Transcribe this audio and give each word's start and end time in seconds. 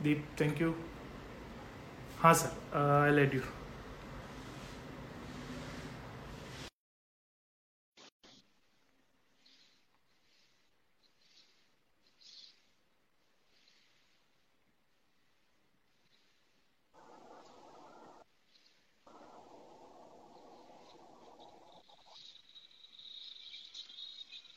Deep 0.00 0.20
thank 0.36 0.56
you 0.60 0.72
હા 2.20 2.34
sir 2.34 2.50
I 2.80 3.14
let 3.16 3.32
you 3.34 3.46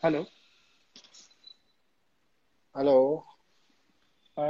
hello 0.01 0.21
hello 2.75 2.95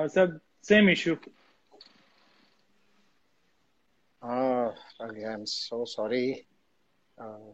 sir 0.08 0.30
Same 0.63 0.89
issue 0.89 1.17
Uh, 4.23 4.69
again, 5.01 5.43
so 5.47 5.85
sorry. 5.87 6.25
Uh, 7.19 7.51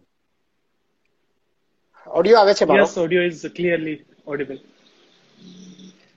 audio 2.06 2.38
આવે 2.40 2.54
છે 2.54 2.64
મારો 2.66 2.82
yes 2.82 2.94
audio 2.98 3.24
is 3.24 3.42
clearly 3.56 3.96
audible 4.26 4.58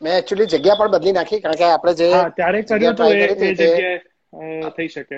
મેં 0.01 0.13
actually 0.19 0.51
જગ્યા 0.53 0.79
પણ 0.79 0.93
બદલી 0.95 1.13
નાખી 1.13 1.41
કારણ 1.43 1.59
કે 1.61 1.67
આપણે 1.67 1.93
જે 1.99 2.07
હા 2.13 2.29
ત્યારે 2.37 2.59
કર્યું 2.69 2.95
તો 2.95 3.03
try 3.03 3.13
એ 3.13 3.19
કરી 3.21 3.35
હતી 3.35 3.51
એ 3.51 3.55
તે- 3.55 3.69
જગ્યાએ 3.69 3.97
અ, 4.65 4.71
થઈ 4.77 4.89
શકે 4.89 5.17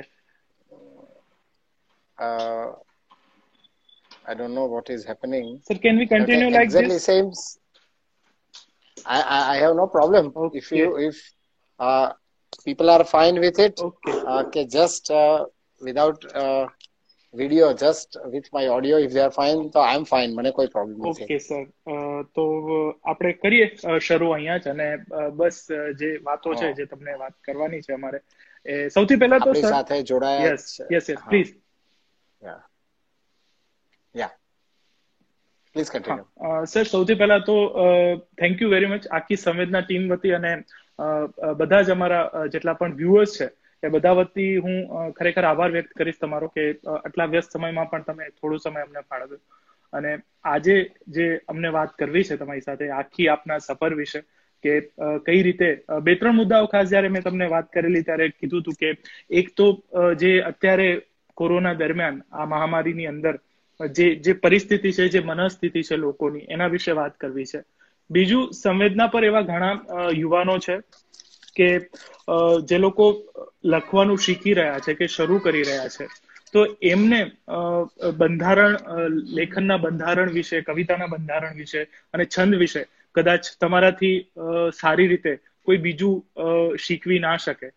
uh, 2.17 2.67
I 4.26 4.34
don't 4.35 4.53
know 4.53 4.67
what 4.67 4.88
is 4.89 5.02
happening. 5.05 5.48
Sir 5.67 5.77
can 5.84 5.95
we 5.99 6.08
continue 6.12 6.48
Okay, 6.48 6.55
like 6.55 6.70
exactly 6.70 6.89
this 6.91 7.08
same. 7.09 7.30
I, 9.08 9.20
I 9.35 9.39
I 9.53 9.58
have 9.63 9.76
no 9.76 9.88
problem 9.88 10.26
if 10.59 10.67
Okay. 10.67 10.80
you 10.80 10.88
if 11.09 11.17
Uh, 11.78 12.09
people 12.64 12.91
are 12.91 13.05
fine 13.05 13.38
with 13.41 13.59
it. 13.59 13.77
Okay 13.88 14.10
Uh, 14.24 14.41
okay, 14.42 14.64
just 14.78 15.10
uh, 15.10 15.39
without 15.80 16.19
uh, 16.42 16.64
video, 17.34 17.67
just 17.75 18.17
with 18.33 18.47
my 18.56 18.62
audio, 18.75 18.97
if 19.06 19.11
they 19.14 19.22
are 19.27 19.34
fine, 19.39 19.61
so 19.72 19.80
I'm 19.92 20.05
fine. 20.12 20.30
મને 20.34 20.50
કોઈ 20.58 20.69
problem 20.75 20.98
નથી. 21.11 21.25
Okay 21.25 21.39
sir 21.47 21.64
તો 22.36 22.45
આપણે 23.12 23.33
કરીએ 23.42 23.67
શરૂ 24.08 24.30
અહીંયા 24.36 24.58
જ 24.64 24.70
અને 24.75 24.89
બસ 25.41 25.58
જે 26.02 26.11
વાતો 26.28 26.55
છે. 26.61 26.69
જે 26.78 26.86
તમને 26.92 27.17
વાત 27.22 27.34
કરવાની 27.48 27.83
છે 27.86 27.92
અમારે 27.98 28.20
એ 28.67 28.78
સૌથી 28.97 29.19
પહેલા 29.25 29.41
તો 29.47 29.55
સર 29.55 29.75
સાથે 29.75 29.98
જોડાયા 30.12 30.47
yes. 30.52 30.64
Yes 30.97 31.08
yes. 31.12 31.20
Please. 31.33 31.52
Yeah. 34.14 34.33
Please 35.75 35.91
continue. 35.97 36.27
Sir 36.72 36.86
સૌથી 36.95 37.19
પહેલા 37.20 37.39
તો 37.50 37.58
થેન્ક 38.41 38.64
યુ 38.64 38.70
વેરી 38.75 38.91
મચ 38.92 39.05
આખી 39.19 39.42
સંવેદના 39.45 39.84
ટીમ 39.89 40.05
વતી 40.14 40.34
અને 40.39 40.52
બધા 41.59 41.83
જ 41.83 41.91
અમારા 41.91 42.47
જેટલા 42.48 42.75
પણ 42.75 42.95
વ્યુઅર્સ 42.95 43.37
છે, 43.39 43.48
એ 43.83 43.89
બધા 43.89 44.14
વતી 44.14 44.53
હું 44.59 44.77
ખરેખર 45.12 45.45
આભાર 45.45 45.70
વ્યક્ત 45.73 45.92
કરીશ 45.98 46.20
તમારો 46.20 46.48
કે 46.51 46.64
આટલા 46.97 47.28
વ્યસ્ત 47.28 47.51
સમયમાં 47.53 47.91
પણ 47.91 48.05
તમે 48.05 48.31
થોડો 48.33 48.59
સમય 48.59 48.83
અમને 48.83 49.03
ફાળવ્યો. 49.03 49.41
અને 49.92 50.12
આજે 50.45 50.77
જે 51.09 51.27
અમને 51.48 51.70
વાત 51.70 51.97
કરવી 51.97 52.25
છે 52.25 52.36
તમારી 52.36 52.67
સાથે, 52.69 52.86
આખી 52.92 53.28
આપના 53.28 53.59
સફર 53.61 53.95
વિશે 53.95 54.20
કે 54.64 54.73
કઈ 55.27 55.41
રીતે 55.42 55.69
બે 56.03 56.14
ત્રણ 56.17 56.36
મુદ્દાઓ 56.36 56.67
ખાસ 56.67 56.89
જયારે 56.91 57.08
મેં 57.08 57.23
તમને 57.23 57.48
વાત 57.48 57.67
કરેલી 57.70 58.03
ત્યારે 58.03 58.31
કીધું 58.33 58.62
હતું 58.62 58.79
કે, 58.81 58.89
એક 59.31 59.47
તો 59.56 59.67
જે 60.17 60.33
અત્યારે 60.42 60.89
કોરોના 61.36 61.75
દરમિયાન 61.75 62.23
આ 62.33 62.47
મહામારીની 62.47 63.06
અંદર, 63.06 63.34
જે 63.81 64.06
જે 64.19 64.34
પરિસ્થિતિ 64.36 64.92
છે, 64.92 65.08
જે 65.08 65.20
મનસ્થિતિ 65.20 65.83
છે 65.83 65.97
લોકોની, 65.98 66.47
એના 66.48 66.69
વિશે 66.69 66.92
વાત 66.92 67.17
કરવી 67.17 67.47
છે. 67.47 67.61
બીજું 68.10 68.52
સંવેદના 68.55 69.08
પર 69.08 69.24
એવા 69.24 69.44
ઘણા 69.44 69.74
યુવાનો 70.14 70.58
છે 70.60 70.77
કે 71.56 71.69
જે 72.64 72.78
લોકો 72.78 73.06
લખવાનું 73.66 74.19
શીખી 74.19 74.55
રહ્યા 74.55 74.80
છે 74.80 74.94
કે 74.94 75.06
શરૂ 75.08 75.38
કરી 75.41 75.64
રહ્યા 75.64 75.88
છે. 75.91 76.06
તો 76.55 76.61
એમને 76.83 77.20
બંધારણ 78.14 78.77
લેખનના 79.33 79.79
બંધારણ 79.79 80.30
વિશે, 80.30 80.62
કવિતાના 80.62 81.08
બંધારણ 81.08 81.56
વિશે 81.56 81.80
અને 82.14 82.24
છંદ 82.27 82.55
વિશે 82.56 82.83
કદાચ 83.14 83.51
તમારાથી 83.61 84.17
સારી 84.74 85.08
રીતે 85.08 85.33
કોઈ 85.68 85.79
બીજું 85.79 86.14
શીખવી 86.79 87.20
ના 87.20 87.36
શકે. 87.39 87.68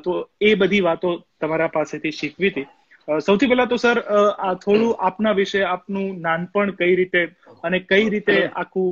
તો 0.00 0.12
એ 0.42 0.54
બધી 0.56 0.82
વાતો 0.82 1.10
તમારા 1.40 1.70
પાસેથી 1.70 2.14
શીખવી 2.14 2.50
હતી. 2.50 2.66
સૌથી 3.08 3.48
પહેલા 3.50 3.66
તો 3.66 3.76
સર 3.76 3.98
આ 4.46 4.54
થોડું 4.64 4.92
આપના 5.06 5.34
વિશે 5.38 5.60
આપનું 5.64 6.08
નાનપણ 6.26 6.74
કઈ 6.80 6.94
રીતે 7.00 7.22
અને 7.64 7.78
કઈ 7.90 8.04
રીતે 8.14 8.36
આખું 8.62 8.90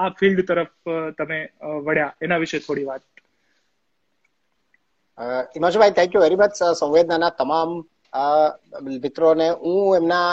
આ 0.00 0.08
ફિલ્ડ 0.20 0.40
તરફ 0.48 0.74
તમે 1.18 1.38
વળ્યા, 1.86 2.14
એના 2.22 2.38
વિશે 2.44 2.58
થોડી 2.66 2.86
વાત. 2.90 3.02
હિમાંશુભાઈ 5.54 5.96
થેન્ક 5.96 6.14
યુ 6.14 6.22
વેરી 6.24 6.40
મચ 6.42 6.70
સંવેદનાના 6.80 7.32
તમામ 7.40 7.70
મિત્રોને. 9.02 9.48
હું 9.64 9.96
એમના 9.96 10.30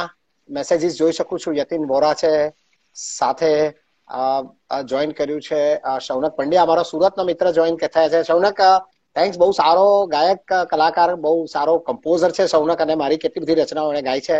મેસેજીસ 0.49 0.99
જોઈ 0.99 1.17
શકું 1.17 1.39
છું. 1.39 1.57
યતિન 1.57 1.87
વોરા 1.87 2.15
છે, 2.21 2.31
સાથે 2.95 3.51
જોઈન 4.91 5.11
કર્યું 5.17 5.41
છે 5.47 5.61
શૌનક 6.07 6.35
પંડ્યા, 6.37 6.65
અમારો 6.67 6.83
સુરતનો 6.91 7.23
મિત્ર 7.31 7.51
જોઈન 7.57 7.77
થયા 7.77 8.09
છે. 8.13 8.23
શૌનક 8.29 8.61
થેન્ક્સ 9.17 9.37
બહુ 9.37 9.51
સારો 9.59 9.85
ગાયક, 10.07 10.53
કલાકાર, 10.71 11.15
બહુ 11.17 11.45
સારો 11.53 11.77
કમ્પોઝર 11.87 12.31
છે 12.31 12.45
સૌનક 12.47 12.81
અને 12.81 12.95
મારી 12.95 13.21
કેટલી 13.23 13.43
બધી 13.43 13.61
રચનાઓ 13.61 13.93
એને 13.93 14.01
ગાઈ 14.01 14.25
છે. 14.27 14.39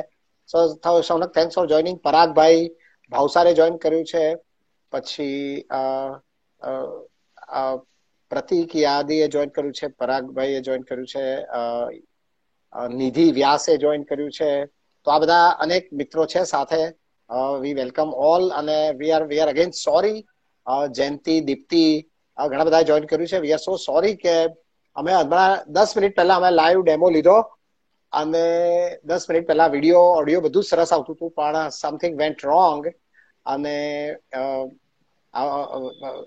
So 0.49 1.01
Shaunak 1.01 1.31
thanks 1.37 1.55
for 1.55 1.65
joining 1.67 1.97
પરાગભાઈ 2.03 2.67
ભાવસારે 3.11 3.53
જોઈન 3.53 3.77
કર્યું 3.77 4.05
છે. 4.05 4.25
પછી 4.91 5.65
પ્રતિક 8.31 8.75
યાદીએ 8.77 9.27
જોઈન 9.33 9.51
કર્યું 9.55 9.73
છે. 9.73 9.87
પરાગભાઈએ 9.99 10.61
જોઈન 10.61 10.83
કર્યું 10.89 11.07
છે. 11.07 11.25
નિધિ 12.99 13.25
વ્યાસે 13.31 13.77
જોઈન 13.77 14.03
કર્યું 14.03 14.31
છે. 14.31 14.51
તો 14.65 15.11
આ 15.11 15.19
બધા 15.19 15.47
અનેક 15.65 15.93
મિત્રો 15.93 16.25
છે 16.25 16.43
સાથે. 16.53 16.83
વી 17.61 17.73
વેલકમ 17.73 18.09
ઓલ 18.29 18.43
અને 18.59 18.77
we 18.99 19.11
are 19.11 19.23
we 19.27 19.39
are 19.39 19.49
again 19.49 19.71
sorry 19.79 20.19
Jayanti, 20.91 21.35
Deepti 21.41 21.83
ઘણા 22.37 22.67
બધા 22.69 22.87
જોઈન 22.89 23.05
કર્યું 23.05 23.27
છે. 23.27 23.39
વી 23.39 23.53
આર 23.53 23.61
સો 23.65 23.75
સોરી 23.87 24.15
કે 24.23 24.35
અમે 24.97 25.11
હમણાં 25.13 25.53
દસ 25.69 25.91
મિનિટ 25.97 26.15
પહેલા 26.15 26.39
અમે 26.41 26.49
લાઈવ 26.51 26.81
ડેમો 26.83 27.09
લીધો 27.09 27.37
અને 28.13 28.45
દસ 29.03 29.23
મિનિટ 29.29 29.47
પહેલા 29.47 29.69
વીડિયો 29.69 30.05
ઓડિયો 30.13 30.41
બધું 30.41 30.63
સરસ 30.63 30.91
આવતું 30.91 31.15
હતું 31.15 31.35
પણ 31.35 31.69
સમથિંગ 31.73 32.15
વેન્ટ 32.17 32.41
રોંગ 32.43 32.85
અને 33.45 33.75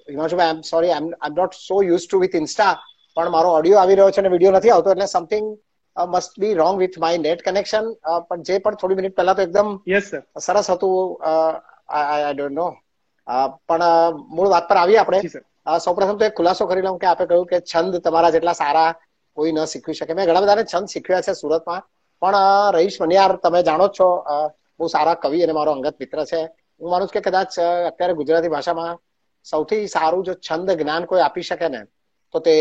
હિમાંશુભાઈ 0.08 0.48
I 0.48 0.56
am 0.56 0.62
sorry 0.64 0.92
I 0.92 1.10
am 1.22 1.34
not 1.34 1.58
so 1.58 1.82
used 1.82 2.06
to 2.06 2.20
with 2.20 2.34
Insta 2.34 2.74
પણ 3.16 3.30
મારો 3.30 3.50
ઓડિયો 3.52 3.80
આવી 3.80 3.96
રહ્યો 3.96 4.10
છે 4.10 4.22
અને 4.22 4.32
વીડિયો 4.34 4.54
નથી 4.54 4.72
આવતો 4.72 4.92
એટલે 4.92 5.08
something 5.08 5.48
must 5.96 6.38
be 6.38 6.54
wrong 6.54 6.76
with 6.78 6.98
my 6.98 7.18
net 7.18 7.42
connection 7.42 7.86
પણ 8.28 8.42
જે 8.42 8.58
પણ 8.58 8.76
થોડી 8.76 9.00
મિનિટ 9.00 9.16
પહેલા 9.16 9.34
તો 9.34 9.42
એકદમ 9.42 9.70
યસ 9.86 10.08
સરસ 10.38 10.70
હતું 10.70 10.96
આઈ 11.90 12.32
ડોન્ટ 12.34 12.56
નો 12.56 12.68
પણ 13.66 13.84
મૂળ 14.30 14.50
વાત 14.50 14.66
પર 14.66 14.76
આવીએ 14.76 14.98
આપણે. 14.98 15.20
સૌપ્રથમ 15.78 16.18
તો 16.18 16.24
એક 16.24 16.34
ખુલાસો 16.34 16.66
કરી 16.66 16.82
લઉં 16.82 16.98
કે 16.98 17.06
આપે 17.06 17.24
કહ્યું 17.26 17.46
કે 17.46 17.60
છંદ 17.62 18.02
તમારા 18.02 18.32
જેટલા 18.32 18.54
સારા 18.54 18.90
કોઈ 19.36 19.52
ન 19.52 19.66
શીખવી 19.66 19.94
શકે. 19.94 20.14
મેં 20.14 20.26
ઘણા 20.26 20.42
બધાને 20.42 20.64
છંદ 20.64 20.86
શીખવ્યા 20.88 21.22
છે 21.22 21.34
સુરતમાં. 21.34 21.82
પણ 22.22 22.36
રહીશ 22.72 22.98
મનિયાર 23.00 23.32
તમે 23.38 23.60
જાણો 23.62 23.86
છો 23.90 24.08
બહુ 24.78 24.88
સારા 24.88 25.16
કવિ 25.16 25.42
અને 25.42 25.52
મારો 25.52 25.70
અંગત 25.72 25.96
મિત્ર 26.00 26.18
છે. 26.26 26.40
હું 26.80 26.90
માનું 26.90 27.08
છું 27.08 27.16
કે 27.16 27.22
કદાચ 27.22 27.52
અત્યારે 27.90 28.14
ગુજરાતી 28.16 28.50
ભાષામાં 28.50 28.96
સૌથી 29.46 29.88
સારું 29.88 30.22
જો 30.22 30.34
છંદ 30.40 30.68
જ્ઞાન 30.76 31.06
કોઈ 31.06 31.22
આપી 31.22 31.44
શકે 31.44 31.68
ને 31.68 31.80
તો 32.34 32.40
તે 32.40 32.54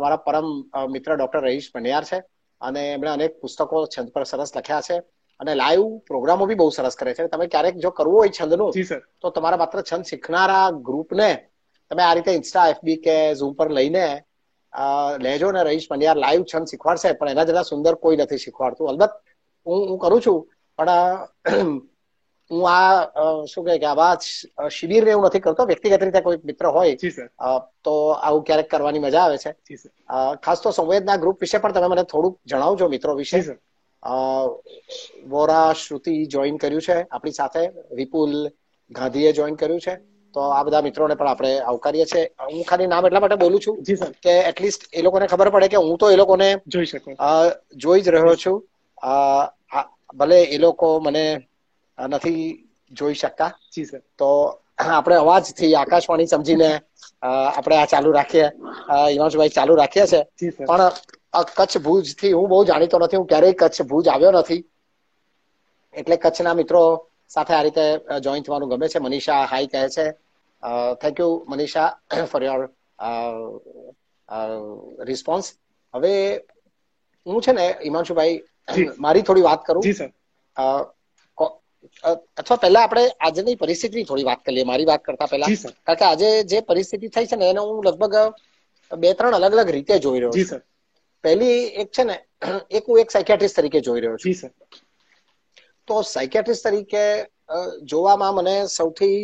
મારા 0.00 0.24
પરમ 0.24 0.48
મિત્ર 0.94 1.10
ડોક્ટર 1.14 1.42
રહીશ 1.42 1.68
મનિયાર 1.74 2.04
છે. 2.04 2.18
અને 2.60 2.82
એમણે 2.88 3.10
અનેક 3.10 3.32
પુસ્તકો 3.40 3.64
છંદ 3.88 4.08
પર 4.12 4.24
સરસ 4.26 4.50
લખ્યા 4.56 4.86
છે. 4.88 4.96
અને 5.42 5.52
લાઈવ 5.54 5.84
પ્રોગ્રામો 6.08 6.46
બી 6.46 6.56
બહુ 6.56 6.70
સરસ 6.70 6.96
કરે 6.96 7.14
છે. 7.14 7.28
તમે 7.28 7.46
ક્યારેક 7.48 7.76
જો 7.78 7.90
કરવું 7.92 8.18
હોય 8.18 8.30
છંદનું 8.30 8.72
તો 9.22 9.30
તમારા 9.30 9.62
માત્ર 9.62 9.78
છંદ 9.82 10.04
શીખનારા 10.06 10.66
ગ્રુપને 10.82 11.30
તમે 11.90 12.02
આ 12.04 12.14
રીતે 12.14 12.32
ઇન્સ્ટા 12.34 12.66
એફબી 12.72 12.98
કે 13.00 13.16
ઝૂમ 13.34 13.54
પર 13.54 13.68
લઈને 13.70 14.06
લેજો 15.20 15.52
ને 15.52 15.62
રહીશ. 15.64 15.88
પંડ્યા 15.88 16.22
લાઈવ 16.24 16.44
છંદ 16.44 16.66
શીખવાડશે 16.68 17.14
પણ 17.14 17.32
એના 17.34 17.46
જેટલા 17.46 17.70
સુંદર 17.70 17.94
કોઈ 17.98 18.18
નથી 18.18 18.42
શીખવાડતું. 18.44 18.88
અલબત્ત 18.88 19.14
હું 19.66 19.88
હું 19.88 19.98
કરું 19.98 20.20
છું 20.20 20.38
પણ 20.78 21.80
હું 22.50 22.62
આ 22.68 23.46
શું 23.46 23.64
કહે 23.66 23.78
કે 23.78 23.86
આવા 23.86 24.12
શિબિર 24.70 25.08
એવું 25.08 25.26
નથી 25.28 25.40
કરતો. 25.40 25.66
વ્યક્તિગત 25.66 26.02
રીતે 26.02 26.20
કોઈ 26.22 26.40
મિત્ર 26.44 26.66
હોય 26.68 26.94
તો 27.84 27.94
આવું 28.20 28.44
ક્યારેક 28.46 28.68
કરવાની 28.68 29.04
મજા 29.06 29.24
આવે 29.24 29.38
છે. 29.38 29.50
ખાસ 30.44 30.62
તો 30.62 30.72
સંવેદના 30.72 31.18
ગ્રુપ 31.18 31.36
વિશે 31.40 31.58
પણ 31.58 31.74
તમે 31.74 31.88
મને 31.88 32.04
થોડુંક 32.06 32.34
જણાવજો 32.46 32.88
મિત્રો 32.88 33.14
વિશે. 33.16 33.38
વોરા 35.28 35.72
શ્રુતિ 35.72 36.26
જોઈન 36.26 36.56
કર્યું 36.56 36.82
છે 36.82 37.06
આપણી 37.10 37.32
સાથે. 37.32 37.68
વિપુલ 37.94 38.50
ગાંધીએ 38.90 39.32
જોઈન 39.32 39.54
કર્યું 39.54 39.80
છે. 39.80 39.96
તો 40.34 40.40
આ 40.40 40.62
બધા 40.62 40.80
મિત્રોને 40.80 41.14
પણ 41.14 41.28
આપણે 41.28 41.58
આવકારીએ 41.58 42.04
છીએ. 42.04 42.24
હું 42.24 42.64
ખાલી 42.64 42.86
નામ 42.86 43.06
એટલા 43.06 43.20
માટે 43.20 43.34
બોલું 43.34 43.60
છું 43.66 43.82
કે 44.22 44.30
એટલીસ્ટ 44.30 44.82
એ 44.94 45.02
લોકોને 45.02 45.26
ખબર 45.26 45.50
પડે 45.50 45.68
કે 45.68 45.76
હું 45.76 45.98
તો 45.98 46.10
એ 46.10 46.16
લોકોને 46.16 46.56
જોઈ 46.66 46.86
શકું. 46.86 47.14
જોઈ 47.76 48.00
જ 48.00 48.08
રહ્યો 48.08 48.36
છું. 48.36 48.68
આ- 49.06 49.52
ભલે 50.14 50.42
એ 50.42 50.58
લોકો 50.58 51.00
મને 51.00 51.40
નથી 52.00 52.68
જોઈ 52.92 53.14
શકતા. 53.14 53.58
તો 54.18 54.58
આપણે 54.78 55.16
અવાજથી 55.16 55.74
આકાશવાણી 55.74 56.26
સમજીને 56.26 56.80
આપણે 57.54 57.76
આ 57.76 57.84
ચાલુ 57.84 58.12
રાખીએ. 58.12 58.44
હિમાંશુભાઈ 59.08 59.48
ચાલુ 59.48 59.74
રાખીએ 59.74 60.06
છે. 60.06 60.26
પણ 60.66 60.92
કચ્છ 61.34 61.78
ભુજથી 61.78 62.32
હું 62.32 62.46
બહુ 62.48 62.64
જાણીતો 62.64 62.98
નથી 62.98 63.16
હું 63.16 63.26
ક્યારેય 63.26 63.58
કચ્છ 63.60 63.82
ભુજ 63.90 64.04
આવ્યો 64.08 64.32
નથી. 64.32 64.60
એટલે 65.94 66.16
કચ્છના 66.16 66.54
મિત્રો 66.54 66.82
સાથે 67.30 67.52
આ 67.54 67.62
રીતે 67.62 67.84
જોઈન 68.20 68.44
થવાનું 68.44 68.70
ગમે 68.72 68.88
છે. 68.88 68.98
મનીષા 69.00 69.40
હાઈ 69.46 69.68
કહે 69.68 69.82
છે. 69.88 70.06
Thank 71.00 71.16
you 71.18 71.30
Manisha 71.48 71.88
for 72.32 72.42
your 72.42 72.62
response 75.06 75.46
હવે 75.94 76.12
હું 77.26 77.40
છે 77.40 77.52
ને 77.52 77.66
હિમાંશુભાઈ 77.84 78.36
મારી 78.98 79.22
થોડી 79.22 79.46
વાત 79.48 79.62
કરું. 79.66 79.82
અથવા 82.36 82.58
પહેલા 82.58 82.84
આપણે 82.84 83.04
આજની 83.20 83.56
પરિસ્થિતિની 83.56 84.08
થોડી 84.10 84.28
વાત 84.30 84.40
કરીએ 84.44 84.64
મારી 84.64 84.86
વાત 84.86 85.02
કરતા 85.02 85.30
પહેલા. 85.32 85.52
કારણ 85.86 85.98
કે 85.98 86.04
આજે 86.04 86.28
જે 86.50 86.58
પરિસ્થિતિ 86.62 87.08
થઈ 87.08 87.26
છે 87.26 87.36
ને 87.36 87.46
એને 87.50 87.60
હું 87.60 87.84
લગભગ 87.86 88.16
બે 88.90 89.14
ત્રણ 89.14 89.34
અલગ 89.38 89.54
અલગ 89.56 89.70
રીતે 89.70 89.94
જોઈ 89.98 90.20
રહ્યો 90.20 90.32
છું. 90.34 90.62
પહેલી 91.24 91.60
એક 91.76 91.90
છે 91.90 92.04
ને 92.04 92.16
એક 92.70 92.84
હું 92.86 93.00
એક 93.00 93.10
સાયકેટ્રિસ્ટ 93.10 93.56
તરીકે 93.56 93.80
જોઈ 93.80 94.00
રહ્યો 94.00 94.18
છું. 94.18 94.50
તો 95.88 96.02
સાયકેટ્રિસ્ટ 96.04 96.64
તરીકે 96.64 97.04
જોવામાં 97.84 98.34
મને 98.36 98.54
સૌથી 98.68 99.18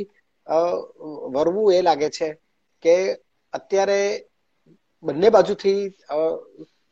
વરવું 1.35 1.73
એ 1.73 1.83
લાગે 1.83 2.09
છે 2.11 2.29
કે 2.85 2.95
અત્યારે 3.53 4.01
બંને 5.03 5.29
બાજુથી 5.31 5.83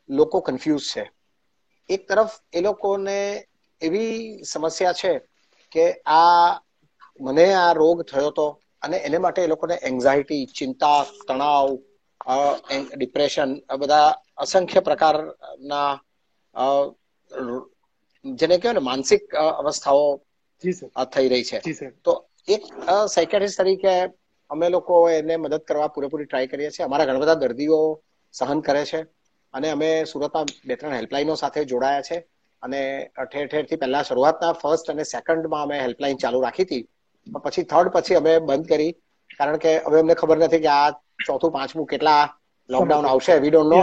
લોકો 0.09 0.37
કન્ફ્યુઝ 0.41 0.89
છે. 0.89 1.03
એક 1.89 2.01
તરફ 2.05 2.33
એ 2.51 2.61
લોકોને 2.61 3.17
એવી 3.81 4.15
સમસ્યા 4.43 4.93
છે 4.93 5.11
કે 5.71 5.85
આ 6.17 6.49
મને 7.19 7.45
આ 7.55 7.73
રોગ 7.73 7.97
થયો 8.05 8.29
હતો 8.29 8.45
અને 8.81 8.97
એને 8.99 9.17
માટે 9.19 9.41
એ 9.43 9.47
લોકોને 9.47 9.75
એન્ઝાયટી 9.81 10.43
ચિંતા 10.51 10.99
તણાવ 11.21 11.67
ડિપ્રેશન 12.91 13.51
આ 13.65 13.77
બધા 13.77 14.09
અસંખ્ય 14.37 14.81
પ્રકારના 14.81 15.91
જેને 18.25 18.55
કહેવાય 18.57 18.73
ને 18.73 18.81
માનસિક 18.81 19.23
અવસ્થાઓ 19.59 20.05
થઈ 21.11 21.27
રહી 21.29 21.45
છે. 21.45 21.59
તો 22.05 22.11
એક 22.47 22.63
સાયકેટ્રિસ્ટ 23.07 23.59
તરીકે 23.59 23.93
અમે 24.51 24.67
લોકો 24.69 24.95
એને 25.09 25.35
મદદ 25.37 25.63
કરવા 25.63 25.89
પૂરેપૂરી 25.89 26.27
ટ્રાય 26.27 26.47
કરીએ 26.47 26.71
છીએ. 26.71 26.85
અમારા 26.85 27.07
ઘણા 27.07 27.23
બધા 27.23 27.41
દર્દીઓ 27.43 27.79
સહન 28.33 28.59
કરે 28.61 28.83
છે 28.85 28.99
અને 29.53 29.67
અમે 29.69 29.89
સુરતમાં 30.05 30.47
બે 30.63 30.75
ત્રણ 30.75 30.97
હેલ્પલાઇનો 30.99 31.35
સાથે 31.35 31.65
જોડાયા 31.65 32.07
છે 32.09 32.17
અને 32.63 32.81
ઠેર 33.23 33.47
ઠેરથી 33.47 33.79
પહેલા 33.79 34.03
શરૂઆતના 34.03 34.53
ફર્સ્ટ 34.55 34.87
અને 34.89 35.03
સેકન્ડમાં 35.05 35.63
અમે 35.63 35.77
હેલ્પલાઇન 35.79 36.17
ચાલુ 36.17 36.41
રાખી 36.41 36.67
હતી. 36.67 36.83
પછી 37.27 37.65
થર્ડ 37.65 37.93
પછી 37.93 38.17
અમે 38.17 38.33
બંધ 38.41 38.67
કરી. 38.69 38.91
કારણ 39.31 39.59
કે 39.59 39.71
હવે 39.81 39.99
અમને 39.99 40.15
ખબર 40.15 40.37
નથી 40.39 40.61
કે 40.61 40.71
આ 40.71 40.87
ચોથું 41.27 41.51
પાંચમું 41.51 41.87
કેટલા 41.87 42.21
લોકડાઉન 42.69 43.05
આવશે. 43.07 43.33
વી 43.37 43.51
ડોન્ટ 43.51 43.71
નો 43.71 43.81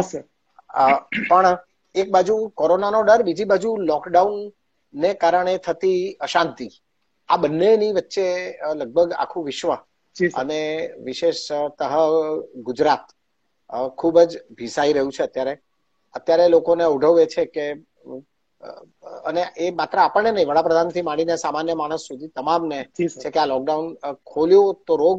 પણ 1.26 1.56
એક 1.94 2.08
બાજુ 2.10 2.36
કોરોનાનો 2.52 3.00
ડર 3.04 3.22
બીજી 3.24 3.46
બાજુ 3.46 3.70
લોકડાઉન 3.82 4.36
ને 4.94 5.10
કારણે 5.16 5.54
થતી 5.60 6.00
અશાંતિ. 6.20 6.68
આ 7.28 7.38
બંનેની 7.38 7.92
વચ્ચે 7.94 8.26
લગભગ 8.72 9.10
આખું 9.14 9.44
વિશ્વ 9.46 9.70
અને 10.34 10.58
વિશેષતઃ 11.04 11.82
ગુજરાત 12.64 13.06
ખૂબ 13.96 14.16
જ 14.24 14.32
ભીસાઈ 14.52 14.92
રહ્યું 14.92 15.12
છે 15.12 15.22
અત્યારે. 15.24 15.54
અત્યારે 16.14 16.48
લોકોને 16.48 16.84
ઉઢવે 16.86 17.24
છે 17.28 17.44
કે 17.46 17.64
અને 19.24 19.42
એ 19.56 19.70
માત્ર 19.72 19.98
આપણને 20.00 20.30
નહીં 20.32 20.48
વડાપ્રધાનથી 20.48 21.02
માંડીને 21.02 21.36
સામાન્ય 21.36 21.74
માણસ 21.74 22.06
સુધી 22.06 22.32
તમામને 22.32 22.78
છે 23.16 23.30
કે 23.30 23.38
આ 23.40 23.46
લોકડાઉન 23.46 23.86
ખોલ્યું 24.26 24.76
તો 24.86 24.92
રોગ 24.96 25.18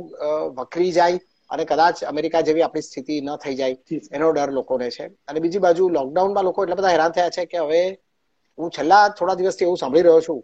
વકરી 0.58 0.92
જાય 0.92 1.19
અને 1.50 1.63
કદાચ 1.65 2.03
અમેરિકા 2.03 2.42
જેવી 2.44 2.63
આપણી 2.63 2.81
સ્થિતિ 2.83 3.15
ન 3.21 3.38
થઈ 3.38 3.56
જાય 3.56 3.75
એનો 4.12 4.31
ડર 4.31 4.51
લોકોને 4.51 4.89
છે. 4.92 5.06
અને 5.24 5.39
બીજી 5.39 5.59
બાજુ 5.59 5.89
લોકડાઉનમાં 5.92 6.45
લોકો 6.45 6.63
એટલા 6.63 6.77
બધા 6.77 6.92
હેરાન 6.92 7.13
થયા 7.13 7.31
છે 7.31 7.45
કે 7.47 7.59
હવે 7.59 7.81
હું 8.57 8.71
છેલ્લા 8.71 9.09
થોડા 9.12 9.36
દિવસથી 9.36 9.65
એવું 9.65 9.77
સાંભળી 9.77 10.06
રહ્યો 10.06 10.21
છું 10.21 10.39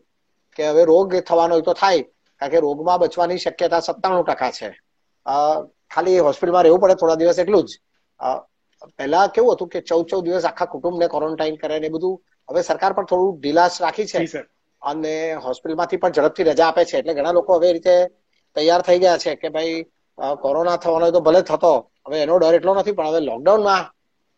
કે 0.60 0.68
હવે 0.68 0.84
રોગ 0.86 1.10
થવાનો 1.24 1.56
તો 1.62 1.74
થાય 1.76 2.04
કારણ 2.42 2.52
કે 2.52 2.60
રોગમાં 2.62 3.00
બચવાની 3.00 3.40
શક્યતા 3.40 3.82
સત્તાણું 3.84 4.26
ટકા 4.26 4.52
છે. 4.54 4.70
ખાલી 5.88 6.20
હોસ્પિટલમાં 6.20 6.66
રહેવું 6.66 6.82
પડે 6.82 6.96
થોડા 6.96 7.18
દિવસ 7.18 7.40
એટલું 7.40 7.66
જ. 7.66 7.80
પહેલા 8.94 9.26
કેવું 9.30 9.56
હતું 9.56 9.70
કે 9.70 9.82
ચૌદ 9.84 10.06
ચૌદ 10.08 10.24
દિવસ 10.26 10.46
આખા 10.46 10.68
કુટુંબને 10.68 11.08
ક્વોરન્ટાઇન 11.08 11.58
કરે 11.58 11.80
ને 11.80 11.90
બધું 11.90 12.16
હવે 12.50 12.62
સરકાર 12.64 12.94
પણ 12.94 13.08
થોડું 13.08 13.38
ઢીલાસ 13.38 13.76
રાખી 13.80 14.08
છે. 14.08 14.42
અને 14.82 15.14
હોસ્પિટલમાંથી 15.40 16.00
પણ 16.00 16.16
ઝડપથી 16.16 16.48
રજા 16.48 16.68
આપે 16.68 16.86
છે. 16.86 16.98
એટલે 16.98 17.14
ઘણા 17.14 17.34
લોકો 17.34 17.52
હવે 17.56 17.70
એ 17.70 17.74
રીતે 17.74 17.96
તૈયાર 18.56 18.82
થઈ 18.84 19.00
ગયા 19.00 19.20
છે 19.20 19.36
કે 19.38 19.50
ભાઈ 19.52 19.78
કોરોના 20.42 20.78
થવાનો 20.78 21.08
તો 21.12 21.22
ભલે 21.22 21.42
થતો 21.44 21.74
હવે 22.02 22.18
એનો 22.22 22.36
ડર 22.38 22.56
એટલો 22.56 22.72
નથી 22.76 22.94
પણ 22.94 23.10
હવે 23.10 23.22
લોકડાઉનમાં 23.22 23.84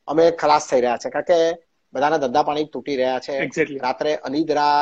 અમે 0.08 0.26
ખલાસ 0.34 0.64
થઈ 0.68 0.82
રહ્યા 0.82 0.98
છે. 0.98 1.10
કારણ 1.10 1.28
કે 1.28 1.38
બધાના 1.94 2.20
ધંધા 2.20 2.44
પાણી 2.44 2.70
તૂટી 2.70 2.98
રહ્યા 2.98 3.22
છે. 3.22 3.38
રાત્રે 3.84 4.12
અનિદ્રા 4.22 4.78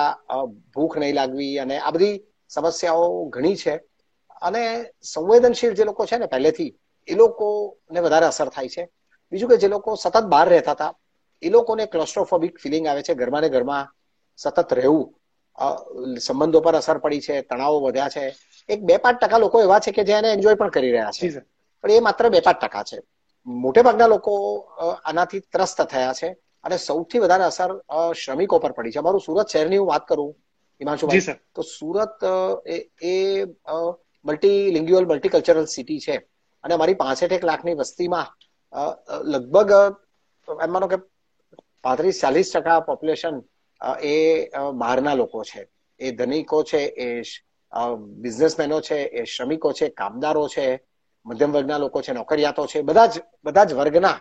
ભૂખ 0.74 0.96
નહીં 0.98 1.16
લાગવી 1.16 1.54
અને 1.60 1.76
આ 1.80 1.92
બધી 1.92 2.16
સમસ્યાઓ 2.52 3.06
ઘણી 3.30 3.58
છે. 3.58 3.74
અને 4.42 4.64
સંવેદનશીલ 5.04 5.74
જે 5.74 5.84
લોકો 5.86 6.06
છે 6.06 6.18
ને 6.18 6.28
પહેલેથી 6.28 6.72
એ 7.08 7.16
લોકોને 7.16 8.00
વધારે 8.02 8.26
અસર 8.28 8.50
થાય 8.50 8.70
છે. 8.70 8.84
બીજું 9.32 9.50
કે 9.50 9.58
જે 9.58 9.68
લોકો 9.68 9.96
સતત 9.96 10.26
બહાર 10.28 10.48
રહેતા 10.48 10.74
હતા 10.74 10.92
એ 11.44 11.50
લોકોને 11.50 11.84
ક્લોસ્ટ્રોફોબિક 11.88 12.54
ફિલિંગ 12.58 12.86
આવે 12.88 13.02
છે. 13.04 13.14
ઘરમાં 13.16 13.44
ને 13.44 13.50
ઘરમાં 13.50 13.86
સતત 14.40 14.70
રહેવું. 14.74 15.08
સંબંધો 16.26 16.62
પર 16.62 16.76
અસર 16.76 16.98
પડી 17.00 17.22
છે 17.22 17.42
તણાવો 17.44 17.78
વધ્યા 17.86 18.10
છે. 18.10 18.24
એક 18.70 18.80
બે 18.84 18.98
પાંચ 18.98 19.18
ટકા 19.22 19.40
લોકો 19.40 19.58
એવા 19.62 19.80
છે 19.80 19.92
કે 19.92 20.04
જે 20.04 20.14
એને 20.14 20.30
એન્જોય 20.36 20.56
પણ 20.56 20.72
કરી 20.76 20.92
રહ્યા 20.92 21.12
છે. 21.12 21.30
પણ 21.84 21.92
એ 21.92 22.00
માત્ર 22.02 22.30
બે 22.30 22.42
પાંચ 22.42 22.60
ટકા 22.62 22.84
છે. 22.84 22.98
મોટે 23.48 23.82
ભાગના 23.84 24.08
લોકો 24.08 24.34
આનાથી 25.10 25.42
ત્રસ્ત 25.54 25.80
થયા 25.92 26.14
છે 26.14 26.30
અને 26.64 26.78
સૌથી 26.78 27.22
વધારે 27.24 27.46
અસર 27.46 27.70
શ્રમિકો 28.16 28.60
પર 28.60 28.74
પડી 28.74 28.94
છે. 28.94 29.00
અમારું 29.00 29.22
સુરત 29.22 29.48
શહેરની 29.48 29.80
હું 29.82 29.88
વાત 29.88 30.04
કરું 30.08 30.32
હિમાંશુભાઈ. 30.82 31.38
તો 31.56 31.62
સુરત 31.62 32.18
એ 33.12 33.16
મલ્ટી 34.26 34.60
લિંગ્યુઅલ 34.76 35.06
મલ્ટીકલ્ચરલ 35.06 35.68
સિટી 35.68 36.00
છે. 36.00 36.16
અને 36.64 36.74
અમારી 36.74 37.00
પાસઠ 37.04 37.34
એક 37.38 37.44
લાખની 37.50 37.76
વસ્તીમાં 37.76 38.28
લગભગ 39.34 39.72
એમ 40.48 40.72
માનો 40.74 40.88
કે 40.88 40.98
પાંત્રીસ 41.84 42.22
ચાલીસ 42.24 42.52
ટકા 42.54 42.80
પોપ્યુલેશન 42.90 43.36
એ 43.82 44.50
બહારના 44.74 45.16
લોકો 45.16 45.44
છે. 45.44 45.62
એ 46.00 46.12
ધનિકો 46.14 46.64
છે, 46.64 46.82
એ 46.98 47.24
બિઝનેસમેનો 48.16 48.80
છે, 48.82 49.10
એ 49.12 49.26
શ્રમિકો 49.26 49.74
છે, 49.74 49.90
કામદારો 49.92 50.48
છે, 50.48 50.82
મધ્યમ 51.26 51.52
વર્ગના 51.52 51.78
લોકો 51.80 52.02
છે, 52.02 52.14
નોકરિયાતો 52.14 52.68
છે, 52.68 52.84
બધા 52.84 53.08
જ 53.08 53.16
બધા 53.40 53.66
જ 53.66 53.74
વર્ગના 53.74 54.18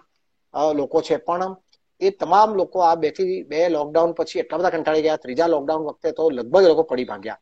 લોકો 0.74 1.02
છે. 1.02 1.18
પણ 1.20 1.56
એ 2.00 2.10
તમામ 2.12 2.54
લોકો 2.54 2.82
આ 2.82 2.96
બેથી 2.96 3.44
બે 3.44 3.68
લોકડાઉન 3.68 4.14
પછી 4.14 4.40
એટલા 4.40 4.58
બધા 4.58 4.70
કંટાળી 4.72 5.02
ગયા. 5.02 5.18
ત્રીજા 5.18 5.48
લોકડાઉન 5.48 5.86
વખતે 5.86 6.12
તો 6.12 6.30
લગભગ 6.30 6.64
લોકો 6.64 6.84
પડી 6.84 7.04
ભાગ્યા. 7.06 7.38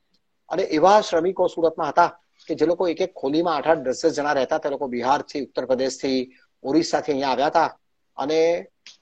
અને 0.49 0.62
એવા 0.71 1.02
શ્રમિકો 1.02 1.49
સુરતમાં 1.49 1.90
હતા 1.90 2.11
કે 2.49 2.54
જે 2.54 2.66
લોકો 2.66 2.88
એક 2.88 3.00
એક 3.00 3.12
ખોલીમાં 3.14 3.57
આઠ 3.57 3.71
આઠ 3.71 3.85
દસ 3.85 4.00
દસ 4.02 4.16
જણા 4.16 4.35
રહેતા 4.35 4.59
તે 4.59 4.69
લોકો 4.71 4.87
બિહારથી 4.88 5.43
ઉત્તર 5.43 5.64
પ્રદેશથી 5.66 6.19
ઓરિસ્સાથી 6.64 7.12
અહીંયા 7.12 7.33
આવ્યા 7.33 7.50
હતા. 7.50 7.71
અને 8.19 8.38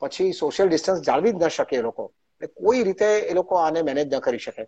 પછી 0.00 0.32
સોશિયલ 0.34 0.68
ડિસ્ટન્સ 0.68 1.02
જાળવી 1.02 1.34
જ 1.34 1.40
ન 1.40 1.50
શકે 1.50 1.76
એ 1.76 1.82
લોકો. 1.82 2.04
કોઈ 2.56 2.84
રીતે 2.84 3.08
એ 3.22 3.34
લોકો 3.34 3.54
આને 3.58 3.80
મેનેજ 3.82 4.06
ન 4.08 4.20
કરી 4.20 4.38
શકે. 4.40 4.64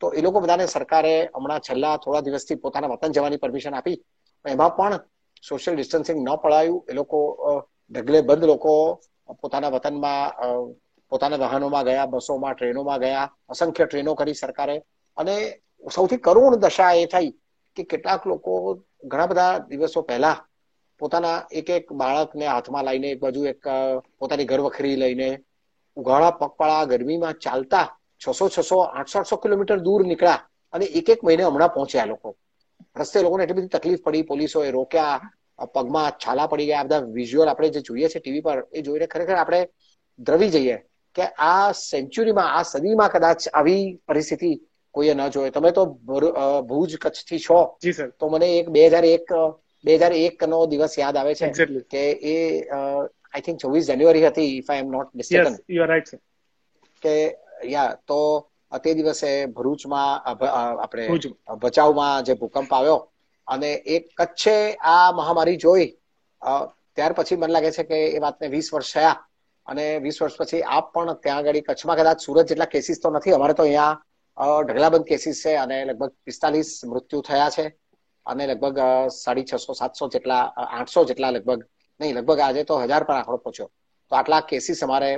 તો 0.00 0.12
એ 0.12 0.20
લોકો 0.20 0.40
બધાને 0.40 0.66
સરકારે 0.68 1.12
હમણાં 1.30 1.62
છેલ્લા 1.62 1.94
થોડા 1.98 2.22
દિવસથી 2.22 2.56
પોતાના 2.58 2.92
વતન 2.92 3.12
જવાની 3.12 3.38
પરમિશન 3.38 3.74
આપી. 3.74 3.98
એમાં 4.44 4.72
પણ 4.72 4.94
સોશિયલ 5.42 5.76
ડિસ્ટન્સિંગ 5.76 6.18
ન 6.20 6.30
પડાયું. 6.38 6.82
એ 6.86 6.92
લોકો 6.92 7.18
ઢગલે 7.90 8.18
બંધ 8.22 8.46
લોકો 8.46 8.72
પોતાના 9.42 9.70
વતનમાં 9.72 10.32
પોતાના 11.12 11.38
વાહનોમાં 11.40 11.84
ગયા, 11.84 12.06
બસોમાં, 12.08 12.56
ટ્રેનોમાં 12.56 13.00
ગયા, 13.00 13.26
અસંખ્ય 13.48 13.86
ટ્રેનો 13.86 14.14
કરી 14.16 14.34
સરકારે. 14.36 14.76
અને 15.16 15.34
સૌથી 15.84 16.20
કરુણ 16.20 16.60
દશા 16.60 16.92
એ 16.96 17.06
થઈ 17.08 17.28
કે 17.76 17.82
કેટલાક 17.86 18.22
લોકો 18.26 18.52
ઘણા 19.04 19.26
બધા 19.26 19.52
દિવસો 19.68 20.00
પહેલા 20.04 20.36
પોતાના 21.00 21.38
એક 21.52 21.68
એક 21.70 21.86
બાળકને 21.94 22.46
હાથમાં 22.48 22.86
લઈને 22.86 23.08
એક 23.10 23.20
બાજુ 23.20 23.42
એક 23.46 23.60
પોતાની 24.18 24.46
ઘરવખરી 24.46 24.96
લઈને 24.96 25.28
ઉઘાડા 25.96 26.38
પગપાળા 26.40 26.88
ગરમીમાં 26.88 27.36
ચાલતા 27.38 27.86
છસો 28.20 28.48
છસો 28.50 28.78
આઠસો 28.90 29.18
આઠસો 29.18 29.36
કિલોમીટર 29.38 29.78
દૂર 29.80 30.00
નીકળ્યા 30.04 30.42
અને 30.72 30.84
એક 30.92 31.08
એક 31.08 31.20
મહિને 31.20 31.42
હમણાં 31.44 31.72
પહોંચ્યા 31.72 32.06
લોકો. 32.06 32.28
રસ્તે 32.96 33.22
લોકોને 33.22 33.42
એટલી 33.44 33.58
બધી 33.58 33.74
તકલીફ 33.74 34.02
પડી 34.02 34.24
પોલીસોએ 34.24 34.70
રોક્યા 34.70 35.20
પગમાં 35.68 36.12
છાલા 36.18 36.48
પડી 36.48 36.66
ગયા 36.66 36.84
બધા 36.84 37.02
વિઝ્યુઅલ 37.10 37.48
આપણે 37.48 37.70
જે 37.70 37.82
જોઈએ 37.82 38.08
છે 38.08 38.20
ટીવી 38.20 38.42
પર 38.42 38.58
એ 38.72 38.82
જોઈને 38.82 39.06
ખરેખર 39.08 39.36
આપણે 39.36 39.60
દ્રવી 40.18 40.50
જઈએ 40.50 40.76
કે 41.16 41.24
આ 41.40 41.66
સેન્ચુરીમાં 41.74 42.50
આ 42.50 42.64
સદીમાં 42.66 43.10
કદાચ 43.10 43.48
આવી 43.52 43.82
પરિસ્થિતિ 44.04 44.52
કોઈએ 44.94 45.14
ન 45.14 45.30
જોયે 45.30 45.50
તમે 45.50 45.72
તો 45.72 45.84
ભુજ 46.64 46.96
કચ્છથી 46.98 47.40
છો. 47.40 47.58
તો 48.18 48.28
મને 48.28 48.46
એક 48.58 48.70
બે 48.70 48.82
હજાર 48.86 49.04
એક 49.06 49.26
બે 49.84 49.92
હજાર 49.94 50.12
એક 50.14 50.42
નો 50.44 50.66
દિવસ 50.66 50.94
યાદ 50.94 51.16
આવે 51.16 51.34
છે 51.34 51.48
કે 51.90 52.02
એ 52.26 52.36
આઈ 53.36 53.42
થિંક 53.42 53.58
છવ્વીસ 53.58 53.86
જાન્યુઆરી 53.86 54.24
હતી 54.24 54.50
if 54.52 54.70
I 54.70 54.80
am 54.80 54.90
not 54.90 55.10
mistaken 55.12 55.56
કે 57.02 57.14
યા 57.66 57.90
તો 58.06 58.20
તે 58.82 58.94
દિવસે 58.94 59.30
ભરૂચમાં 59.48 60.20
આપણે 60.24 61.04
ભચાઉમાં 61.60 62.24
જે 62.24 62.34
ભૂકંપ 62.34 62.72
આવ્યો 62.72 62.98
અને 63.48 63.70
એ 63.86 64.00
કચ્છે 64.14 64.56
આ 64.86 65.12
મહામારી 65.12 65.58
જોઈ 65.58 65.88
ત્યાર 66.96 67.14
પછી 67.14 67.36
મને 67.36 67.52
લાગે 67.52 67.70
છે 67.72 67.84
કે 67.84 67.98
એ 68.08 68.20
વાતને 68.20 68.48
વીસ 68.48 68.72
વર્ષ 68.72 68.92
થયા 68.92 69.16
અને 69.66 69.86
વીસ 70.00 70.20
વર્ષ 70.20 70.38
પછી 70.38 70.66
આપ 70.68 70.92
પણ 70.92 71.18
ત્યાં 71.18 71.40
આગળ 71.42 71.62
કચ્છમાં 71.62 71.98
કદાચ 71.98 72.18
સુરત 72.20 72.48
જેટલા 72.48 72.66
કેસીસ 72.68 73.00
તો 73.00 73.10
નથી 73.10 73.34
અમારે 73.34 73.54
તો 73.54 73.62
અહીંયા 73.62 73.94
ઢગલાબંધ 74.64 75.06
કેસીસ 75.06 75.42
છે 75.42 75.52
અને 75.56 75.78
લગભગ 75.82 76.12
પિસ્તાલીસ 76.24 76.70
મૃત્યુ 76.84 77.22
થયા 77.22 77.50
છે 77.50 77.66
અને 78.26 78.44
લગભગ 78.46 78.78
સાડી 79.14 79.46
છસો 79.46 79.72
સાતસો 79.74 80.08
જેટલા 80.08 80.42
આઠસો 80.70 81.04
જેટલા 81.04 81.32
લગભગ 81.32 81.60
નહીં 82.00 82.16
લગભગ 82.16 82.40
આજે 82.40 82.64
તો 82.64 82.74
હજાર 82.80 83.04
પર 83.04 83.14
આંકડો 83.14 83.38
પહોંચ્યો. 83.38 83.68
તો 84.12 84.16
આટલા 84.16 84.42
કેસીસ 84.42 84.82
અમારે 84.82 85.10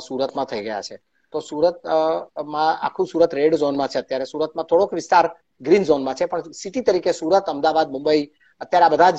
સુરતમાં 0.00 0.46
થઈ 0.46 0.62
ગયા 0.62 0.82
છે. 0.82 0.96
તો 1.32 1.40
સુરતમાં 1.40 2.72
આખું 2.80 3.06
સુરત 3.06 3.32
રેડ 3.32 3.54
ઝોનમાં 3.56 3.88
છે. 3.88 3.98
અત્યારે 4.00 4.26
સુરતમાં 4.26 4.66
થોડોક 4.66 4.92
વિસ્તાર 4.92 5.26
ગ્રીન 5.60 5.84
ઝોનમાં 5.84 6.16
છે 6.16 6.26
પણ 6.26 6.52
સિટી 6.54 6.82
તરીકે 6.82 7.12
સુરત 7.14 7.48
અમદાવાદ 7.48 7.88
મુંબઈ 7.90 8.22
અત્યારે 8.60 8.86
આ 8.86 8.90
બધા 8.90 9.12
જ 9.12 9.18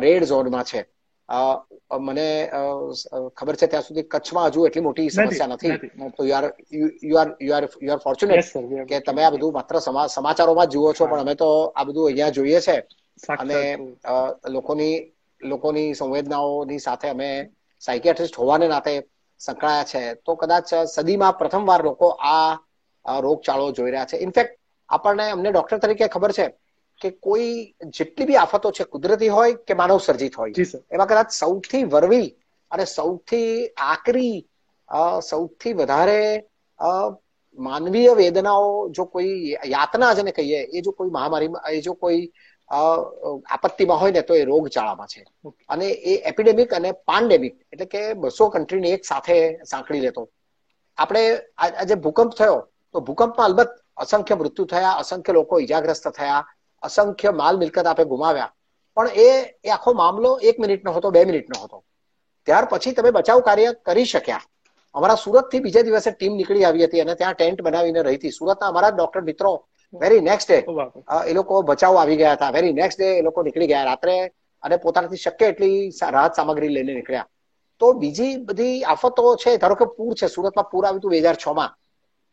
રેડ 0.00 0.24
ઝોનમાં 0.24 0.64
છે. 0.64 0.80
મને 2.00 2.26
ખબર 3.34 3.56
છે 3.56 3.66
ત્યાં 3.66 3.82
સુધી 3.82 4.06
કચ્છમાં 4.06 4.50
હજુ 4.50 4.66
એટલી 4.66 4.82
મોટી 4.82 5.10
સમસ્યા 5.10 5.54
નથી. 5.54 5.76
તો 6.16 6.22
you 6.24 6.36
are 6.36 6.46
you 7.02 7.18
are 7.18 7.28
you 7.40 7.54
are 7.54 7.64
you 7.80 7.92
are 7.92 8.00
fortunate 8.00 8.46
કે 8.88 9.00
તમે 9.02 9.22
આ 9.24 9.30
બધું 9.30 9.52
માત્ર 9.52 9.80
સમાચારોમાં 10.08 10.68
જુઓ 10.68 10.92
છો 10.92 11.06
પણ 11.06 11.20
અમે 11.20 11.34
તો 11.36 11.48
આ 11.72 11.84
બધું 11.84 12.06
અહીંયા 12.06 12.30
જોઈએ 12.32 12.60
છે. 12.60 12.76
અને 13.34 13.58
લોકોની 14.46 14.94
લોકોની 15.40 15.94
સંવેદનાઓની 15.94 16.78
સાથે 16.78 17.08
અમે 17.08 17.30
સાયકિયાટ્રિસ્ટ 17.82 18.38
હોવાને 18.38 18.68
નાતે 18.68 18.94
સંકળાયા 19.40 19.84
છે. 19.84 20.02
તો 20.16 20.36
કદાચ 20.36 20.68
સદીમાં 20.86 21.38
પ્રથમવાર 21.38 21.82
લોકો 21.84 22.08
આ 22.26 22.58
રોગચાળો 23.04 23.72
જોઈ 23.72 23.90
રહ્યા 23.90 24.06
છે. 24.06 24.16
ઇનફેક્ટ 24.18 24.54
આપણને 24.88 25.30
અમને 25.30 25.50
ડોક્ટર 25.50 25.78
તરીકે 25.78 26.08
ખબર 26.08 26.32
છે 26.32 26.46
કે 27.00 27.10
કોઈ 27.20 27.50
જેટલી 27.90 28.26
બી 28.26 28.36
આફતો 28.36 28.70
છે 28.70 28.84
કુદરતી 28.86 29.28
હોય 29.28 29.54
કે 29.66 29.74
માનવ 29.74 29.98
સર્જિત 29.98 30.34
હોય 30.34 30.66
એમાં 30.90 31.08
કદાચ 31.08 31.30
સૌથી 31.32 31.84
વરવી 31.86 32.28
અને 32.70 32.84
સૌથી 32.86 33.50
આકરી 33.86 34.36
સૌથી 35.22 35.72
વધારે 35.72 36.20
માનવીય 37.58 38.12
વેદનાઓ 38.14 38.88
જો 38.90 39.04
કોઈ 39.06 39.34
યાતના 39.66 40.14
જેને 40.14 40.32
કહીએ 40.32 40.60
એ 40.72 40.80
જો 40.80 40.92
કોઈ 40.92 41.10
મહામારીમાં 41.10 41.72
એ 41.72 41.80
જો 41.80 41.94
કોઈ 41.94 42.22
આપત્તિમાં 42.68 44.00
હોય 44.00 44.12
ને 44.12 44.22
તો 44.22 44.34
એ 44.34 44.44
રોગચાળામાં 44.44 45.08
છે. 45.08 45.24
અને 45.68 45.86
એ 45.86 46.14
એપિડેમિક 46.30 46.72
અને 46.72 46.90
પાન્ડેમિક 47.06 47.54
એટલે 47.72 47.86
કે 47.86 48.02
બસો 48.16 48.50
કન્ટ્રીને 48.50 48.88
એક 48.90 49.04
સાથે 49.04 49.36
સાંકળી 49.64 50.00
લેતો. 50.00 50.22
આપણે 50.98 51.22
આજે 51.58 51.94
ભૂકંપ 51.96 52.32
થયો 52.34 52.58
તો 52.94 53.00
ભૂકંપમાં 53.00 53.46
અલબત્ત 53.46 53.72
અસંખ્ય 53.96 54.36
મૃત્યુ 54.36 54.66
થયા 54.66 54.98
અસંખ્ય 55.02 55.32
લોકો 55.32 55.60
ઈજાગ્રસ્ત 55.60 56.06
થયા 56.18 56.42
અસંખ્ય 56.82 57.30
માલ 57.32 57.58
મિલકત 57.58 57.78
આપણે 57.84 58.04
ગુમાવ્યા. 58.06 58.52
પણ 58.96 59.08
એ 59.16 59.28
એ 59.64 59.70
આખો 59.70 59.90
મામલો 59.94 60.30
એક 60.42 60.56
મિનિટનો 60.58 60.90
હતો 60.92 61.10
બે 61.10 61.24
મિનિટનો 61.24 61.56
હતો. 61.64 61.78
ત્યાર 62.48 62.64
પછી 62.70 62.94
તમે 62.94 63.10
બચાવ 63.10 63.40
કાર્ય 63.48 63.70
કરી 63.86 64.06
શક્યા. 64.06 64.44
અમારા 64.94 65.22
સુરતથી 65.24 65.60
બીજા 65.60 65.84
દિવસે 65.88 66.10
ટીમ 66.12 66.36
નીકળી 66.36 66.64
આવી 66.64 66.84
હતી 66.86 67.02
અને 67.04 67.14
ત્યાં 67.14 67.36
ટેન્ટ 67.36 67.62
બનાવીને 67.62 68.02
રહી 68.02 68.18
હતી. 68.18 68.36
સુરતના 68.38 68.68
અમારા 68.68 68.92
ડોક્ટર 68.92 69.22
મિત્રો 69.22 69.52
વેરી 69.92 70.20
નેક્સ્ટ 70.22 70.48
ડે 70.48 70.58
એ 71.26 71.34
લોકો 71.34 71.62
બચાવ 71.64 71.96
આવી 71.96 72.16
ગયા 72.16 72.34
હતા. 72.34 72.52
વેરી 72.52 72.74
નેક્સ્ટ 72.74 72.98
ડે 72.98 73.08
એ 73.18 73.22
લોકો 73.22 73.42
નીકળી 73.42 73.68
ગયા 73.68 73.84
રાત્રે 73.84 74.16
અને 74.62 74.76
પોતાનાથી 74.78 75.24
શક્ય 75.24 75.48
એટલી 75.48 75.78
રાહત 76.10 76.34
સામગ્રી 76.34 76.70
લઈને 76.70 76.94
નીકળ્યા. 76.94 77.28
તો 77.80 77.86
બીજી 77.94 78.38
બધી 78.40 78.84
આફતો 78.84 79.36
છે 79.36 79.56
ધારો 79.58 79.76
કે 79.76 79.86
પૂર 79.96 80.12
છે 80.14 80.26
સુરતમાં 80.28 80.70
પૂર 80.70 80.84
આવ્યું 80.84 81.00
હતું 81.00 81.10
બે 81.10 81.20
હજાર 81.20 81.36
છ 81.36 81.46
માં 81.52 81.72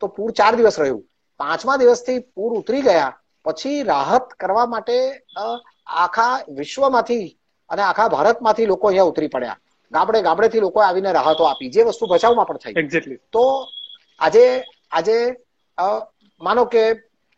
તો 0.02 0.08
પૂર 0.08 0.30
ચાર 0.32 0.52
દિવસ 0.56 0.78
રહ્યું. 0.78 1.02
પાંચમા 1.40 1.78
દિવસથી 1.78 2.20
પૂર 2.34 2.50
ઉતરી 2.54 2.82
ગયા. 2.82 3.12
પછી 3.46 3.78
રાહત 3.84 4.26
કરવા 4.34 4.66
માટે 4.66 4.96
આખા 5.96 6.34
વિશ્વમાંથી 6.50 7.26
અને 7.70 7.82
આખા 7.82 8.08
ભારતમાંથી 8.10 8.66
લોકો 8.66 8.88
અહીંયા 8.88 9.12
ઉતરી 9.12 9.28
પડ્યા. 9.28 9.58
ગામડે 9.92 10.22
ગામડેથી 10.22 10.60
લોકો 10.60 10.78
આવીને 10.80 11.12
રાહતો 11.12 11.44
આપી. 11.46 11.70
જે 11.70 11.84
વસ્તુ 11.84 12.06
બચાવમાં 12.06 12.46
પણ 12.46 12.58
થઈ. 12.58 13.18
તો 13.32 13.44
આજે 14.20 14.44
આજે 14.92 15.16
માનો 16.40 16.64
કે 16.66 16.84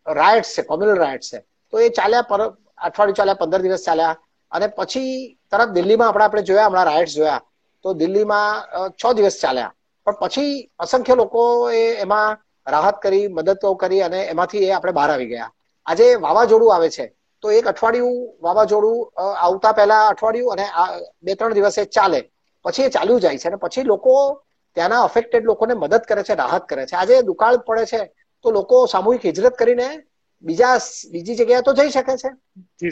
રાયટ્સ 0.07 0.53
છે 0.57 0.61
કોમ્યુનલ 0.61 0.97
રાયટ્સ 0.97 1.29
છે. 1.33 1.39
તો 1.71 1.79
એ 1.79 1.89
ચાલ્યા 1.89 2.21
પર, 2.21 2.41
અઠવાડિયું 2.77 3.15
ચાલ્યા, 3.15 3.33
પંદર 3.33 3.61
દિવસ 3.61 3.83
ચાલ્યા. 3.85 4.15
અને 4.51 4.67
પછી 4.67 5.37
તરત 5.51 5.69
દિલ્હીમાં 5.69 6.07
આપણે 6.07 6.23
આપણે 6.23 6.41
જોયા, 6.41 6.67
હમણાં 6.67 6.85
રાયટ્સ 6.85 7.13
જોયા. 7.13 7.41
તો 7.83 7.93
દિલ્હીમાં 7.93 8.63
છ 8.91 9.13
દિવસ 9.15 9.39
ચાલ્યા. 9.41 9.73
પણ 10.05 10.15
પછી 10.21 10.71
અસંખ્ય 10.79 11.15
લોકો 11.15 11.71
એ 11.71 11.83
એમાં 12.05 12.37
રાહત 12.67 13.01
કરી, 13.01 13.27
મદદ 13.27 13.57
કરી 13.79 14.01
અને 14.01 14.19
એમાંથી 14.23 14.57
એ 14.57 14.71
આપણે 14.71 14.91
બહાર 14.91 15.11
આવી 15.11 15.25
ગયા. 15.25 15.51
આજે 15.85 16.15
વાવાઝોડું 16.15 16.75
આવે 16.75 16.89
છે. 16.89 17.05
તો 17.41 17.51
એક 17.51 17.67
અઠવાડિયું 17.67 18.15
વાવાઝોડું 18.41 19.11
આવતા 19.45 19.71
પહેલા 19.71 20.07
અઠવાડિયું 20.07 20.51
અને 20.51 20.65
બે 21.23 21.33
ત્રણ 21.33 21.53
દિવસે 21.53 21.85
ચાલે. 21.85 22.19
પછી 22.65 22.83
એ 22.83 22.89
ચાલ્યું 22.89 23.21
જાય 23.21 23.37
છે 23.37 23.47
અને 23.47 23.57
પછી 23.57 23.83
લોકો 23.83 24.43
ત્યાંના 24.75 25.03
અફેક્ટેડ 25.03 25.45
લોકોને 25.45 25.73
મદદ 25.73 26.03
કરે 26.09 26.23
છે, 26.23 26.33
રાહત 26.35 26.65
કરે 26.69 26.85
છે. 26.85 26.95
આજે 26.95 27.21
દુકાળ 27.21 27.57
પડે 27.57 27.85
છે. 27.85 28.01
તો 28.45 28.51
લોકો 28.51 28.77
સામૂહિક 28.87 29.23
હિજરત 29.23 29.55
કરીને 29.55 29.87
બીજા 30.43 30.75
બીજી 31.11 31.35
જગ્યાએ 31.35 31.63
તો 31.63 31.73
જઈ 31.73 31.91
શકે 31.91 32.15
છે. 32.17 32.29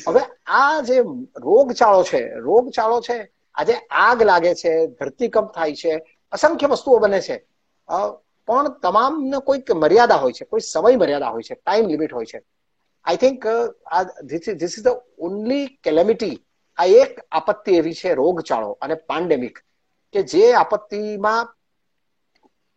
હવે 0.08 0.22
આ 0.54 0.82
જે 0.82 0.98
રોગચાળો 1.44 2.04
છે 2.04 2.22
રોગચાળો 2.40 3.00
છે 3.02 3.18
આજે 3.56 3.76
આગ 4.00 4.20
લાગે 4.24 4.52
છે 4.56 4.72
ધરતીકંપ 4.90 5.48
થાય 5.54 5.76
છે 5.76 5.92
અસંખ્ય 6.34 6.68
વસ્તુઓ 6.70 7.00
બને 7.00 7.20
છે. 7.22 7.38
પણ 8.48 8.68
તમામને 8.82 9.38
કોઈક 9.42 9.72
મર્યાદા 9.74 10.18
હોય 10.18 10.34
છે 10.34 10.46
કોઈ 10.46 10.64
સમય 10.64 10.98
મર્યાદા 10.98 11.30
હોય 11.30 11.44
છે 11.44 11.56
ટાઈમ 11.56 11.88
લિમિટ 11.88 12.12
હોય 12.12 12.26
છે. 12.26 12.40
I 13.06 13.18
think 13.18 13.46
this 14.30 14.48
is 14.50 14.84
the 14.84 14.98
only 15.20 15.66
calamity. 15.84 16.36
આ 16.78 16.88
એક 16.96 17.14
આપત્તિ 17.32 17.72
એવી 17.76 17.94
છે 17.94 18.10
રોગચાળો 18.14 18.72
અને 18.82 18.96
પાન્ડેમિક 19.08 19.56
કે 20.14 20.20
જે 20.26 20.44
આપત્તિમાં 20.54 21.46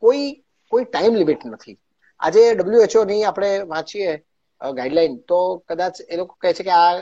કોઈ 0.03 0.27
કોઈ 0.73 0.85
ટાઈમ 0.85 1.15
લિમિટ 1.15 1.43
નથી. 1.47 1.77
આજે 2.21 2.43
ડબ્લ્યુએચઓ 2.53 3.01
ની 3.05 3.25
આપણે 3.25 3.51
વાંચીએ 3.67 4.13
ગાઈડલાઈન 4.61 5.15
તો 5.25 5.39
કદાચ 5.67 5.97
એ 6.07 6.17
લોકો 6.17 6.35
કહે 6.37 6.51
છે 6.55 6.63
કે 6.63 6.73
આ 6.75 6.93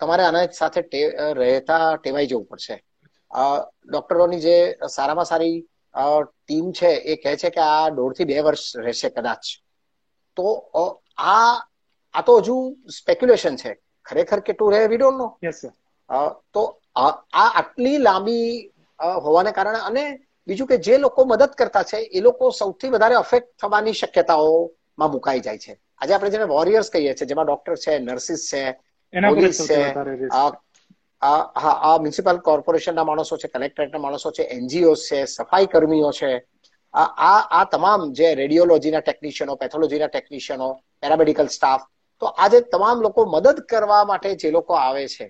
તમારે 0.00 0.22
આના 0.24 0.46
સાથે 0.52 0.80
રહેતા 1.36 1.86
ટેવાઈ 1.96 2.28
જવું 2.28 2.46
પડશે. 2.46 2.76
ડોક્ટરોની 3.86 4.40
જે 4.40 4.56
સારામાં 4.88 5.26
સારી 5.26 5.56
ટીમ 5.94 6.72
છે 6.72 6.90
એ 7.06 7.16
કહે 7.18 7.36
છે 7.36 7.50
કે 7.50 7.62
આ 7.62 7.90
દોઢથી 7.92 8.26
બે 8.26 8.42
વર્ષ 8.42 8.64
રહેશે 8.78 9.08
કદાચ. 9.10 9.44
તો 10.36 10.46
આ 11.18 11.52
આ 12.14 12.22
તો 12.22 12.34
હજુ 12.40 12.56
સ્પેક્યુલેશન 12.90 13.56
છે. 13.56 13.72
ખરેખર 14.06 14.40
કેટલું 14.42 14.72
રહે 14.72 14.88
વી 14.88 14.98
ડોન્ટ 14.98 15.18
નો 15.18 15.28
તો 16.54 16.62
આ 16.96 17.10
આટલી 17.50 17.98
લાંબી 18.00 18.46
હોવાને 19.18 19.52
કારણે 19.52 19.80
અને 19.82 20.04
બીજું 20.50 20.66
કે 20.66 20.78
જે 20.80 20.98
લોકો 20.98 21.24
મદદ 21.24 21.54
કરતા 21.54 21.84
છે 21.84 21.98
એ 22.10 22.20
લોકો 22.20 22.50
સૌથી 22.52 22.90
વધારે 22.90 23.16
અફેક્ટ 23.16 23.50
થવાની 23.56 23.94
શક્યતાઓમાં 23.94 25.12
મુકાઈ 25.12 25.42
જાય 25.42 25.58
છે. 25.58 25.72
આજે 25.94 26.14
આપણે 26.14 26.30
જેને 26.30 26.46
વોરિયર્સ 26.48 26.90
કહીએ 26.90 27.14
છીએ 27.14 27.26
જેમાં 27.26 27.46
ડોક્ટર 27.46 27.76
છે 27.78 27.98
નર્સિસ 28.00 28.42
છે 28.46 28.62
પોલીસ 29.12 29.58
છે 29.66 29.80
હા 30.32 30.50
આ 31.22 31.98
મ્યુનિસિપલ 31.98 32.38
કોર્પોરેશનના 32.40 33.04
માણસો 33.04 33.36
છે 33.36 33.48
કલેક્ટરેટના 33.48 34.00
માણસો 34.00 34.30
છે 34.30 34.42
એનજીઓ 34.48 34.92
છે 34.98 35.26
સફાઈ 35.28 35.68
કર્મીઓ 35.68 36.10
છે 36.12 36.30
આ 36.94 37.08
આ 37.50 37.64
તમામ 37.66 38.12
જે 38.12 38.28
રેડિયોલોજીના 38.34 39.02
ટેકનિશિયનો 39.02 39.56
પેથોલોજીના 39.56 40.08
ટેકનિશિયનો 40.08 40.68
પેરામેડિકલ 41.00 41.48
સ્ટાફ 41.48 41.84
તો 42.22 42.32
આજે 42.36 42.58
તમામ 42.68 42.98
લોકો 43.00 43.20
મદદ 43.26 43.58
કરવા 43.64 44.04
માટે 44.04 44.36
જે 44.36 44.50
લોકો 44.50 44.72
આવે 44.76 45.04
છે 45.08 45.26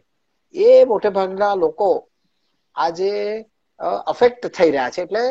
એ 0.55 0.85
મોટે 0.87 1.11
ભાગના 1.11 1.55
લોકો 1.57 1.89
આજે 2.77 3.11
અફેક્ટ 3.81 4.47
થઈ 4.49 4.71
રહ્યા 4.71 4.91
છે 4.91 5.03
એટલે 5.03 5.23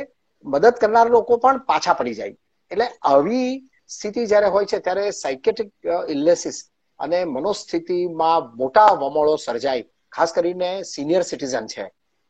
મદદ 0.45 0.75
કરનાર 0.81 1.07
લોકો 1.09 1.37
પણ 1.37 1.61
પાછા 1.67 1.93
પડી 1.93 2.13
જાય. 2.13 2.35
એટલે 2.71 2.87
આવી 3.03 3.51
સ્થિતિ 3.87 4.25
જ્યારે 4.25 4.47
હોય 4.47 4.65
છે 4.65 4.79
ત્યારે 4.79 5.05
સાયકેટ્રિક 5.13 5.71
ઇલનેસીસ 6.09 6.57
અને 6.99 7.19
મનોસ્થિતિમાં 7.25 8.49
મોટા 8.55 8.91
વમળો 8.95 9.37
સર્જાય. 9.37 9.83
ખાસ 10.11 10.31
કરીને 10.33 10.83
સિનિયર 10.83 11.23
સિટીઝન 11.23 11.67
છે 11.67 11.85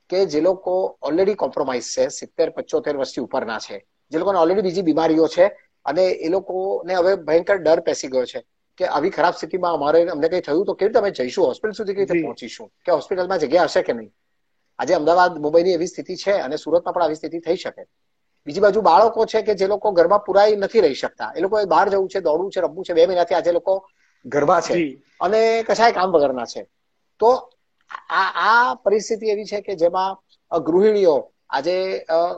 કે 0.09 0.25
જે 0.25 0.41
લોકો 0.41 0.75
ઓલરેડી 1.01 1.35
કોમ્પ્રોમાઇઝ 1.35 1.89
છે 1.95 2.09
સિત્તેર 2.09 2.47
પચોતેર 2.51 2.95
વર્ષથી 2.97 3.21
ઉપરના 3.21 3.59
છે. 3.59 3.77
જે 4.11 4.17
લોકોને 4.17 4.39
ઓલરેડી 4.39 4.61
બીજી 4.61 4.83
બીમારીઓ 4.83 5.27
છે 5.27 5.45
અને 5.85 6.05
એ 6.19 6.29
લોકોને 6.29 6.93
હવે 6.95 7.15
ભયંકર 7.17 7.57
ડર 7.57 7.81
પેસી 7.81 8.09
ગયો 8.09 8.25
છે 8.25 8.39
કે 8.77 8.85
આવી 8.87 9.09
ખરાબ 9.09 9.35
સ્થિતિમાં 9.35 9.73
અમારે 9.73 9.99
અમને 10.09 10.29
કઈ 10.29 10.41
થયું 10.41 10.65
તો 10.65 10.73
કેવી 10.73 10.89
રીતે 10.89 10.99
અમે 10.99 11.11
જઈશું? 11.11 11.45
હોસ્પિટલ 11.45 11.73
સુધી 11.73 11.95
કઈ 11.95 12.05
રીતે 12.05 12.21
પહોંચીશું? 12.25 12.67
કે 12.85 12.91
હોસ્પિટલમાં 12.91 13.39
જગ્યા 13.39 13.65
હશે 13.65 13.81
કે 13.83 13.93
નહીં? 13.93 14.11
આજે 14.79 14.93
અમદાવાદ 14.95 15.39
મુંબઈની 15.39 15.73
એવી 15.73 15.87
સ્થિતિ 15.87 16.15
છે 16.17 16.33
અને 16.39 16.57
સુરતમાં 16.57 16.93
પણ 16.93 17.03
આવી 17.03 17.15
સ્થિતિ 17.15 17.39
થઈ 17.41 17.57
શકે. 17.57 17.83
બીજી 18.47 18.61
બાજુ 18.61 18.81
બાળકો 18.81 19.25
છે 19.25 19.41
કે 19.41 19.55
જે 19.55 19.67
લોકો 19.67 19.91
ઘરમાં 19.91 20.23
પુરાઈ 20.23 20.55
નથી 20.57 20.81
રહી 20.81 20.95
શકતા. 20.95 21.31
એ 21.33 21.41
લોકો 21.41 21.55
બહાર 21.67 21.87
જવું 21.87 22.07
છે 22.07 22.21
દોડવું 22.21 22.49
છે 22.49 22.61
રમવું 22.61 22.83
છે 22.83 22.93
બે 22.93 23.05
મહિનાથી 23.05 23.35
આજે 23.35 23.51
લોકો 23.53 23.73
ઘરમાં 24.25 24.61
છે. 24.63 24.77
અને 25.19 25.39
કશાય 25.65 25.93
કામ 25.93 26.11
વગરના 26.11 26.47
છે. 26.47 26.61
તો 27.21 27.29
આ 28.11 28.27
આ 28.43 28.75
પરિસ્થિતિ 28.77 29.25
એવી 29.27 29.45
છે 29.45 29.59
કે 29.61 29.73
જેમાં 29.75 30.13
ગૃહિણીઓ 30.51 31.15
આજે 31.49 31.75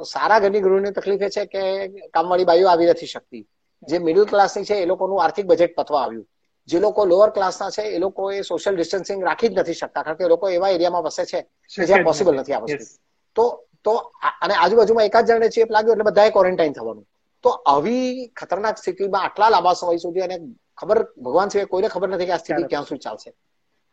સારા 0.05 0.39
ઘરની 0.39 0.61
ગૃહિણીઓ 0.61 0.93
તકલીફ 0.93 1.25
છે 1.29 1.43
કે 1.47 1.63
કામવાળી 2.11 2.45
બાઈઓ 2.45 2.67
આવી 2.69 2.89
નથી 2.89 3.07
શકતી. 3.07 3.43
જે 3.83 3.97
મિડલ 3.99 4.25
ક્લાસની 4.25 4.65
છે 4.65 4.75
એ 4.77 4.85
લોકોનું 4.87 5.19
આર્થિક 5.19 5.45
બજેટ 5.47 5.75
પતવા 5.75 6.03
આવ્યું. 6.03 6.27
જે 6.67 6.79
લોકો 6.79 7.05
લોઅર 7.05 7.29
ક્લાસના 7.31 7.71
છે 7.71 7.83
એ 7.89 7.99
લોકો 7.99 8.31
એ 8.31 8.43
સોશિયલ 8.43 8.75
ડિસ્ટન્સિંગ 8.75 9.19
રાખી 9.21 9.49
જ 9.49 9.55
નથી 9.55 9.73
શકતા 9.75 10.03
કારણ 10.03 10.17
કે 10.17 10.27
લોકો 10.27 10.45
એવા 10.49 10.71
એરિયામાં 10.71 11.05
વસે 11.05 11.23
છે 11.25 11.39
કે 11.71 11.83
જ્યાં 11.85 12.03
પોસિબલ 12.03 12.33
નથી 12.35 12.55
આ 12.55 12.63
વસ્તુ. 12.63 12.83
તો 13.35 13.45
તો 13.79 13.93
અને 14.41 14.53
આજુબાજુમાં 14.55 15.05
એકાદ 15.05 15.27
જણને 15.27 15.49
ચેપ 15.51 15.69
લાગ્યો 15.69 15.93
એટલે 15.93 16.07
બધાએ 16.07 16.31
ક્વોરન્ટાઇન 16.31 16.73
થવાનું. 16.73 17.05
તો 17.43 17.51
આવી 17.65 18.09
ખતરનાક 18.35 18.77
સ્થિતિમાં 18.77 19.23
આટલા 19.23 19.49
લાંબા 19.49 19.75
સમય 19.75 19.99
સુધી 19.99 20.23
અને 20.23 20.37
ખબર 20.77 20.97
ભગવાન 21.19 21.51
સિવાય 21.51 21.67
કોઈને 21.67 21.89
ખબર 21.89 22.09
નથી 22.09 22.27
કે 22.27 22.33
આ 22.33 22.39
સ્થિતિ 22.39 22.63
ક્યાં 22.65 22.87
સુધી 22.87 23.05
ચાલશે. 23.05 23.29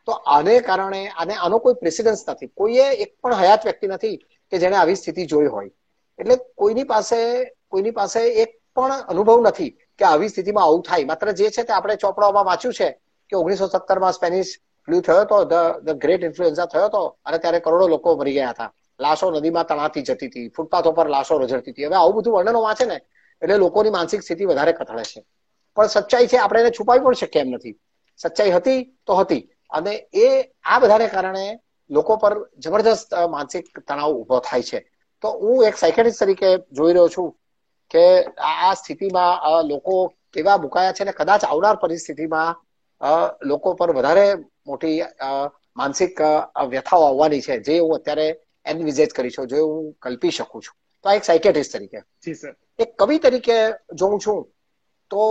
તો 0.07 0.13
આને 0.27 0.55
કારણે 0.63 1.01
અને 1.15 1.33
આનો 1.37 1.57
કોઈ 1.59 1.77
પ્રેસિડન્સ 1.77 2.21
નથી. 2.25 2.49
કોઈએ 2.53 2.85
એક 2.97 3.11
પણ 3.19 3.39
હયાત 3.39 3.63
વ્યક્તિ 3.63 3.87
નથી 3.89 4.15
કે 4.51 4.59
જેને 4.59 4.75
આવી 4.77 4.97
સ્થિતિ 4.97 5.27
જોઈ 5.27 5.49
હોય. 5.49 5.71
એટલે 6.19 6.35
કોઈની 6.55 6.85
પાસે 6.85 7.19
કોઈની 7.67 7.93
પાસે 7.93 8.21
એક 8.37 8.49
પણ 8.75 8.91
અનુભવ 9.07 9.39
નથી. 9.43 9.71
કે 9.99 10.05
આવી 10.05 10.29
સ્થિતિમાં 10.29 10.63
આવું 10.63 10.81
થાય. 10.83 11.05
માત્ર 11.05 11.31
જે 11.31 11.49
છે 11.49 11.63
તે 11.63 11.73
આપણે 11.73 11.95
ચોપડાઓમાં 11.95 12.45
વાંચ્યું 12.45 12.73
છે 12.73 12.89
કે 13.29 13.35
ઓગણીસો 13.35 13.67
સત્તરમાં 13.67 14.13
સ્પેનિશ 14.13 14.51
ફ્લુ 14.87 15.01
થયો 15.01 15.21
હતો 15.21 15.37
ધ 15.81 15.89
ગ્રેટ 15.97 16.23
ઇન્ફ્લુએન્ઝા 16.23 16.65
થયો 16.65 16.85
હતો 16.85 17.01
અને 17.25 17.37
ત્યારે 17.37 17.59
કરોડો 17.59 17.87
લોકો 17.87 18.17
મરી 18.17 18.33
ગયા 18.33 18.49
હતા. 18.49 18.69
લાશો 18.99 19.31
નદીમાં 19.31 19.67
તણાતી 19.67 20.01
જતી 20.01 20.27
હતી, 20.27 20.47
ફૂટપાથો 20.49 20.91
પર 20.91 21.09
લાશો 21.09 21.37
રઝળતી 21.37 21.71
હતી. 21.71 21.85
હવે 21.85 21.95
આવું 21.95 22.15
બધું 22.15 22.33
વર્ણનો 22.33 22.61
વાંચે 22.61 22.85
ને 22.85 22.97
એટલે 23.41 23.57
લોકોની 23.57 23.89
માનસિક 23.89 24.23
સ્થિતિ 24.23 24.45
વધારે 24.45 24.73
કથળે 24.73 25.03
છે. 25.03 25.21
પણ 25.75 25.85
સચ્ચાઈ 25.85 26.27
છે 26.27 26.37
આપણે 26.37 26.59
એને 26.59 26.69
છુપાવી 26.69 26.99
પણ 26.99 27.13
શકીએ 27.13 27.41
એમ 27.41 27.49
નથી. 27.49 27.75
સચ્ચાઈ 28.17 28.51
હતી 28.51 28.83
તો 29.05 29.13
હતી. 29.15 29.43
અને 29.69 29.93
એ, 30.13 30.27
આ 30.63 30.79
બધાને 30.79 31.07
કારણે 31.07 31.59
લોકો 31.89 32.17
પર 32.17 32.33
જબરજસ્ત 32.57 33.13
માનસિક 33.29 33.79
તણાવ 33.79 34.11
ઊભો 34.11 34.39
થાય 34.39 34.63
છે. 34.63 34.79
તો 35.23 35.27
હું 35.29 35.65
એક 35.65 35.77
સાયકેટિસ્ટ 35.77 36.19
તરીકે 36.19 36.49
જોઈ 36.71 36.93
રહ્યો 36.93 37.07
છું. 37.07 37.35
કે 37.91 38.03
આ 38.39 38.73
સ્થિતિમાં 38.75 39.33
લોકો 39.65 39.95
કેવા 40.29 40.57
મુકાયા 40.59 40.93
છે 40.93 41.05
ને 41.05 41.13
કદાચ 41.13 41.41
આવનાર 41.43 41.75
પરિસ્થિતિમાં 41.77 42.55
લોકો 43.43 43.75
પર 43.75 43.91
વધારે 43.91 44.25
મોટી 44.65 44.97
માનસિક 45.75 46.15
વ્યથાઓ 46.67 47.03
આવવાની 47.05 47.41
છે 47.41 47.55
જે 47.61 47.79
હું 47.79 47.95
અત્યારે 47.95 48.27
એનવિઝેજ 48.65 49.09
કરી 49.11 49.31
છું 49.31 49.47
જે 49.47 49.59
હું 49.61 49.77
કલ્પી 49.99 50.31
શકું 50.31 50.61
છું. 50.61 50.73
તો 51.05 51.09
આ 51.09 51.15
એક 51.15 51.23
સાયકેટિસ્ટ 51.23 51.73
તરીકે. 51.73 51.99
એક 52.79 52.89
કવિ 52.97 53.15
તરીકે 53.19 53.57
જોઉં 53.93 54.19
છું 54.19 54.39
તો 55.11 55.21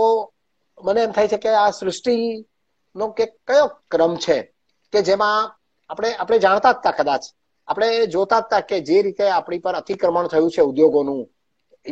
મને 0.77 1.01
એમ 1.01 1.11
થાય 1.11 1.29
છે 1.29 1.37
કે 1.39 1.51
આ 1.55 1.71
સૃષ્ટિનો 1.71 2.45
કે 3.13 3.25
કયો 3.43 3.67
ક્રમ 3.87 4.13
છે 4.17 4.37
કે 4.93 4.99
જેમાં 5.03 5.41
આપણે 5.89 6.09
આપણે 6.15 6.37
જાણતા 6.39 6.73
જ 6.73 6.79
હતા 6.79 6.93
કદાચ. 6.93 7.23
આપણે 7.67 7.87
જોતા 8.07 8.41
જ 8.41 8.45
હતા 8.45 8.61
કે 8.63 8.77
જે 8.83 8.97
રીતે 9.01 9.25
આપણી 9.29 9.61
પર 9.61 9.75
અતિક્રમણ 9.77 10.29
થયું 10.29 10.51
છે 10.51 10.61
ઉદ્યોગોનું 10.63 11.21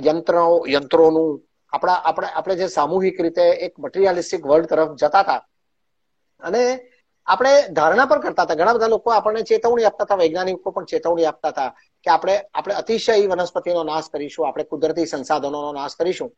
યંત્રો 0.06 0.66
યંત્રોનું 0.68 1.42
આપણા, 1.74 1.94
આપણે 1.94 2.28
આપણે 2.28 2.56
જે 2.56 2.68
સામૂહિક 2.68 3.22
રીતે 3.22 3.42
એક 3.42 3.80
મટીરિયાલિસ્ટિક 3.80 4.46
વર્લ્ડ 4.46 4.66
તરફ 4.66 4.96
જતા 4.96 5.20
હતા. 5.20 5.48
અને 6.40 6.80
આપણે 7.26 7.68
ધારણા 7.68 8.06
પણ 8.06 8.20
કરતા 8.20 8.44
હતા. 8.44 8.54
ઘણા 8.54 8.74
બધા 8.74 8.88
લોકો 8.88 9.12
આપણને 9.12 9.42
ચેતવણી 9.42 9.84
આપતા 9.84 10.04
હતા, 10.04 10.16
વૈજ્ઞાનિકો 10.16 10.72
પણ 10.72 10.86
ચેતવણી 10.86 11.26
આપતા 11.26 11.50
હતા 11.50 11.70
કે 12.04 12.10
આપણે 12.10 12.46
આપણે 12.54 12.74
અતિશય 12.74 13.28
વનસ્પતિનો 13.28 13.84
નાશ 13.84 14.10
કરીશું, 14.10 14.48
આપણે 14.48 14.64
કુદરતી 14.64 15.06
સંસાધનોનો 15.06 15.74
નાશ 15.74 15.96
કરીશું. 15.96 16.30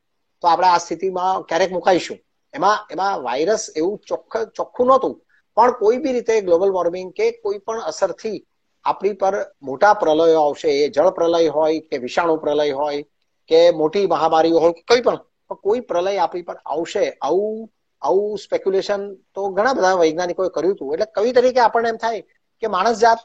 તો 0.42 0.48
આપણે 0.48 0.68
આ 0.68 0.78
સ્થિતિમાં 0.78 1.44
ક્યારેક 1.44 1.72
મુકાઈશું. 1.72 2.18
એમાં 2.54 2.88
એમાં 2.92 3.24
વાયરસ 3.24 3.70
એવું 3.75 4.00
ચોખ્ખ, 4.08 4.38
ચોખ્ખું 4.38 4.88
નહોતું. 4.88 5.22
પણ 5.56 5.72
કોઈ 5.72 5.98
બી 5.98 6.12
રીતે 6.12 6.42
ગ્લોબલ 6.42 6.70
વોર્મિંગ 6.70 7.13
કે 7.13 7.32
કોઈ 7.32 7.58
પણ 7.58 7.82
અસરથી 7.82 8.48
આપણી 8.84 9.13
પર 9.13 9.51
મોટા 9.62 9.94
પ્રલયો 9.94 10.42
આવશે, 10.42 10.70
એ 10.70 10.89
જળ 10.89 11.10
પ્રલય 11.10 11.48
હોય 11.48 11.80
કે 11.80 11.98
વિષાણુ 11.98 12.38
પ્રલય 12.38 12.72
હોય 12.72 13.06
કે 13.50 13.60
મોટી 13.74 14.08
મહામારીઓ 14.08 14.60
હોય 14.60 14.74
કઈ 14.84 15.01
પણ. 15.01 15.20
કોઈ 15.63 15.82
પ્રલય 15.84 16.18
આપણી 16.18 16.44
પર 16.44 16.58
આવશે 16.68 17.03
આવું 17.20 17.58
આવું 18.01 18.38
સ્પેક્યુલેશન 18.38 19.01
તો 19.34 19.41
ઘણા 19.51 19.74
બધા 19.74 19.96
વૈજ્ઞાનિકોએ 19.98 20.50
કર્યું 20.51 20.75
હતું. 20.75 20.94
એટલે 20.96 21.08
કવિ 21.15 21.34
તરીકે 21.34 21.62
આપણને 21.62 21.89
એમ 21.89 21.98
થાય 21.98 22.22
કે 22.63 22.68
માણસ 22.68 22.98
જાત 23.00 23.20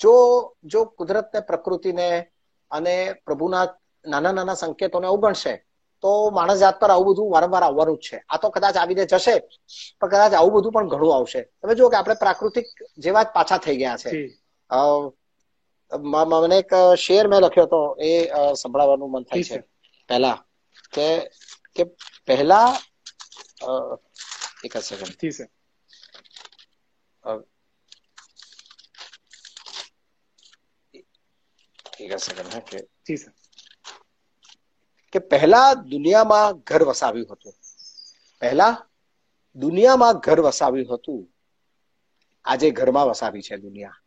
જો 0.00 0.14
જો 0.64 0.80
કુદરતને 0.98 1.40
પ્રકૃતિને 1.42 2.08
અને 2.70 2.94
પ્રભુના 3.24 3.66
નાના 4.04 4.32
નાના 4.32 4.56
સંકેતોને 4.56 5.06
અવગણશે 5.06 5.54
તો 6.04 6.10
માણસ 6.32 6.60
જાત 6.60 6.80
પર 6.80 6.90
આવું 6.90 7.08
બધું 7.08 7.32
વારંવાર 7.34 7.64
આવવાનું 7.64 7.98
જ 7.98 8.06
છે. 8.06 8.18
આ 8.24 8.38
તો 8.38 8.50
કદાચ 8.50 8.76
આવીને 8.76 9.04
જશે 9.06 9.34
પણ 9.98 10.08
કદાચ 10.08 10.32
આવું 10.34 10.52
બધું 10.54 10.72
પણ 10.72 10.88
ઘણું 10.88 11.14
આવશે. 11.14 11.40
તમે 11.60 11.74
જુઓ 11.74 11.88
કે 11.88 11.96
આપણે 11.96 12.16
પ્રાકૃતિક 12.16 12.66
જેવા 12.98 13.24
જ 13.24 13.28
પાછા 13.34 13.60
થઈ 13.60 13.76
ગયા 13.76 13.98
છે. 13.98 14.10
મને 15.92 16.56
એક 16.58 16.70
શેર 16.98 17.24
મેં 17.28 17.42
લખ્યો 17.42 17.66
હતો. 17.66 17.80
એ 18.00 18.12
સંભળાવવાનું 18.56 19.12
મન 19.12 19.24
થાય 19.24 19.42
છે. 19.42 19.56
પહેલા 20.08 20.38
કે 20.92 21.06
કે 21.76 21.82
પહેલા 22.26 22.70
એક 24.64 24.74
સેકન્ડ 24.80 25.16
જી 25.20 25.32
છે. 25.32 25.44
એક 32.02 32.12
સેકન્ડ 32.20 32.50
હા 32.50 32.64
કે 32.64 32.78
જી 33.04 33.18
સર 33.18 33.32
કે 35.12 35.18
પહેલા 35.30 35.60
દુનિયામાં 35.86 36.50
ઘર 36.64 36.82
વસાવ્યું 36.88 37.30
હતું. 37.32 37.54
પહેલા 38.42 38.74
દુનિયામાં 39.56 40.20
ઘર 40.20 40.38
વસાવ્યું 40.46 40.90
હતું. 40.92 41.22
આજે 42.44 42.68
ઘરમાં 42.72 43.08
વસાવી 43.10 43.42
છે 43.42 43.56
દુનિયા. 43.58 43.98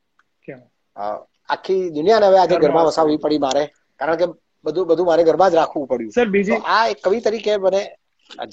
આખી 1.50 1.92
દુનિયાને 1.92 2.28
હવે 2.28 2.40
આજે 2.40 2.58
ઘરમાં 2.58 2.88
વસાવવી 2.88 3.20
પડી 3.20 3.40
મારે. 3.40 3.64
કારણ 4.00 4.18
કે 4.18 4.28
બધું 4.66 4.88
બધું 4.88 5.06
મારે 5.06 5.24
ઘરમાં 5.24 5.52
જ 5.52 5.56
રાખવું 5.56 5.88
પડ્યું. 5.88 6.12
સર 6.12 6.28
બીજી 6.30 6.62
આ 6.68 6.84
એક 6.88 7.02
કવિ 7.02 7.22
તરીકે 7.22 7.58
મને 7.60 7.82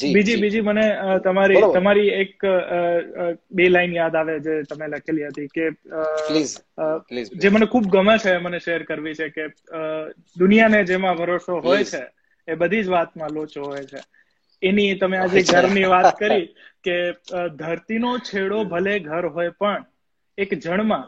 બીજી 0.09 0.37
બીજી 0.37 0.63
મને 0.63 0.85
તમારી 1.23 1.63
તમારી 1.73 2.11
એક 2.15 2.35
બે 3.51 3.69
લાઈન 3.69 3.95
યાદ 3.95 4.15
આવે 4.15 4.35
જે 4.41 4.55
તમે 4.67 4.87
લખેલી 4.89 5.27
હતી 5.27 5.49
કે 5.51 5.67
જે 7.35 7.51
મને 7.51 7.67
ખૂબ 7.67 7.87
ગમે 7.89 8.17
છે 8.19 8.39
મને 8.39 8.61
શેર 8.61 8.85
કરવી 8.85 9.15
છે 9.15 9.31
કે 9.31 9.45
દુનિયાને 10.37 10.85
જેમાં 10.85 11.17
ભરોસો 11.17 11.61
હોય 11.61 11.85
છે 11.85 12.03
એ 12.49 12.57
બધી 12.57 12.83
જ 12.83 12.89
વાતમાં 12.89 13.33
લોચો 13.33 13.61
હોય 13.63 13.85
છે. 13.85 14.01
એની 14.63 14.95
તમે 14.97 15.17
આજે 15.19 15.41
ઘરની 15.51 15.87
વાત 15.87 16.11
કરી 16.15 16.45
કે 16.83 16.97
ધરતીનો 17.57 18.11
છેડો 18.23 18.59
ભલે 18.67 18.95
ઘર 19.03 19.25
હોય 19.31 19.53
પણ 19.55 19.83
એક 20.39 20.55
જણમાં 20.59 21.07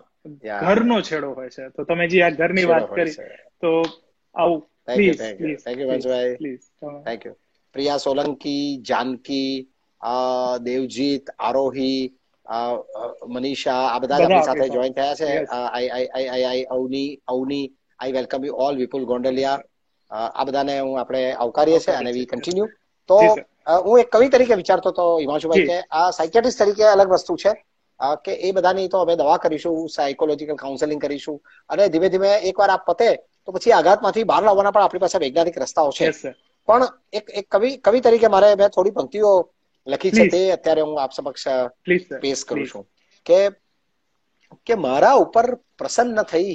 ઘરનો 0.60 1.00
છેડો 1.02 1.34
હોય 1.34 1.50
છે. 1.50 1.68
તો 1.70 1.84
તમે 1.84 2.08
જે 2.08 2.22
આ 2.22 2.30
ઘરની 2.32 2.66
વાત 2.66 2.88
કરી 2.90 3.14
તો 3.60 3.70
આવું 4.34 4.60
please 4.88 5.20
please 5.36 5.62
thank 5.64 5.78
you 5.80 5.88
please 6.38 6.64
thank 7.04 7.24
you 7.24 7.34
Priya 7.74 7.98
Solanki 7.98 8.64
Janki 8.82 9.50
Devjit 10.60 11.24
Arohi 11.40 12.00
Manisha 13.28 13.82
આ 13.86 14.00
બધા 14.00 14.18
આપણી 14.18 14.42
સાથે 14.42 14.68
જોઈન 14.70 14.94
થયા 14.94 15.14
છે. 15.14 15.28
I 15.50 15.88
I 15.90 16.08
I 16.08 16.28
I 16.28 16.44
I 16.44 16.64
Avni 16.70 17.08
Avni 17.26 17.64
I 18.00 18.12
welcome 18.12 18.44
you 18.44 18.56
all 18.58 18.76
Vipul 18.76 19.04
Gondaliya 19.06 19.58
આ 20.10 20.44
બધાને 20.44 20.78
હું 20.80 20.98
આપણે 20.98 21.22
આવકારીએ 21.36 21.80
છીએ 21.80 21.96
અને 21.96 22.12
વી 22.12 22.26
કન્ટિન્યુ 22.26 22.68
તો 23.08 23.18
હું 23.84 24.00
એક 24.00 24.10
કવિ 24.10 24.28
તરીકે 24.30 24.56
વિચારતો 24.56 24.88
હતો 24.90 25.04
હિમાંશુભાઈ 25.18 25.68
કે 25.68 25.78
આ 25.92 26.08
સાયકેટિસ્ટ 26.12 26.58
તરીકે 26.58 26.84
અલગ 26.86 27.14
વસ્તુ 27.14 27.36
છે. 27.36 27.52
કે 28.24 28.32
એ 28.40 28.52
બધાની 28.52 28.88
તો 28.88 28.98
અમે 28.98 29.14
દવા 29.16 29.38
કરીશું 29.38 29.88
સાયકોલોજીકલ 29.88 30.56
કાઉન્સેલિંગ 30.56 31.00
કરીશું. 31.00 31.38
અને 31.70 31.88
ધીમે 31.88 32.08
ધીમે 32.08 32.30
એકવાર 32.50 32.70
આ 32.70 32.84
પતે 32.88 33.10
તો 33.44 33.52
પછી 33.52 33.72
આઘાતમાંથી 33.72 34.24
બહાર 34.24 34.42
લાવવાના 34.42 34.70
પણ 34.70 34.82
આપણી 34.82 35.00
પાસે 35.00 35.18
વૈજ્ઞાનિક 35.18 35.58
રસ્તાઓ 35.58 35.90
છે. 35.92 36.08
પણ 36.68 36.82
એક 37.12 37.26
એક 37.34 37.46
કવિ 37.50 37.70
કવિ 37.78 38.00
તરીકે 38.00 38.28
મારે 38.28 38.54
મેં 38.56 38.68
થોડી 38.68 38.90
પંક્તિઓ 38.90 39.32
લખી 39.86 40.12
છે 40.12 40.24
તે 40.26 40.40
અત્યારે 40.52 40.82
હું 40.82 41.02
આપ 41.02 41.12
સમક્ષ 41.12 41.46
પેશ 42.20 42.44
કરું 42.44 42.66
છું. 42.66 42.84
કે 43.26 43.38
કે 44.66 44.74
મારા 44.76 45.14
ઉપર 45.16 45.46
પ્રસન્ન 45.78 46.22
થઈ 46.22 46.54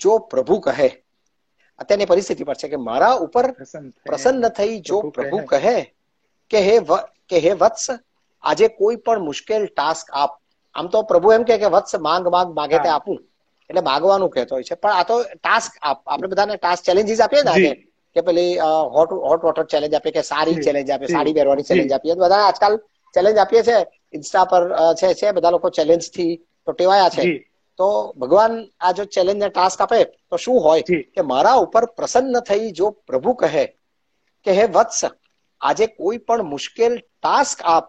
જો 0.00 0.18
પ્રભુ 0.30 0.58
કહે 0.60 0.88
અત્યારની 1.78 2.06
પરિસ્થિતિ 2.06 2.44
પર 2.44 2.54
છે 2.54 2.68
કે 2.68 2.76
મારા 2.76 3.14
ઉપર 3.26 3.46
પ્રસન્ન 4.06 4.48
થઈ 4.48 4.80
જો 4.80 5.00
પ્રભુ 5.14 5.38
કહે. 5.44 5.76
કે 6.50 6.60
હે 6.60 6.76
કે 7.28 7.38
હે 7.38 7.52
વત્સ 7.52 7.90
આજે 8.44 8.68
કોઈ 8.68 8.96
પણ 8.96 9.20
મુશ્કેલ 9.20 9.66
ટાસ્ક 9.66 10.06
આપ 10.12 10.32
આમ 10.74 10.88
તો 10.88 11.02
પ્રભુ 11.04 11.32
એમ 11.32 11.44
કે 11.44 11.54
વત્સ 11.68 11.94
માંગ 12.00 12.24
માંગ 12.28 12.54
માગે 12.54 12.78
તે 12.78 12.88
આપું. 12.90 13.18
એટલે 13.70 13.82
માગવાનું 13.82 14.30
કહેતો 14.30 14.52
હોય 14.52 14.64
છે. 14.64 14.76
પણ 14.76 14.92
આ 14.92 15.04
તો 15.04 15.16
ટાસ્ક 15.36 15.72
આપણે 15.82 16.28
બધાને 16.28 16.54
ટાસ્ક 16.56 16.82
ચેલેન્જીસ 16.82 17.20
આપીએ 17.20 17.42
ને 17.44 17.56
કે 18.16 18.22
પેલી 18.22 18.52
હોટ 18.90 19.10
હોટ 19.22 19.42
વોટર 19.42 19.64
ચેલેન્જ 19.66 19.94
આપીએ 19.94 20.12
કે 20.12 20.22
સારી 20.24 20.58
ચેલેન્જ 20.58 20.90
આપીએ 20.90 21.10
સાડી 21.10 21.34
પહેરવાની 21.34 21.64
ચેલેન્જ 21.64 21.92
આપીએ. 21.92 22.14
બધા 22.16 22.44
આજકાલ 22.46 22.74
ચેલેન્જ 23.14 23.38
આપીએ 23.38 23.62
છે. 23.62 23.78
ઇન્સ્ટા 24.12 24.44
પર 24.46 24.62
છે 24.94 25.14
છે. 25.14 25.32
બધા 25.32 25.50
લોકો 25.50 25.68
ચેલેન્જથી 25.70 26.32
તો 26.66 26.72
ટેવાયા 26.72 27.10
છે. 27.10 27.24
તો 27.78 27.88
ભગવાન 28.16 28.52
આ 28.78 28.92
જો 28.92 29.04
ચેલેન્જ 29.08 29.38
ને 29.38 29.48
ટાસ્ક 29.50 29.78
આપે 29.80 30.00
તો 30.26 30.36
શું 30.38 30.58
હોય? 30.60 30.84
કે 31.14 31.22
મારા 31.24 31.62
ઉપર 31.64 31.84
પ્રસન્ન 31.92 32.36
થઈ 32.42 32.66
જો 32.72 32.86
પ્રભુ 33.04 33.32
કહે 33.36 33.64
કે 34.46 34.52
હે 34.52 34.64
વત્સ 34.68 35.00
આજે 35.60 35.86
કોઈ 35.96 36.18
પણ 36.22 36.46
મુશ્કેલ 36.46 36.92
ટાસ્ક 37.00 37.58
આપ 37.66 37.86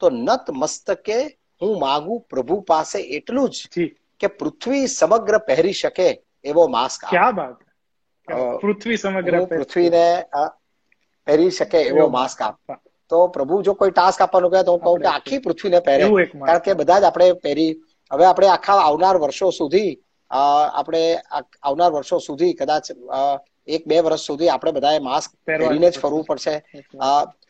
તો 0.00 0.06
નત 0.18 0.46
મસ્તકે 0.52 1.18
હું 1.62 1.78
માગું 1.80 2.20
પ્રભુ 2.28 2.60
પાસે 2.62 2.98
એટલું 3.18 3.50
જ 3.50 3.56
કે 4.20 4.26
પૃથ્વી 4.34 4.86
સમગ્ર 4.88 5.38
પહેરી 5.48 5.72
શકે 5.74 6.08
એવો 6.44 6.66
માસ્ક 6.68 7.04
ક્યાં 7.08 7.34
બાત 7.34 7.58
પૃથ્વી 8.62 8.96
સમગ્ર 8.96 9.34
પૃથ્વીને 9.48 10.04
પહેરી 11.26 11.50
શકે 11.50 11.78
એવો 11.82 12.08
માસ્ક 12.08 12.42
આપ. 12.42 12.56
તો 13.10 13.18
પ્રભુ 13.28 13.62
જો 13.62 13.74
કોઈ 13.74 13.90
ટાસ્ક 13.90 14.22
આપવાનું 14.22 14.52
કહે 14.52 14.62
તો 14.62 14.72
હું 14.72 14.80
કહું 14.80 15.00
કે 15.00 15.08
આખી 15.08 15.40
પૃથ્વીને 15.40 15.80
પહેરે. 15.80 16.06
કારણ 16.40 16.60
કે 16.60 16.74
બધા 16.74 17.00
જ 17.00 17.04
આપણે 17.04 17.28
પહેરી 17.44 17.72
હવે 18.10 18.24
આપણે 18.26 18.48
આખા 18.48 18.80
આવનાર 18.80 19.16
વર્ષો 19.18 19.50
સુધી 19.52 19.90
આપણે 20.30 21.02
આવનાર 21.62 21.90
વર્ષો 21.92 22.18
સુધી 22.20 22.52
કદાચ 22.54 22.90
એક 23.68 23.82
બે 23.86 24.00
વર્ષ 24.00 24.26
સુધી 24.26 24.48
આપણે 24.48 24.72
બધાએ 24.72 24.98
માસ્ક 25.00 25.30
પહેરીને 25.58 25.90
જ 25.90 25.98
ફરવું 25.98 26.24
પડશે. 26.24 26.54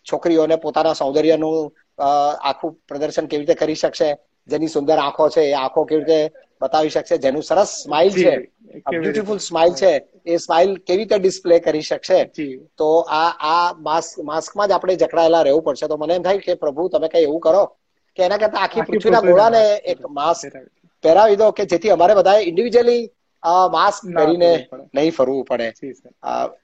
છોકરીઓને 0.07 0.57
પોતાના 0.57 0.95
સૌંદર્યનું 0.95 1.73
આખું 1.99 2.77
પ્રદર્શન 2.89 3.27
કેવી 3.27 3.45
રીતે 3.45 3.55
કરી 3.57 3.75
શકશે 3.75 4.09
જેની 4.49 4.69
સુંદર 4.69 4.99
આંખો 4.99 5.29
છે 5.29 5.43
એ 5.51 5.53
આંખો 5.55 5.85
કેવી 5.85 6.05
રીતે 6.05 6.33
બતાવી 6.61 6.91
શકશે 6.91 7.19
જેનું 7.19 7.43
સરસ 7.43 7.71
સ્માઇલ 7.83 8.11
છે 8.13 8.33
બ્યુટીફુલ 8.89 9.41
સ્માઇલ 9.41 9.75
છે 9.75 9.93
એ 10.25 10.39
સ્માઇલ 10.39 10.71
કેવી 10.79 10.99
રીતે 10.99 11.19
ડિસ્પ્લે 11.19 11.61
કરી 11.61 11.83
શકશે 11.83 12.19
તો 12.79 12.91
આ 13.11 13.29
આ 13.53 13.75
માસ્ક 13.81 14.19
માસ્કમાં 14.25 14.69
જ 14.69 14.73
આપણે 14.73 14.97
જકડાયેલા 14.97 15.45
રહેવું 15.45 15.65
પડશે. 15.65 15.89
તો 15.89 15.97
મને 15.97 16.15
એમ 16.17 16.23
થાય 16.23 16.39
કે 16.41 16.55
પ્રભુ 16.57 16.89
તમે 16.91 17.09
કઈ 17.09 17.25
એવું 17.25 17.41
કરો 17.41 17.65
કે 18.19 18.23
એના 18.23 18.39
કરતા 18.39 18.63
આખી 18.65 18.87
પૃથ્વીના 18.89 19.23
ગોળાને 19.23 19.63
એક 19.85 20.01
માસ્ક 20.11 20.43
પહેરાવી. 21.05 21.37
દો 21.37 21.53
કે 21.53 21.67
જેથી 21.67 21.93
અમારે 21.97 22.15
બધાએ 22.15 22.43
ઇન્ડિવિજ્યુઅલી 22.51 23.03
માસ્ક 23.77 24.03
પહેરીને 24.17 24.51
નહીં 24.95 25.13
ફરવું 25.13 25.45
પડે. 25.45 25.69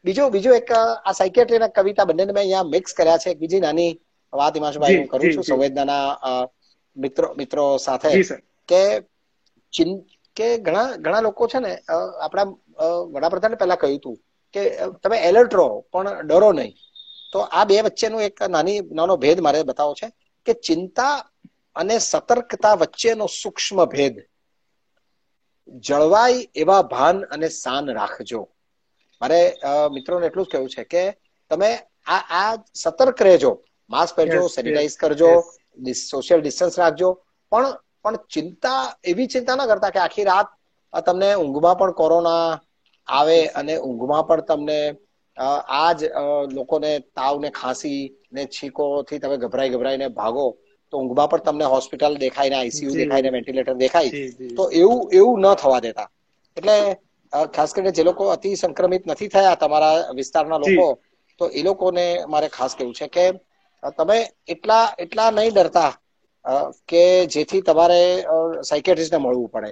બીજું 0.04 0.30
બીજું 0.32 0.54
એક 0.60 0.70
આ 0.72 1.12
સાયકેટ્રી 1.12 1.70
કવિતા 1.78 2.08
બંનેને 2.10 2.32
મેં 2.32 2.42
અહીંયા 2.44 2.70
મિક્સ 2.74 2.92
કર્યા 2.94 3.18
છે. 3.18 3.30
એક 3.30 3.38
બીજી 3.38 3.64
નાની 3.66 3.90
વાત 4.32 4.54
હિમાંશુભાઈ 4.56 4.98
હું 4.98 5.08
કરું 5.08 5.30
છું. 5.34 5.44
સંવેદનાના 5.44 6.48
મિત્રો 6.96 7.28
મિત્રો 7.36 7.64
સાથે. 7.78 8.10
કે 8.68 8.82
ચિન 9.72 9.90
કે 10.36 10.48
ઘણા 10.58 10.96
ઘણા 10.98 11.22
લોકો 11.22 11.48
છે 11.48 11.58
ને 11.60 11.72
આપણા 12.24 12.46
વડાપ્રધાને 13.12 13.56
પહેલા 13.56 13.80
કહ્યું 13.82 13.98
હતું 13.98 14.16
કે 14.54 14.62
તમે 15.02 15.16
એલર્ટ 15.28 15.52
રહો 15.54 15.68
પણ 15.92 16.26
ડરો 16.28 16.50
નહીં. 16.52 16.72
તો 17.32 17.38
આ 17.50 17.64
બે 17.64 17.82
વચ્ચેનો 17.86 18.18
એક 18.20 18.36
નાની 18.48 18.78
નાનો 18.98 19.14
ભેદ 19.24 19.38
મારે 19.40 19.60
બતાવો 19.64 19.94
છે 20.00 20.08
કે 20.46 20.52
ચિંતા 20.66 21.14
અને 21.76 21.96
સતર્કતા 22.00 22.74
વચ્ચેનો 22.82 23.26
સૂક્ષ્મ 23.40 23.78
ભેદ. 23.86 24.16
જળવાય 25.86 26.46
એવા 26.54 26.82
ભાન 26.92 27.16
અને 27.34 27.48
શાન 27.52 27.84
રાખજો. 27.98 28.40
મારે 29.22 29.40
મિત્રોને 29.94 30.26
એટલું 30.26 30.46
જ 30.46 30.50
કહ્યું 30.52 30.70
છે 30.74 30.84
કે 30.86 31.04
તમે 31.50 31.70
આ 32.06 32.22
આ 32.40 32.52
સતર્ક 32.74 33.18
રહેજો. 33.28 33.52
માસ્ક 33.90 34.12
પહેરજો 34.12 34.42
સેનિટાઈઝ 34.48 34.96
કરજો 34.96 35.30
સોશિયલ 36.02 36.40
ડિસ્ટન્સ 36.40 36.76
રાખજો. 36.76 37.10
પણ 37.52 37.66
પણ 37.98 38.18
ચિંતા 38.28 38.80
એવી 39.04 39.28
ચિંતા 39.28 39.56
ના 39.56 39.66
કરતા 39.66 39.90
કે 39.90 40.00
આખી 40.00 40.24
રાત 40.24 40.48
તમને 40.92 41.28
ઊંઘમાં 41.36 41.76
પણ 41.76 41.94
કોરોના 41.94 42.46
આવે 43.08 43.38
અને 43.52 43.74
ઊંઘમાં 43.80 44.24
પણ 44.26 44.46
તમને 44.46 44.78
આ 45.36 45.90
જ 45.94 46.10
લોકોને 46.50 46.88
તાવ 47.12 47.34
ને 47.38 47.50
ખાંસી 47.52 48.00
ને 48.30 48.42
છીકોથી 48.48 49.20
તમે 49.20 49.36
ગભરાઈ 49.38 49.70
ગભરાઈને 49.70 50.08
ભાગો 50.12 50.46
તો 50.92 50.98
ઊંઘમાં 50.98 51.28
પણ 51.30 51.44
તમને 51.44 51.66
હોસ્પિટલ 51.66 52.18
દેખાય 52.18 52.50
ને 52.50 52.58
આઈસીયુ 52.58 52.96
દેખાય 52.96 53.22
ને 53.22 53.32
વેન્ટિલેટર 53.32 53.76
દેખાય 53.76 54.12
તો 54.56 54.62
એવું 54.74 55.00
એવું 55.12 55.40
ન 55.44 55.56
થવા 55.56 55.80
દેતા. 55.80 56.08
એટલે 56.56 56.76
ખાસ 57.50 57.72
કરીને 57.72 57.92
જે 57.92 58.04
લોકો 58.04 58.24
અતિ 58.30 58.50
સંક્રમિત 58.56 59.02
નથી 59.06 59.30
થયા 59.30 59.56
તમારા 59.58 59.96
વિસ્તારના 60.14 60.60
લોકો 60.60 60.86
તો 61.40 61.50
એ 61.50 61.62
લોકોને 61.62 62.04
મારે 62.26 62.48
ખાસ 62.50 62.72
કેવું 62.74 62.94
છે 62.94 63.08
કે 63.08 63.24
તમે 63.82 64.18
એટલા 64.46 64.94
એટલા 64.98 65.30
નહીં 65.30 65.52
ડરતા 65.54 65.92
કે 66.88 67.26
જેથી 67.26 67.60
તમારે 67.60 68.00
સાયકેટ્રિસ્ટને 68.62 69.18
મળવું 69.18 69.48
પડે. 69.48 69.70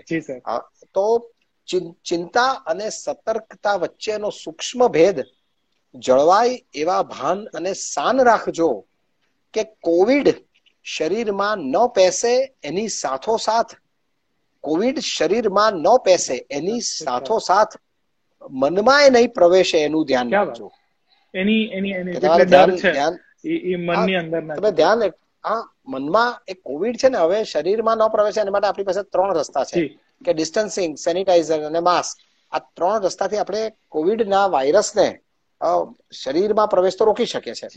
તો 0.94 1.06
ચિંતા 2.04 2.52
અને 2.66 2.90
સતર્કતા 2.90 3.76
વચ્ચેનો 3.76 4.30
સૂક્ષ્મ 4.30 4.86
ભેદ 4.88 5.24
જળવાય 5.94 6.60
એવા 6.74 7.02
ભાન 7.02 7.46
અને 7.46 7.72
સાન 7.72 8.22
રાખજો 8.22 8.84
કે 9.54 9.64
કોવિડ 9.64 10.28
શરીરમાં 10.84 11.58
ન 11.58 11.76
પેસે 11.94 12.54
એની 12.62 12.88
સાથોસાથ 12.88 13.74
કોવિડ 14.64 14.98
શરીરમાં 14.98 15.72
ન 15.72 15.86
પેસે 16.04 16.46
એની 16.50 16.80
સાથોસાથ 16.80 17.76
મનમાં 18.50 19.12
નહીં 19.12 19.32
પ્રવેશે 19.32 19.78
એનું 19.78 20.06
ધ્યાન 20.06 20.32
રાખજો. 20.32 20.72
એની 21.34 21.64
એની 21.66 21.90
એની 21.90 22.12
ડર 22.44 22.70
છે. 22.76 22.92
એ 23.46 23.54
એ 23.70 23.76
મનની 23.78 24.16
અંદર 24.16 24.42
તમે 24.54 24.70
ધ્યાન 24.72 25.00
હા 25.44 25.62
મનમાં 25.86 26.32
એક 26.46 26.58
કોવિડ 26.62 26.96
છે 26.96 27.08
ને 27.08 27.18
હવે 27.20 27.38
શરીરમાં 27.46 27.98
ન 28.00 28.10
પ્રવેશે 28.10 28.40
એના 28.40 28.52
માટે 28.52 28.68
આપણી 28.68 28.84
પાસે 28.84 29.02
ત્રણ 29.06 29.36
રસ્તા 29.36 29.64
છે. 29.66 29.78
કે 30.20 30.30
ડિસ્ટન્સિંગ 30.32 30.92
સેનિટાઈઝર 30.98 31.60
અને 31.62 31.80
માસ્ક 31.82 32.14
આ 32.52 32.60
ત્રણ 32.70 33.04
રસ્તાથી 33.04 33.40
આપણે 33.40 33.62
કોવિડના 33.88 34.44
વાયરસને 34.50 35.06
શરીરમાં 36.14 36.68
પ્રવેશ 36.68 36.96
તો 36.96 37.04
રોકી 37.06 37.26
શકીએ 37.26 37.54
છે 37.56 37.68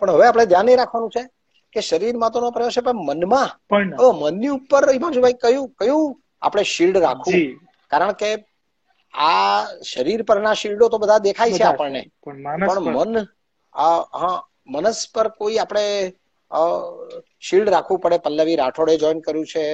પણ 0.00 0.10
હવે 0.10 0.26
આપણે 0.26 0.46
ધ્યાન 0.46 0.68
એ 0.68 0.76
રાખવાનું 0.76 1.10
છે 1.10 1.22
કે 1.72 1.80
શરીરમાં 1.82 2.32
તો 2.32 2.38
ન 2.40 2.52
પ્રવેશે 2.52 2.80
પણ 2.82 3.00
મનમાં 3.08 3.50
પણ 3.92 4.20
મનની 4.22 4.54
ઉપર 4.58 4.82
હિમાંશુભાઈ 4.88 5.38
કયું 5.38 5.68
કયું 5.76 6.08
આપણે 6.42 6.64
શિલ્ડ 6.66 6.96
રાખવું? 6.98 7.40
કારણ 7.90 8.14
કે 8.14 8.30
આ 9.14 9.58
શરીર 9.84 10.20
પરના 10.24 10.54
શિલ્ડો 10.56 10.88
તો 10.88 10.98
બધા 10.98 11.18
દેખાય 11.20 11.52
છે 11.52 11.64
આપણને. 11.64 12.02
પણ 12.64 12.84
મન 12.88 13.12
હા 13.74 14.36
મનસ 14.68 14.98
પર 15.12 15.28
કોઈ 15.34 15.58
આપણે 15.58 15.84
શિલ્ડ 17.42 17.68
રાખવું 17.68 18.00
પડે. 18.00 18.18
પલ્લવી 18.20 18.56
રાઠોડે 18.56 18.96
જોઈન 18.98 19.20
કર્યું 19.20 19.46
છે 19.46 19.64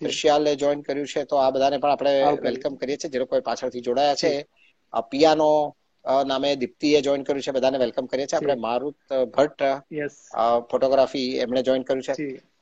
ત્રિશિયાલે 0.00 0.52
જોઈન 0.56 0.82
કર્યું 0.82 1.06
છે 1.06 1.24
તો 1.26 1.36
આ 1.36 1.50
બધાને 1.50 1.78
પણ 1.78 1.92
આપણે 1.92 2.14
વેલકમ 2.40 2.76
કરીએ 2.76 2.96
છીએ. 2.96 3.10
જે 3.10 3.18
લોકો 3.18 3.40
પાછળથી 3.42 3.82
જોડાયા 3.82 4.16
છે. 4.16 4.32
પિયાનો 5.10 5.48
નામે 6.24 6.50
દીપ્તિએ 6.56 7.00
જોઈન 7.02 7.24
કર્યું 7.24 7.42
છે. 7.42 7.52
બધાને 7.52 7.78
વેલકમ 7.78 8.06
કરીએ 8.06 8.26
છીએ. 8.26 8.38
આપણે 8.38 8.56
મારુત 8.58 8.96
ભટ્ટ 9.32 9.62
ફોટોગ્રાફી 10.70 11.28
એમણે 11.38 11.62
જોઈન 11.64 11.84
કર્યું 11.84 12.02
છે. 12.02 12.14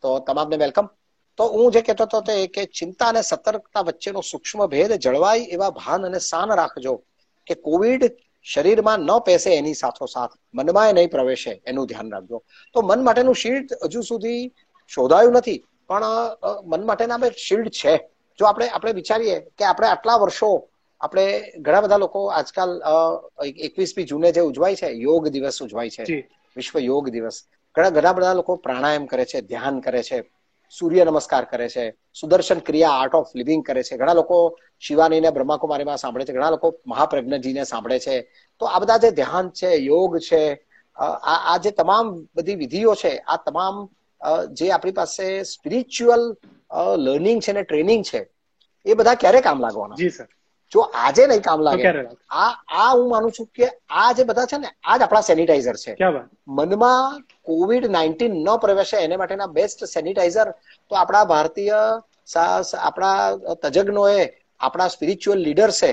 તો 0.03 0.18
તમામને 0.23 0.57
વેલકમ 0.59 0.87
તો 1.38 1.49
હું 1.49 1.73
જે 1.73 1.83
કહેતો 1.83 2.05
હતો 2.05 2.21
તે 2.23 2.37
કે 2.49 2.64
ચિંતા 2.73 3.09
અને 3.09 3.23
સતર્કતા 3.23 3.83
વચ્ચેનો 3.83 4.21
સૂક્ષ્મ 4.23 4.66
ભેદ 4.68 4.92
જળવાય 4.99 5.49
એવા 5.51 5.71
ભાન 5.73 6.05
અને 6.05 6.21
શાન 6.23 6.55
રાખજો 6.55 6.95
કે 7.47 7.55
કોવિડ 7.62 8.03
શરીરમાં 8.46 9.00
ન 9.00 9.11
પેસે 9.20 9.50
એની 9.52 9.74
સાથોસાથ 9.74 10.35
મનમાં 10.55 10.88
એ 10.88 10.92
નહીં 10.92 11.11
પ્રવેશે 11.11 11.52
એનું 11.66 11.87
ધ્યાન 11.87 12.12
રાખજો. 12.12 12.38
તો 12.74 12.78
મન 12.83 13.05
માટેનું 13.05 13.37
શિલ્ડ 13.37 13.68
હજુ 13.85 14.02
સુધી 14.02 14.42
શોધાયું 14.90 15.35
નથી 15.35 15.59
પણ 15.90 16.05
મન 16.66 16.83
માટેના 16.87 17.18
બે 17.18 17.28
શિલ્ડ 17.38 17.70
છે. 17.72 17.94
જો 18.38 18.44
આપણે 18.46 18.68
આપણે 18.68 18.92
વિચારીએ 18.92 19.37
કે 19.57 19.64
આપણે 19.64 19.88
આટલા 19.88 20.18
વર્ષો 20.18 20.50
આપણે 21.00 21.24
ઘણા 21.61 21.83
બધા 21.83 21.98
લોકો 21.98 22.20
આજકાલ 22.31 22.72
એકવીસમી 23.61 24.07
જૂને 24.07 24.28
જે 24.33 24.42
ઉજવાય 24.42 24.76
છે 24.76 24.88
યોગ 24.98 25.24
દિવસ 25.28 25.59
ઉજવાય 25.61 25.90
છે 25.90 26.05
વિશ્વ 26.57 26.76
યોગ 26.81 27.11
દિવસ. 27.11 27.37
ઘણા 27.76 27.90
ઘણા 27.90 28.12
બધા 28.12 28.35
લોકો 28.35 28.52
પ્રાણાયામ 28.59 29.07
કરે 29.07 29.24
છે 29.24 29.38
ધ્યાન 29.42 29.81
કરે 29.81 30.02
છે. 30.02 30.18
સૂર્ય 30.72 31.04
નમસ્કાર 31.04 31.44
કરે 31.44 31.68
છે, 31.68 31.85
સુદર્શન 32.20 32.61
ક્રિયા 32.66 32.98
આર્ટ 32.98 33.14
ઓફ 33.14 33.30
લિવિંગ 33.35 33.62
કરે 33.64 33.82
છે. 33.82 33.96
ઘણા 33.96 34.18
લોકો 34.20 34.37
શિવાનીને 34.82 35.30
બ્રહ્માકુમારીમાં 35.30 35.98
સાંભળે 35.98 36.24
છે, 36.24 36.32
ઘણા 36.32 36.54
લોકો 36.56 36.68
મહાપ્રજ્ઞજીને 36.87 37.64
સાંભળે 37.64 37.98
છે. 37.98 38.16
તો 38.61 38.64
આ 38.66 38.80
બધા 38.82 39.02
જે 39.04 39.11
ધ્યાન 39.12 39.50
છે, 39.52 39.70
યોગ 39.88 40.18
છે 40.20 40.42
આ 40.96 41.38
આ 41.52 41.56
જે 41.58 41.70
તમામ 41.72 42.06
બધી 42.37 42.61
વિધિઓ 42.62 42.94
છે, 42.94 43.12
આ 43.26 43.38
તમામ 43.46 43.76
જે 44.52 44.70
આપણી 44.70 44.98
પાસે 45.00 45.26
સ્પિરિચ્યુઅલ 45.44 46.22
લર્નિંગ 46.98 47.40
છે 47.42 47.52
ને 47.52 47.62
ટ્રેનિંગ 47.64 48.02
છે, 48.04 48.20
એ 48.87 48.94
બધા 48.94 49.14
ક્યારે 49.16 49.40
કામ 49.40 49.58
લાગવાના? 49.61 49.96
જી, 49.96 50.11
સર. 50.11 50.28
જો 50.72 50.80
આજે 50.96 51.26
નહીં 51.26 51.42
કામ 51.42 51.61
લાગે 51.62 51.85
આ 52.37 52.48
આ 52.76 52.90
હું 52.92 53.08
માનું 53.08 53.32
છું 53.32 53.48
કે 53.50 53.66
આ 53.96 54.12
જે 54.12 54.24
બધા 54.24 54.46
છે 54.46 54.58
ને 54.58 54.68
આ 54.85 54.98
જ 54.98 55.02
આપણા 55.02 55.22
સેનિટાઈઝર 55.22 55.76
છે. 55.76 55.92
મનમાં 56.50 57.12
કોવિડ 57.42 57.85
નાઇન્ટીન 57.90 58.35
ન 58.38 58.58
પ્રવેશે 58.58 58.96
એને 58.98 59.16
માટેના 59.16 59.46
બેસ્ટ 59.50 59.85
સેનિટાઈઝર 59.87 60.48
તો 60.90 60.96
આપણા 60.96 61.24
ભારતીય 61.26 61.80
આપણા 62.80 63.18
તજજ્ઞોએ 63.66 64.20
આપણા 64.61 64.88
સ્પિરિચ્યુઅલ 64.88 65.40
લીડર્સે 65.40 65.90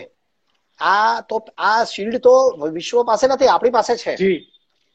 આ 0.80 1.22
તો 1.24 1.36
આ 1.64 1.86
શિલ્ડ 1.86 2.18
તો 2.22 2.34
વિશ્વ 2.74 3.04
પાસે 3.06 3.26
નથી 3.28 3.50
આપણી 3.50 3.72
પાસે 3.72 3.94
છે. 3.98 4.14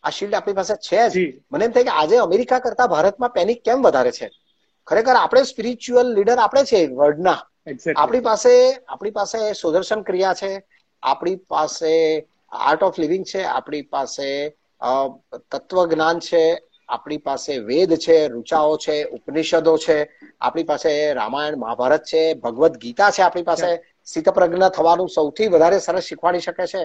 આ 0.05 0.11
શિલ્ડ 0.11 0.35
આપણી 0.35 0.55
પાસે 0.55 0.75
છે 0.79 1.01
જ. 1.09 1.14
મને 1.51 1.64
એમ 1.64 1.73
થાય 1.73 1.85
કે 1.85 1.92
આજે 1.92 2.16
અમેરિકા 2.18 2.61
કરતા 2.61 2.87
ભારતમાં 2.88 3.33
પેનિક 3.33 3.59
કેમ 3.62 3.83
વધારે 3.83 4.12
છે? 4.12 4.27
ખરેખર 4.87 5.16
આપણે 5.16 5.42
સ્પિરિચ્યુઅલ 5.44 6.09
લીડર 6.14 6.38
આપણે 6.38 6.62
છે 6.64 6.81
વર્લ્ડના 6.92 7.40
આપણી 7.66 8.20
પાસે 8.22 8.53
આપણી 8.87 9.12
પાસે 9.12 9.38
સુદર્શન 9.55 10.03
ક્રિયા 10.03 10.35
છે 10.35 10.50
આપણી 11.03 11.37
પાસે 11.46 11.92
આર્ટ 12.62 12.83
ઓફ 12.83 12.98
લિવિંગ 12.98 13.24
છે 13.24 13.42
આપણી 13.46 13.83
પાસે 13.87 14.29
અ, 14.81 14.90
તત્વજ્ઞાન 15.53 16.18
છે 16.20 16.42
આપણી 16.88 17.18
પાસે 17.20 17.59
વેદ 17.61 17.96
છે 17.98 18.16
ઋચાઓ 18.31 18.77
છે 18.79 18.96
ઉપનિષદો 19.16 19.77
છે 19.79 19.98
આપણી 20.40 20.64
પાસે 20.64 20.90
રામાયણ 21.14 21.59
મહાભારત 21.59 22.05
છે 22.05 22.22
ભગવદ્ 22.37 22.74
ગીતા 22.79 23.11
છે 23.11 23.22
આપણી 23.22 23.44
પાસે. 23.44 23.70
સ્થિતપ્રજ્ઞ 24.05 24.68
થવાનું 24.70 25.09
સૌથી 25.09 25.48
વધારે 25.48 25.79
સરસ 25.81 26.05
શીખવાડી 26.05 26.40
શકે 26.42 26.66
છે. 26.66 26.83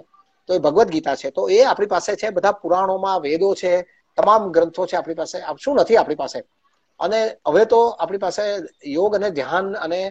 તો 0.50 0.54
એ 0.54 0.60
ભગવદ્ 0.60 0.90
ગીતા 0.90 1.16
છે. 1.16 1.32
તો 1.32 1.50
એ 1.50 1.64
આપણી 1.64 1.88
પાસે 1.88 2.16
છે 2.16 2.32
બધા 2.32 2.54
પુરાણોમાં 2.56 3.22
વેદો 3.22 3.54
છે 3.56 3.74
તમામ 4.18 4.52
ગ્રંથો 4.52 4.86
છે 4.86 4.96
આપણી 4.98 5.16
પાસે. 5.16 5.38
શું 5.58 5.76
નથી 5.78 5.98
આપણી 5.98 6.18
પાસે? 6.18 6.40
અને 7.00 7.20
હવે 7.46 7.66
તો 7.66 7.80
આપણી 7.96 8.20
પાસે 8.20 8.44
યોગ 8.88 9.16
અને 9.16 9.30
ધ્યાન 9.32 9.68
અને 9.78 10.02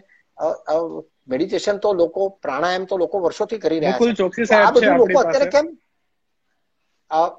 મેડિટેશન 1.27 1.79
તો 1.79 1.92
લોકો 1.94 2.22
પ્રાણાયામ 2.38 2.87
તો 2.87 2.98
લોકો 2.98 3.16
વર્ષોથી 3.20 3.61
કરી 3.61 3.81
રહ્યા 3.81 4.01
છે. 4.03 4.12
આ 4.59 4.70
બધું 4.72 4.96
લોકો 4.96 5.16
અત્યારે 5.20 5.48
કેમ? 5.48 5.66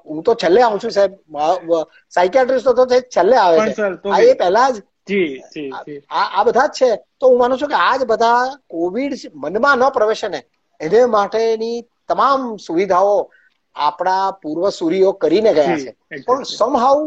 હું 0.04 0.22
તો 0.22 0.34
છેલ્લે 0.36 0.60
આવું 0.60 0.78
છું 0.78 0.90
સાહેબ. 0.90 1.12
સાયકેટ્રિસ્ટ 2.08 2.68
તો 2.70 2.84
છેલ્લે 3.08 3.36
આવે 3.36 3.60
છે. 3.62 3.74
આ 4.08 4.20
એ 4.22 4.34
પહેલા 4.36 4.68
જ 4.70 4.76
આ 6.10 6.44
બધા 6.44 6.68
જ 6.68 6.78
છે. 6.78 6.90
તો 7.12 7.24
હું 7.24 7.38
માનું 7.38 7.58
છું 7.58 7.68
કે 7.68 7.78
આ 7.78 7.94
જ 7.94 8.04
બધા 8.06 8.42
કોવિડ 8.68 9.12
મનમાં 9.34 9.78
ન 9.80 9.92
પ્રવેશે 9.92 10.28
ને 10.28 10.40
એને 10.80 11.00
માટેની 11.08 11.78
તમામ 12.08 12.40
સુવિધાઓ 12.58 13.16
આપણા 13.76 14.26
પૂર્વ 14.34 14.62
પૂર્વસૂરીઓ 14.62 15.12
કરીને 15.14 15.52
ગયા 15.52 15.78
છે. 15.78 15.90
પણ 16.24 16.44
સમહાઉ 16.50 16.98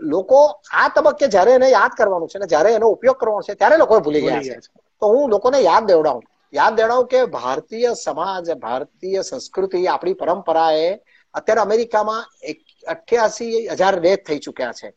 લોકો 0.00 0.40
આ 0.72 0.88
તબક્કે 0.90 1.26
જયારે 1.28 1.52
એને 1.52 1.68
યાદ 1.68 1.92
કરવાનું 1.94 2.28
છે 2.28 2.38
ને 2.38 2.46
જયારે 2.46 2.70
એનો 2.72 2.88
ઉપયોગ 2.90 3.16
કરવાનો 3.16 3.42
છે 3.42 3.54
ત્યારે 3.54 3.76
લોકો 3.78 4.00
ભૂલી 4.00 4.22
ગયા 4.22 4.42
છે. 4.42 4.54
તો 5.02 5.08
હું 5.08 5.30
લોકોને 5.30 5.58
યાદ 5.60 5.86
દેવડાવું. 5.86 6.24
યાદ 6.52 6.74
દેવડાવું 6.74 7.08
કે 7.08 7.20
ભારતીય 7.28 7.92
સમાજ 7.96 8.46
ભારતીય 8.58 9.22
સંસ્કૃતિ 9.24 9.80
આપણી 9.86 10.16
પરંપરા 10.16 10.70
એ 10.78 10.88
અત્યારે 11.34 11.62
અમેરિકામાં 11.62 12.22
અઠ્યાસી 12.86 13.50
હજાર 13.72 13.96
ડેથ 13.98 14.24
થઈ 14.24 14.40
ચુક્યા 14.40 14.74
છે 14.74 14.88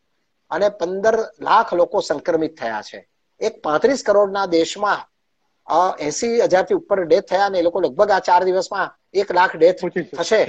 અને 0.52 0.68
પંદર 0.74 1.16
લાખ 1.42 1.72
લોકો 1.74 1.98
સંક્રમિત 2.04 2.54
થયા 2.56 2.84
છે. 2.84 3.00
એક 3.42 3.54
પાંત્રીસ 3.62 4.02
કરોડના 4.04 4.48
દેશમાં 4.50 5.02
એસી 6.02 6.34
હજારથી 6.44 6.76
ઉપર 6.76 7.00
ડેથ 7.04 7.28
થયા 7.28 7.46
અને 7.46 7.60
એ 7.60 7.64
લોકો 7.64 7.80
લગભગ 7.82 8.12
આ 8.12 8.22
ચાર 8.22 8.44
દિવસમાં 8.44 8.90
એક 9.16 9.30
લાખ 9.32 9.56
ડેથ 9.56 9.82
થશે. 10.14 10.42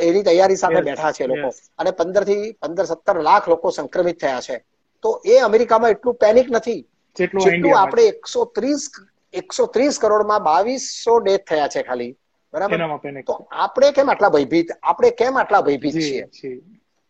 એની 0.00 0.24
તૈયારી 0.24 0.56
સાથે 0.58 0.82
બેઠા 0.82 1.12
છે 1.12 1.24
લોકો. 1.26 1.48
અને 1.78 1.90
પંદરથી 1.94 2.44
પંદર 2.58 2.86
સત્તર 2.86 3.16
લાખ 3.22 3.46
લોકો 3.48 3.68
સંક્રમિત 3.72 4.18
થયા 4.18 4.42
છે. 4.42 4.56
તો 5.04 5.10
એ 5.24 5.38
અમેરિકામાં 5.40 5.92
એટલું 5.92 6.16
પેનિક 6.18 6.48
નથી. 6.50 6.80
જેટલું 7.16 7.78
આપણે 7.78 8.02
એકસો 8.04 8.44
ત્રીસ 8.44 8.90
એકસો 9.34 9.66
ત્રીસ 9.66 9.98
કરોડમાં 9.98 10.42
બાવીસો 10.42 11.18
ડેથ 11.18 11.44
થયા 11.48 11.68
છે 11.68 11.82
ખાલી. 11.82 12.12
બરાબર? 12.54 13.22
તો 13.22 13.46
આપણે 13.50 13.92
કેમ 13.92 14.10
આટલા 14.10 14.28
ભયભીત? 14.28 14.68
આપણે 14.82 15.10
કેમ 15.10 15.38
આટલા 15.38 15.60
ભયભીત 15.60 15.94
છીએ? 15.94 16.24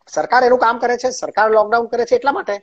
સરકાર 0.09 0.45
એનું 0.45 0.59
કામ 0.59 0.79
કરે 0.79 0.97
છે? 0.97 1.11
સરકાર 1.11 1.51
લોકડાઉન 1.51 1.87
કરે 1.87 2.05
છે 2.05 2.15
એટલા 2.15 2.33
માટે 2.33 2.59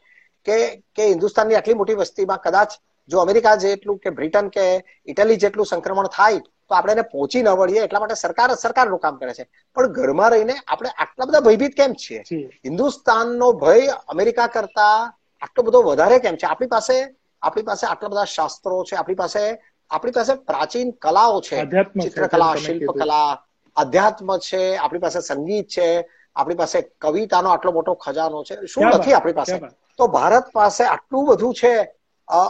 કે 0.46 0.84
કે 0.96 1.08
હિન્દુસ્તાનની 1.08 1.56
આટલી 1.56 1.74
મોટી 1.74 1.94
વસ્તીમાં 1.94 2.38
કદાચ 2.38 2.72
જો 3.10 3.20
અમેરિકા 3.20 3.56
જેટલું 3.56 3.98
કે 3.98 4.10
બ્રિટન 4.10 4.50
કે 4.50 4.66
ઇટલી 5.06 5.36
જેટલું 5.36 5.66
સંક્રમણ 5.66 6.08
થાય 6.08 6.40
તો 6.40 6.76
આપણે 6.76 6.94
એને 6.94 7.02
પહોંચી 7.02 7.42
ન 7.42 7.50
વળીએ 7.50 7.84
એટલા 7.84 8.00
માટે 8.00 8.16
સરકાર 8.16 8.56
સરકારનું 8.56 9.00
કામ 9.00 9.16
કરે 9.18 9.34
છે. 9.34 9.46
પણ 9.76 9.88
ઘરમાં 9.88 10.30
રહીને 10.32 10.56
આપણે 10.68 10.90
આટલા 10.90 11.26
બધા 11.26 11.40
ભયભીત 11.40 11.76
કેમ 11.76 11.94
છીએ? 11.94 12.20
હિન્દુસ્તાનનો 12.66 13.52
ભય 13.54 13.88
અમેરિકા 14.08 14.48
કરતા 14.48 14.96
આટલો 15.42 15.64
બધો 15.64 15.82
વધારે 15.84 16.20
કેમ 16.20 16.36
છે? 16.36 16.46
આપણી 16.48 16.68
પાસે 16.68 16.96
આપણી 17.42 17.66
પાસે 17.66 17.86
આટલા 17.88 18.10
બધા 18.10 18.26
શાસ્ત્રો 18.28 18.84
છે 18.84 18.96
આપણી 18.96 19.16
પાસે 19.16 19.44
આપણી 19.92 20.14
પાસે 20.14 20.34
પ્રાચીન 20.44 20.90
કલાઓ 20.98 21.42
છે. 21.42 21.60
ચિત્રકલા 21.96 22.56
શિલ્પકલા 22.58 23.30
અધ્યાત્મ 23.76 24.30
છે 24.40 24.62
આપણી 24.78 25.02
પાસે 25.02 25.20
સંગીત 25.24 25.68
છે 25.68 25.88
આપણી 26.36 26.58
પાસે 26.58 26.80
કવિતાનો 26.98 27.50
આટલો 27.50 27.72
મોટો 27.72 27.96
ખજાનો 27.98 28.44
છે. 28.44 28.56
શું 28.66 28.88
નથી 28.90 29.14
આપણી 29.14 29.34
પાસે? 29.36 29.58
તો 30.00 30.08
ભારત 30.10 30.46
પાસે 30.52 30.84
આટલું 30.86 31.26
બધું 31.28 31.54
છે 31.54 31.74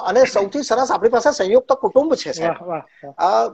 અને 0.03 0.25
સૌથી 0.27 0.63
સરસ 0.63 0.91
આપણી 0.91 1.11
પાસે 1.11 1.31
સંયુક્ત 1.33 1.71
કુટુંબ 1.77 2.11
છે 2.15 2.33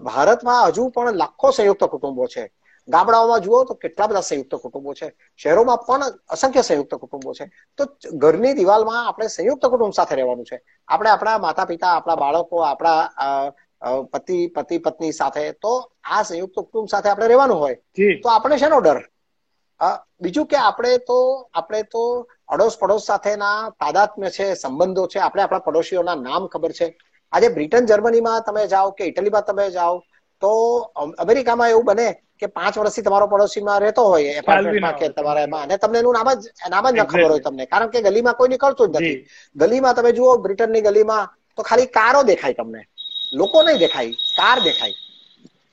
ભારતમાં 0.06 0.68
હજુ 0.68 0.90
પણ 0.92 1.18
લાખો 1.18 1.52
સંયુક્ત 1.52 1.84
કુટુંબો 1.88 2.28
છે. 2.28 2.44
ગામડાઓમાં 2.88 3.42
જુઓ 3.42 3.64
તો 3.66 3.74
કેટલા 3.76 4.08
બધા 4.08 4.22
સંયુક્ત 4.22 4.56
કુટુંબો 4.56 4.94
છે. 4.94 5.08
શહેરોમાં 5.40 5.80
પણ 5.88 6.04
અસંખ્ય 6.30 6.62
સંયુક્ત 6.62 6.94
કુટુંબો 6.96 7.34
છે. 7.34 7.46
તો 7.78 7.84
ઘરની 8.16 8.54
દિવાલમાં 8.54 9.08
આપણે 9.08 9.28
સંયુક્ત 9.30 9.66
કુટુંબ 9.66 9.94
સાથે 9.94 10.16
રહેવાનું 10.16 10.46
છે. 10.46 10.58
આપણે 10.88 11.10
આપણા 11.10 11.38
માતા 11.40 11.66
પિતા 11.66 11.94
આપણા 11.96 12.16
બાળકો 12.16 12.64
આપણા 12.64 13.52
પતિ 14.14 14.38
પતિ 14.50 14.78
પત્ની 14.80 15.14
સાથે 15.14 15.44
તો 15.62 15.74
આ 16.06 16.22
સંયુક્ત 16.24 16.56
કુટુંબ 16.58 16.88
સાથે 16.90 17.10
આપણે 17.10 17.28
રહેવાનું 17.28 17.60
હોય. 17.60 17.78
તો 18.24 18.28
આપણે 18.30 18.58
શેનો 18.58 18.80
ડર? 18.82 19.00
બીજું 20.22 20.48
કે 20.48 20.58
આપણે 20.58 20.98
તો 21.08 21.18
આપણે 21.54 21.82
તો 21.94 22.04
અડોશ 22.50 22.78
પડોશ 22.80 23.06
સાથેના 23.06 23.58
તાદાત્મ્ય 23.82 24.30
છે 24.30 24.48
સંબંધો 24.56 25.08
છે. 25.08 25.20
આપણે 25.20 25.42
આપણા 25.44 25.66
પડોશીઓના 25.68 26.16
નામ 26.18 26.48
ખબર 26.48 26.72
છે. 26.72 26.88
આજે 27.34 27.48
બ્રિટન 27.50 27.86
જર્મનીમાં 27.86 28.44
તમે 28.44 28.68
જાઓ 28.68 28.92
કે 28.92 29.04
ઇટલીમાં 29.06 29.46
તમે 29.46 29.66
જાઓ 29.72 29.96
તો 30.42 30.52
અમેરિકામાં 31.18 31.70
એવું 31.70 31.86
બને 31.86 32.08
કે 32.36 32.48
પાંચ 32.50 32.76
વર્ષથી 32.76 33.04
તમારો 33.04 33.28
પડોશીમાં 33.28 33.82
રહેતો 33.82 34.04
હોય 34.06 34.32
એપાર્ટમેન્ટમાં 34.42 34.96
કે 34.96 35.10
તમારા 35.12 35.44
એમાં. 35.44 35.64
અને 35.64 35.78
તમને 35.78 36.00
એનું 36.00 36.14
નામ 36.14 36.30
જ 36.36 36.44
નામ 36.70 36.86
જ 36.88 36.96
ન 36.96 37.06
ખબર 37.06 37.30
હોય 37.30 37.42
તમને. 37.42 37.66
કારણ 37.68 37.90
કે 37.90 38.02
ગલીમાં 38.02 38.36
કોઈ 38.36 38.50
નીકળતું 38.50 38.90
જ 38.90 38.98
નથી. 38.98 39.18
ગલીમાં 39.56 39.96
તમે 39.96 40.12
જુઓ 40.14 40.38
બ્રિટનની 40.40 40.84
ગલીમાં 40.84 41.26
તો 41.58 41.64
ખાલી 41.64 41.88
કારો 41.90 42.22
દેખાય 42.24 42.56
તમને. 42.56 42.82
લોકો 43.34 43.64
નહીં 43.64 43.80
દેખાય 43.80 44.12
કાર 44.36 44.58
દેખાય. 44.62 44.96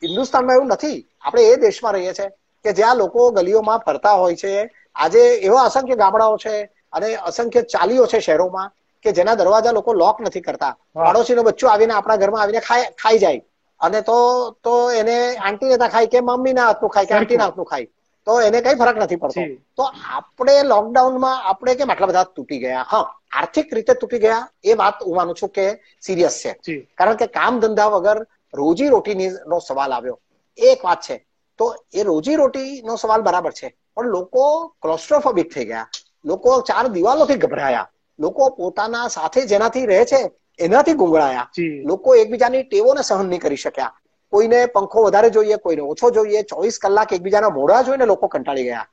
હિન્દુસ્તાનમાં 0.03 0.57
એવું 0.57 0.69
નથી. 0.69 0.99
આપણે 1.21 1.43
એ 1.47 1.57
દેશમાં 1.59 1.95
રહીએ 1.95 2.13
છીએ 2.15 2.29
કે 2.65 2.73
જ્યાં 2.73 2.99
લોકો 2.99 3.31
ગલીઓમાં 3.33 3.81
ફરતા 3.81 4.17
હોય 4.17 4.37
છે. 4.37 4.53
આજે 4.97 5.23
એવા 5.41 5.65
અસંખ્ય 5.65 5.97
ગામડાઓ 5.97 6.37
છે 6.39 6.55
અને 6.93 7.09
અસંખ્ય 7.23 7.63
ચાલીઓ 7.67 8.07
છે 8.07 8.21
શહેરોમાં 8.21 8.71
કે 9.05 9.13
જેના 9.13 9.37
દરવાજા 9.37 9.73
લોકો 9.73 9.93
લોક 9.95 10.17
નથી 10.21 10.43
કરતા. 10.43 10.75
પાડોશીનો 10.97 11.43
બચ્ચો 11.45 11.67
આવીને 11.69 11.95
આપણા 11.95 12.19
ઘરમાં 12.19 12.43
આવીને 12.43 12.61
ખાઈ 12.97 13.19
જાય. 13.19 13.41
અને 13.83 14.01
તો 14.03 14.17
તો 14.61 14.73
એને 14.93 15.17
આંટી 15.39 15.71
ને 15.75 15.89
ખાય 15.89 16.09
કે 16.09 16.19
મમ્મી 16.23 16.55
ના 16.55 16.67
હાથનું 16.67 16.91
ખાય 16.91 17.07
કે 17.07 17.15
આંટી 17.15 17.37
ના 17.37 17.47
હાથનું 17.47 17.67
ખાય. 17.67 17.87
તો 18.27 18.41
એને 18.41 18.59
કઈ 18.61 18.77
ફરક 18.77 18.97
નથી 18.99 19.19
પડતો. 19.19 19.43
તો 19.77 19.85
આપણે 20.15 20.55
લોકડાઉનમાં 20.65 21.39
આપણે 21.51 21.73
કેમ 21.75 21.91
આટલા 21.91 22.09
બધા 22.09 22.27
તૂટી 22.31 22.61
ગયા? 22.61 22.85
હા 22.87 23.05
આર્થિક 23.33 23.73
રીતે 23.73 23.95
તૂટી 23.97 24.21
ગયા. 24.21 24.41
એ 24.63 24.77
વાત 24.77 24.97
હું 25.01 25.15
માનું 25.15 25.35
છું 25.35 25.51
કે 25.51 25.67
સિરિયસ 26.01 26.37
છે. 26.39 26.53
કારણ 26.99 27.17
કે 27.17 27.27
કામ 27.31 27.59
ધંધા 27.59 27.91
વગર 27.95 28.19
રોજી 28.55 28.91
રોટીની 28.91 29.31
નો 29.47 29.61
સવાલ 29.63 29.93
આવ્યો. 29.93 30.17
એક 30.59 30.83
વાત 30.83 31.03
છે. 31.03 31.17
તો 31.59 31.67
એ 31.91 32.05
રોજી 32.05 32.37
રોટી 32.37 32.83
નો 32.83 32.97
સવાલ 32.97 33.23
બરાબર 33.23 33.53
છે. 33.53 33.69
પણ 33.95 34.09
લોકો 34.09 34.45
ક્લોસ્ટ્રોફોબિક 34.79 35.49
થઈ 35.49 35.67
ગયા. 35.67 35.87
લોકો 36.25 36.51
ચાર 36.63 36.87
દિવાલોથી 36.91 37.39
ગભરાયા. 37.39 37.87
લોકો 38.19 38.51
પોતાના 38.53 39.09
સાથે 39.11 39.47
જેનાથી 39.47 39.87
રહે 39.87 40.05
છે 40.07 40.21
એનાથી 40.59 40.95
ગુંગળાયા. 40.97 41.49
લોકો 41.85 42.15
એકબીજાની 42.17 42.65
ટેવોને 42.65 43.03
સહન 43.05 43.27
નહીં 43.27 43.41
કરી 43.41 43.57
શક્યા. 43.59 43.93
કોઈને 44.33 44.61
પંખો 44.69 45.05
વધારે 45.05 45.31
જોઈએ 45.31 45.59
કોઈને 45.59 45.85
ઓછો 45.85 46.11
જોઈએ 46.13 46.43
ચોવીસ 46.47 46.79
કલાક 46.81 47.13
એકબીજાના 47.13 47.53
મોઢા 47.53 47.83
જોઈને 47.85 48.07
લોકો 48.07 48.29
કંટાળી 48.31 48.67
ગયા. 48.67 48.87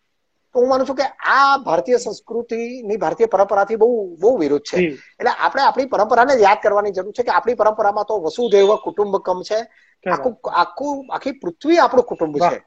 તો 0.56 0.60
હું 0.60 0.70
માનું 0.70 0.86
છું 0.86 0.96
કે 0.96 1.06
આ 1.30 1.58
ભારતીય 1.60 2.00
સંસ્કૃતિની 2.00 2.98
ભારતીય 2.98 3.30
પરંપરાથી 3.30 3.78
બહુ 3.78 3.90
બહુ 4.18 4.32
વિરુદ્ધ 4.38 4.66
છે. 4.66 4.80
એટલે 5.20 5.32
આપણે 5.38 5.64
આપણી 5.64 5.90
પરંપરાને 5.90 6.34
યાદ 6.38 6.60
કરવાની 6.60 6.94
જરૂર 6.94 7.14
છે 7.14 7.24
કે 7.24 7.32
આપણી 7.32 7.58
પરંપરામાં 7.58 8.06
તો 8.06 8.16
વસુદેવ 8.22 8.70
કુટુંબકમ 8.86 9.40
છે. 9.44 9.60
આખું 10.06 10.34
આખું 10.54 10.96
આખી 11.10 11.36
પૃથ્વી 11.36 11.80
આપણું 11.80 12.06
કુટુંબ 12.06 12.36
છે. 12.42 12.58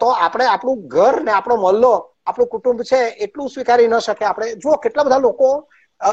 તો 0.00 0.08
આપણે 0.16 0.46
આપણું 0.46 0.80
ઘર 0.86 1.16
ને 1.20 1.32
આપણો 1.32 1.56
મલ્લો 1.58 1.92
આપણું 2.24 2.48
કુટુંબ 2.48 2.80
છે 2.82 3.00
એટલું 3.18 3.48
સ્વીકારી 3.48 3.88
ન 3.88 4.00
શકે. 4.00 4.18
આપણે 4.20 4.56
જુઓ 4.56 4.78
કેટલા 4.78 5.04
બધા 5.04 5.18
લોકો 5.20 5.48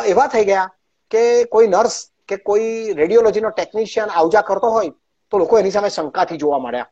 એવા 0.06 0.28
થઈ 0.30 0.46
ગયા 0.46 0.70
કે 1.12 1.22
કોઈ 1.48 1.68
નર્સ 1.70 1.96
કે 2.30 2.38
કોઈ 2.38 2.94
રેડિયોલોજીનો 2.94 3.50
ટેકનિશિયન 3.52 4.10
આવજા 4.12 4.44
કરતો 4.50 4.70
હોય 4.76 4.92
તો 5.32 5.40
લોકો 5.40 5.60
એની 5.60 5.72
સામે 5.72 5.90
શંકાથી 5.90 6.38
જોવા 6.38 6.60
મળ્યા 6.60 6.92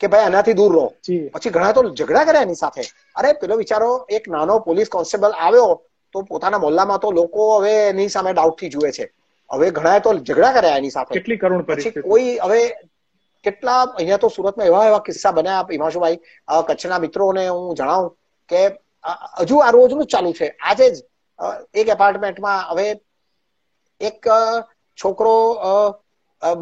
કે 0.00 0.08
ભાઈ 0.08 0.28
એનાથી 0.30 0.54
દૂર 0.54 0.72
રહો. 0.72 0.86
પછી 1.34 1.50
ઘણા 1.50 1.72
તો 1.72 1.82
ઝઘડા 1.90 2.24
કર્યા 2.24 2.46
એની 2.46 2.62
સાથે. 2.62 2.82
અરે 3.16 3.30
પેલો 3.40 3.56
વિચારો 3.56 3.90
એક 4.08 4.28
નાનો 4.28 4.58
પોલીસ 4.60 4.88
કોન્સ્ટેબલ 4.88 5.32
આવ્યો 5.36 5.70
તો 6.14 6.22
પોતાના 6.22 6.58
મોલ્લામાં 6.58 7.00
તો 7.00 7.12
લોકો 7.12 7.46
હવે 7.58 7.74
એની 7.88 8.08
સામે 8.08 8.32
ડાઉટથી 8.32 8.70
જુએ 8.74 8.90
છે. 8.92 9.06
હવે 9.50 9.70
ઘણા 9.70 10.00
તો 10.00 10.10
ઝઘડા 10.18 10.52
કર્યા 10.52 10.78
એની 10.80 10.90
સાથે. 10.90 11.14
કેટલી 11.14 11.38
કરુણ 11.38 11.64
પછી 11.64 12.02
કોઈ 12.02 12.38
હવે 12.38 12.60
કેટલા 13.44 13.80
અહીંયા 13.82 14.18
તો 14.18 14.28
સુરતમાં 14.28 14.68
એવા 14.68 14.86
એવા 14.88 15.04
કિસ્સા 15.08 15.32
બન્યા 15.32 15.66
હિમાંશુભાઈ 15.70 16.18
કચ્છના 16.68 16.98
મિત્રોને 16.98 17.48
હું 17.48 17.74
જણાવું 17.74 18.10
કે 18.50 18.62
હજુ 19.40 19.60
આ 19.60 19.70
રોજનું 19.70 20.06
ચાલુ 20.06 20.32
છે. 20.32 20.48
આજે 20.60 20.86
જ 20.90 20.96
એક 21.74 21.88
એપાર્ટમેન્ટમાં 21.96 22.72
હવે 22.72 22.86
એક 24.00 24.26
છોકરો 24.98 25.34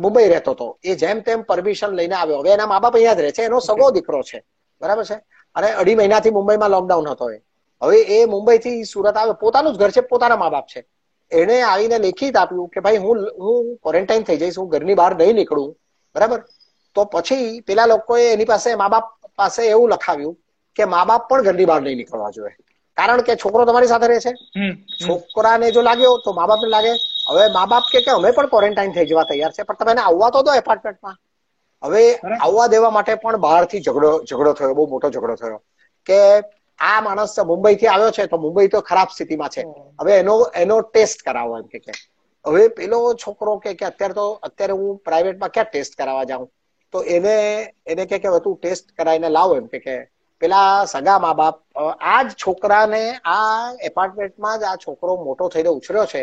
મુંબઈ 0.03 0.29
રહેતો 0.29 0.53
હતો. 0.53 0.79
એ 0.85 0.95
જેમ 0.95 1.21
તેમ 1.23 1.43
પરમિશન 1.43 1.93
લઈને 1.99 2.15
આવ્યો. 2.15 2.41
હવે 2.41 2.51
એના 2.57 2.67
મા 2.67 2.81
બાપ 2.81 2.95
અહીંયા 2.95 3.15
જ 3.15 3.21
રહે 3.21 3.33
છે. 3.33 3.43
એનો 3.45 3.61
સગો 3.61 3.91
દીકરો 3.91 4.23
છે. 4.23 4.43
બરાબર 4.81 5.05
છે? 5.05 5.17
અને 5.55 5.69
અઢી 5.81 5.95
મહિનાથી 6.01 6.31
મુંબઈમાં 6.39 6.71
લોકડાઉન 6.71 7.09
હતો 7.09 7.31
એ. 7.31 7.39
હવે 7.83 8.01
એ 8.17 8.27
મુંબઈથી 8.35 8.85
સુરત 8.93 9.17
આવે 9.17 9.33
પોતાનું 9.41 9.75
જ 9.75 9.79
ઘર 9.79 9.91
છે 9.91 10.03
પોતાના 10.11 10.41
મા 10.43 10.51
બાપ 10.57 10.67
છે. 10.73 10.85
એને 11.33 11.57
આવીને 11.63 11.99
લેખિત 11.99 12.37
આપ્યું 12.37 12.69
કે 12.69 12.81
ભાઈ 12.85 13.03
હું 13.05 13.19
હું 13.45 13.77
ક્વોરન્ટાઇન 13.83 14.23
થઈ 14.29 14.39
જઈશ 14.43 14.59
હું 14.59 14.69
ઘરની 14.69 14.95
બહાર 15.01 15.13
નહીં 15.21 15.37
નીકળું. 15.41 15.71
બરાબર? 16.15 16.41
તો 16.97 17.05
પછી 17.13 17.61
પેલા 17.67 17.87
લોકોએ 17.87 18.25
એની 18.33 18.51
પાસે 18.53 18.69
મા 18.83 18.89
બાપ 18.95 19.07
પાસે 19.37 19.63
એવું 19.75 19.89
લખાવ્યું 19.93 20.37
કે 20.77 20.85
મા 20.95 21.05
બાપ 21.11 21.29
પણ 21.29 21.43
ઘરની 21.47 21.69
બહાર 21.71 21.83
નહીં 21.83 21.99
નીકળવા 22.01 22.31
જોઈએ. 22.37 22.57
કારણ 22.97 23.23
કે 23.27 23.37
છોકરો 23.43 23.65
તમારી 23.69 23.93
સાથે 23.93 24.07
રહે 24.13 24.21
છે. 24.27 24.33
છોકરાને 25.05 25.67
જો 25.75 25.83
લાગ્યો 25.89 26.15
તો 26.25 26.33
મા 26.39 26.47
બાપને 26.47 26.69
લાગે 26.77 26.93
હવે 27.27 27.45
મા 27.51 27.67
બાપ 27.67 27.85
કે 27.93 28.11
અમે 28.11 28.33
પણ 28.33 28.49
ક્વોરન્ટાઇન 28.49 28.93
થઈ 28.93 29.07
જવા 29.07 29.25
તૈયાર 29.25 29.53
છે 29.53 29.65
પણ 29.65 29.79
તમે 29.79 29.93
એને 29.93 30.03
આવવા 30.03 30.31
તો 30.31 30.43
દો 30.43 30.55
એપાર્ટમેન્ટમાં 30.55 31.17
હવે 31.83 32.03
આવવા 32.39 32.67
દેવા 32.69 32.91
માટે 32.91 33.17
પણ 33.19 33.41
બહારથી 33.41 33.83
ઝઘડો 33.83 34.11
ઝઘડો 34.25 34.53
થયો 34.55 34.75
બહુ 34.75 34.87
મોટો 34.89 35.11
ઝઘડો 35.11 35.37
થયો 35.37 35.59
કે 36.07 36.19
આ 36.81 36.99
માણસ 37.03 37.37
મુંબઈ 37.45 37.77
થી 37.77 37.89
આવ્યો 37.89 38.13
છે 38.13 38.27
તો 38.27 38.39
મુંબઈ 38.39 38.69
તો 38.69 38.83
ખરાબ 38.83 39.09
સ્થિતિમાં 39.11 39.51
છે. 39.51 39.63
હવે 39.99 40.13
એનો 40.17 40.35
એનો 40.55 40.77
ટેસ્ટ 40.85 41.23
કરાવો 41.23 41.59
એમ 41.59 41.69
કે 41.69 41.79
હવે 42.45 42.69
પેલો 42.71 42.99
છોકરો 43.17 43.59
કે 43.61 43.71
અત્યારે 43.71 44.15
તો 44.15 44.27
અત્યારે 44.43 44.75
હું 44.75 44.99
પ્રાઇવેટમાં 45.01 45.51
ક્યાં 45.51 45.69
ટેસ્ટ 45.69 45.97
કરાવવા 45.97 46.27
જાઉં? 46.27 46.49
તો 46.95 47.03
એને 47.07 47.37
એને 47.87 48.07
કે 48.07 48.17
તું 48.41 48.57
ટેસ્ટ 48.57 48.93
કરાવીને 48.93 49.29
લાવો 49.31 49.57
એમ 49.57 49.69
કે 49.69 49.95
પેલા 50.43 50.71
સગા 50.87 51.19
મા 51.19 51.35
બાપ 51.35 51.57
આ 52.05 52.21
જ 52.25 52.35
છોકરાને 52.37 53.03
આ 53.27 53.49
એપાર્ટમેન્ટમાં 53.83 54.61
જ 54.61 54.65
આ 54.65 54.77
છોકરો 54.79 55.17
મોટો 55.19 55.49
થઈને 55.49 55.71
ઉછર્યો 55.71 56.07
છે. 56.07 56.23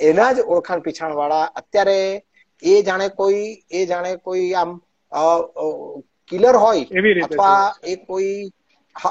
એના 0.00 0.32
જ 0.32 0.44
ઓળખાણ 0.46 0.82
પીછાણ 0.82 1.14
વાળા 1.14 1.44
અત્યારે 1.54 1.98
એ 2.62 2.82
જાણે 2.82 3.08
કોઈ 3.12 3.42
એ 3.70 3.86
જાણે 3.86 4.12
કોઈ 4.20 4.46
આમ 4.54 4.70
કિલર 6.30 6.56
હોય 6.56 6.84
અથવા 7.20 7.58
એ 7.84 7.96
કોઈ 7.98 8.36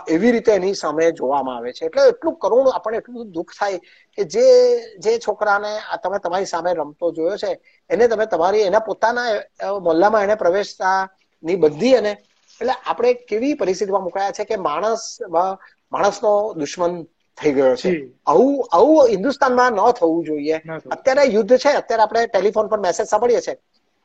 એવી 0.08 0.32
રીતે 0.32 0.52
એની 0.52 0.76
સામે 0.76 1.06
જોવામાં 1.14 1.58
આવે 1.58 1.72
છે. 1.74 1.86
એટલે 1.86 2.02
એટલું 2.10 2.36
કરુણ 2.38 2.70
આપણને 2.70 2.98
એટલું 3.00 3.32
દુઃખ 3.32 3.54
થાય 3.54 3.80
કે 4.18 4.26
જે 4.28 4.46
જે 5.00 5.12
છોકરાને 5.20 5.72
તમે 6.00 6.20
તમારી 6.20 6.46
સામે 6.46 6.74
રમતો 6.74 7.12
જોયો 7.12 7.38
છે 7.38 7.52
એને 7.90 8.08
તમે 8.08 8.26
તમારી 8.28 8.64
એના 8.64 8.82
પોતાના 8.82 9.30
મોલ્લામાં 9.82 10.24
એને 10.24 10.36
પ્રવેશતા 10.38 11.00
ની 11.44 11.58
બંધી 11.58 11.96
અને 11.96 12.12
એટલે 12.62 12.74
આપણે 12.84 13.14
કેવી 13.24 13.56
પરિસ્થિતિમાં 13.56 14.04
મુકાયા 14.04 14.34
છે 14.34 14.46
કે 14.46 14.58
માણસ 14.60 15.04
માણસનો 15.92 16.32
દુશ્મન 16.56 16.94
થઈ 17.38 17.54
ગયો 17.58 17.76
છે. 17.76 17.92
આવું 18.26 18.54
આવું 18.78 19.10
હિન્દુસ્તાનમાં 19.14 19.72
ન 19.72 19.92
થવું 20.00 20.24
જોઈએ. 20.28 20.58
અત્યારે 20.96 21.24
યુદ્ધ 21.36 21.58
છે 21.64 21.72
અત્યારે 21.82 22.04
આપણે 22.04 22.28
ટેલિફોન 22.28 22.70
પર 22.72 22.80
મેસેજ 22.86 23.08
સાંભળીએ 23.08 23.42
છીએ 23.48 23.58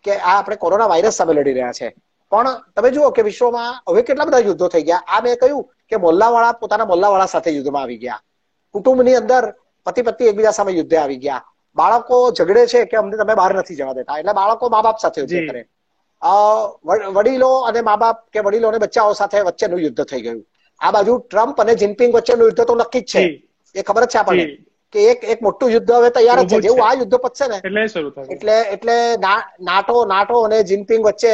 કે 0.05 0.12
આ 0.18 0.35
આપણે 0.38 0.57
કોરોના 0.64 0.90
વાયરસ 0.92 1.16
સામે 1.21 1.33
લડી 1.35 1.57
રહ્યા 1.59 1.79
છે. 1.79 1.88
પણ 2.33 2.49
તમે 2.77 2.90
જુઓ 2.90 3.11
કે 3.16 3.23
વિશ્વમાં 3.29 3.73
હવે 3.88 4.03
કેટલા 4.03 4.29
બધા 4.29 4.45
યુદ્ધો 4.49 4.68
થઈ 4.75 4.85
ગયા. 4.88 5.03
આ 5.14 5.21
મેં 5.25 5.37
કહ્યું 5.40 5.64
કે 5.88 5.97
મોલ્લાવાળા 6.05 6.53
પોતાના 6.61 6.90
મોલ્લાવાળા 6.92 7.33
સાથે 7.35 7.51
યુદ્ધમાં 7.57 7.83
આવી 7.83 8.01
ગયા. 8.05 8.21
કુટુંબની 8.75 9.16
અંદર 9.23 9.45
પતિ 9.87 10.03
પત્ની 10.03 10.29
એકબીજા 10.31 10.57
સામે 10.59 10.73
યુદ્ધે 10.79 10.99
આવી 10.99 11.21
ગયા. 11.25 11.42
બાળકો 11.77 12.16
ઝઘડે 12.38 12.62
છે 12.66 12.85
કે 12.90 12.97
અમને 12.97 13.16
તમે 13.16 13.35
બહાર 13.40 13.53
નથી 13.55 13.77
જવા 13.77 13.95
દેતા. 13.99 14.18
એટલે 14.21 14.33
બાળકો 14.40 14.71
મા 14.75 14.83
બાપ 14.87 14.99
સાથે 15.03 15.21
યુદ્ધ 15.23 15.51
કરે. 15.51 15.62
વડીલો 17.16 17.51
અને 17.68 17.81
મા 17.88 17.97
બાપ 17.97 18.18
કે 18.33 18.40
વડીલો 18.40 18.68
અને 18.68 18.79
બચ્ચાઓ 18.79 19.12
સાથે 19.21 19.38
વચ્ચેનું 19.49 19.81
યુદ્ધ 19.81 20.05
થઈ 20.11 20.23
ગયું. 20.27 20.42
આ 20.83 20.92
બાજુ 20.92 21.14
ટ્રમ્પ 21.21 21.57
અને 21.59 21.75
જિનપિંગ 21.77 22.12
વચ્ચેનું 22.12 22.45
યુદ્ધ 22.45 22.64
તો 22.64 22.75
નક્કી 22.77 23.03
જ 23.03 23.12
છે. 23.12 23.23
એ 23.75 23.83
ખબર 23.83 24.05
જ 24.05 24.09
છે 24.09 24.18
આપણને 24.18 24.45
કે 24.92 25.01
એક 25.11 25.25
એક 25.27 25.40
મોટું 25.40 25.71
યુદ્ધ 25.71 25.92
હવે 25.92 26.11
તૈયાર 26.11 26.40
જ 26.40 26.51
છે. 26.51 26.59
જેવું 26.61 26.83
આ 26.83 26.95
યુદ્ધ 26.95 27.18
પતશે 27.18 27.47
ને 27.49 27.59
એટલે 28.29 28.57
એટલે 28.75 28.97
નાટો 29.61 29.97
નાટો 30.07 30.37
અને 30.42 30.59
જિનપિંગ 30.64 31.03
વચ્ચે 31.03 31.33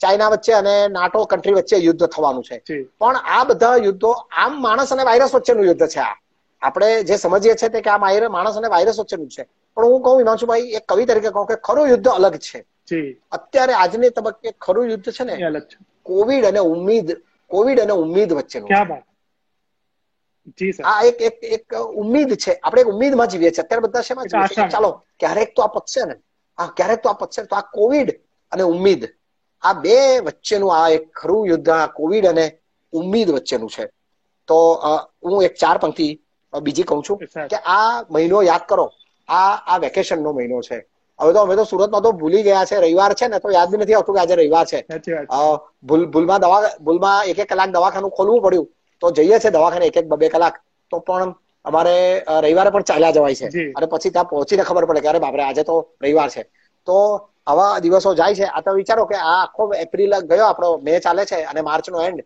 ચાઇના 0.00 0.30
વચ્ચે 0.30 0.52
અને 0.54 0.74
નાટો 0.90 1.26
કન્ટ્રી 1.26 1.54
વચ્ચે 1.54 1.76
યુદ્ધ 1.78 2.06
થવાનું 2.08 2.42
છે. 2.42 2.56
પણ 3.00 3.16
આ 3.28 3.44
બધા 3.46 3.76
યુદ્ધો 3.78 4.10
આમ 4.36 4.60
માણસ 4.60 4.92
અને 4.92 5.04
વાયરસ 5.04 5.34
વચ્ચેનું 5.34 5.66
યુદ્ધ 5.66 5.86
છે 5.88 6.00
આ. 6.00 6.14
આપણે 6.62 6.88
જે 7.04 7.16
સમજીએ 7.18 7.54
છીએ 7.56 7.80
કે 7.80 7.90
આ 7.90 7.98
માણસ 7.98 8.56
અને 8.56 8.68
વાયરસ 8.68 8.98
વચ્ચેનું 8.98 9.28
છે. 9.28 9.44
પણ 9.76 9.84
હું 9.84 10.02
કહું 10.02 10.18
હિમાંશુભાઈ 10.18 10.74
એક 10.74 10.84
કવિ 10.86 11.06
તરીકે 11.06 11.30
કહું 11.30 11.46
કે 11.46 11.56
ખરું 11.60 11.88
યુદ્ધ 11.88 12.08
અલગ 12.10 12.34
છે. 12.40 12.58
અત્યારે 13.32 13.74
આજની 13.74 14.10
તબક્કે 14.10 14.54
ખરું 14.58 14.90
યુદ્ધ 14.90 15.10
છે 15.10 15.24
ને 15.24 15.36
કોવિડ 16.04 16.44
અને 16.44 16.60
ઉમ્મીદ 16.66 17.08
કોવિડ 17.52 17.78
અને 17.80 17.94
ઉમ્મીદ 18.04 18.30
વચ્ચેનું. 18.32 18.70
આ 20.90 21.02
એક 21.08 21.18
એક 21.28 21.36
એક 21.56 21.66
ઉમ્મીદ 22.02 22.30
છે. 22.42 22.52
આપણે 22.62 22.80
એક 22.82 22.88
ઉમ્મીદમાં 22.94 23.28
જીવીએ 23.28 23.50
છીએ. 23.50 23.64
અત્યારે 23.64 23.84
બધા 23.86 24.02
શેમાં 24.08 24.26
જીવીએ 24.30 24.48
છીએ? 24.48 24.66
ચાલો 24.72 24.90
ક્યારેક 25.20 25.50
તો 25.56 25.62
આ 25.62 25.72
પતશે 25.76 26.02
ને. 26.08 26.14
આ 26.58 26.68
ક્યારેક 26.76 27.00
તો 27.02 27.08
આ 27.10 27.18
પતશે 27.20 27.42
તો 27.46 27.56
આ 27.56 27.66
કોવિડ 27.76 28.08
અને 28.52 28.62
ઉમ્મીદ. 28.74 29.02
આ 29.62 29.74
બે 29.84 29.96
વચ્ચેનું 30.26 30.70
આ 30.76 30.88
એક 30.96 31.04
ખરું 31.12 31.46
યુદ્ધ 31.46 31.70
આ 31.70 31.86
કોવિડ 31.98 32.26
અને 32.26 32.46
ઉમ્મીદ 32.92 33.28
વચ્ચેનું 33.30 33.70
છે. 33.70 33.84
તો 34.48 34.56
હું 35.24 35.42
એક 35.44 35.54
ચાર 35.56 35.78
પંક્તિ 35.78 36.08
બીજી 36.52 36.82
કહું 36.82 37.02
છું 37.08 37.18
કે 37.50 37.56
આ 37.56 38.02
મહિનો 38.10 38.38
યાદ 38.42 38.64
કરો. 38.68 38.86
આ 39.28 39.54
આ 39.70 39.78
વેકેશન 39.78 40.22
નો 40.22 40.32
મહિનો 40.32 40.60
છે. 40.62 40.78
હવે 41.20 41.32
તો 41.32 41.40
અમે 41.40 41.56
તો 41.56 41.64
સુરતમાં 41.64 42.02
તો 42.02 42.12
ભૂલી 42.14 42.42
ગયા 42.42 42.64
છે. 42.64 42.76
રવિવાર 42.76 43.12
છે 43.14 43.26
ને 43.26 43.38
તો 43.38 43.48
યાદ 43.50 43.70
નથી 43.74 43.94
આવતું 43.94 44.14
કે 44.14 44.20
આજે 44.20 44.34
રવિવાર 44.36 44.66
છે. 44.66 44.80
ભૂલ 45.82 46.06
ભૂલમાં 46.08 46.40
દવા 46.40 46.58
ભૂલમાં 46.80 47.26
એક 47.26 47.38
એક 47.38 47.48
કલાક 47.48 47.70
દવાખાનું 47.70 48.10
ખોલવું 48.12 48.42
પડ્યું. 48.42 48.66
તો 49.02 49.12
જઈએ 49.12 49.38
છે 49.38 49.50
દવાખાને 49.50 49.86
એક 49.86 49.96
એક 49.96 50.06
બે 50.14 50.28
કલાક. 50.28 50.54
તો 50.90 51.00
પણ 51.00 51.30
અમારે 51.64 51.96
રવિવારે 52.38 52.70
પણ 52.70 52.84
ચાલ્યા 52.84 53.12
જવાય 53.12 53.36
છે. 53.36 53.48
અને 53.74 53.86
પછી 53.88 54.10
ત્યાં 54.10 54.28
પહોંચીને 54.28 54.64
ખબર 54.64 54.84
પડે 54.86 55.00
કે 55.00 55.08
અરે 55.08 55.20
બાપરે 55.20 55.42
આજે 55.42 55.62
તો 55.64 55.76
રવિવાર 55.98 56.30
છે. 56.30 56.42
તો 56.86 56.96
આવા 57.44 57.80
દિવસો 57.80 58.14
જાય 58.14 58.34
છે. 58.34 58.46
આ 58.48 58.62
તો 58.62 58.74
વિચારો 58.74 59.06
કે 59.06 59.16
આ 59.16 59.42
આખો 59.42 59.62
એપ્રિલ 59.76 60.12
ગયો 60.24 60.46
આપણો 60.46 60.78
મે 60.80 61.00
ચાલે 61.00 61.22
છે 61.26 61.38
અને 61.44 61.60
માર્ચ 61.62 61.86
નો 61.86 61.98
એન્ડ 62.00 62.20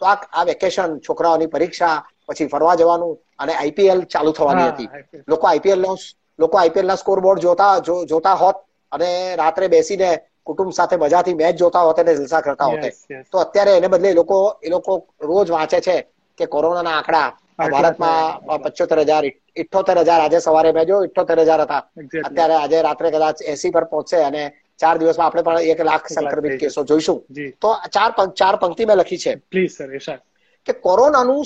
તો 0.00 0.06
આ 0.06 0.16
આ 0.32 0.44
વેકેશન 0.46 0.90
છોકરાઓની 1.00 1.48
પરીક્ષા 1.48 1.94
પછી 2.26 2.48
ફરવા 2.48 2.76
જવાનું 2.76 3.12
અને 3.38 3.52
આઈપીએલ 3.54 4.00
ચાલુ 4.06 4.32
થવાની 4.32 4.68
હતી. 4.68 4.88
લોકો 5.28 5.46
આઈપીએલ 5.46 5.80
નો 5.80 5.92
લોકો 6.38 6.58
આઈપીએલ 6.58 6.86
ના 6.86 6.96
સ્કોર 6.98 7.20
બોર્ડ 7.20 7.42
જોતા 7.42 7.72
જોતા 8.06 8.36
હોત 8.36 8.56
અને 8.92 9.10
રાત્રે 9.36 9.68
બેસીને 9.70 10.10
કુટુંબ 10.42 10.72
સાથે 10.72 10.96
મજાથી 10.98 11.34
મેચ 11.36 11.56
જોતા 11.56 11.82
હોત 11.82 11.98
અને 11.98 12.14
જલસા 12.14 12.42
કરતા 12.42 12.68
હોત. 12.68 12.84
તો 13.32 13.38
અત્યારે 13.40 13.76
એને 13.76 13.88
બદલે 13.88 14.14
લોકો 14.14 14.36
એ 14.60 14.68
લોકો 14.68 14.92
રોજ 15.20 15.48
વાંચે 15.48 15.80
છે 15.80 15.96
કે 16.38 16.46
કોરોનાના 16.48 16.96
આંકડા 16.96 17.28
ભારતમાં 17.70 18.24
પચોતેર 18.64 19.00
હજાર 19.00 19.24
ઇઠોતેર 19.56 19.98
હજાર 20.00 20.20
આજે 20.20 20.40
સવારે 20.40 20.72
મેં 20.72 20.86
જો 20.86 21.02
ઇઠોતેર 21.04 21.38
હજાર 21.40 21.60
હતા. 21.60 21.82
અત્યારે 22.22 22.54
આજે 22.56 22.82
રાત્રે 22.82 23.10
કદાચ 23.10 23.38
એસી 23.44 23.72
પર 23.72 23.84
પહોંચશે 23.86 24.18
અને 24.22 24.42
ચાર 24.80 24.96
દિવસમાં 24.96 25.26
આપણે 25.26 25.42
પણ 25.44 25.70
એક 25.72 25.80
લાખ 25.82 26.06
સંક્રમિત 26.08 26.56
કેસો 26.56 26.84
જોઈશું. 26.84 27.18
તો 27.62 27.68
ચાર 27.90 28.10
ચાર 28.34 28.54
પંક્તિ 28.58 28.86
મેં 28.86 28.98
લખી 28.98 29.18
છે. 29.18 29.32
Please 29.50 29.74
sir. 30.00 30.18
કે 30.66 30.72
કોરોનાનું 30.78 31.44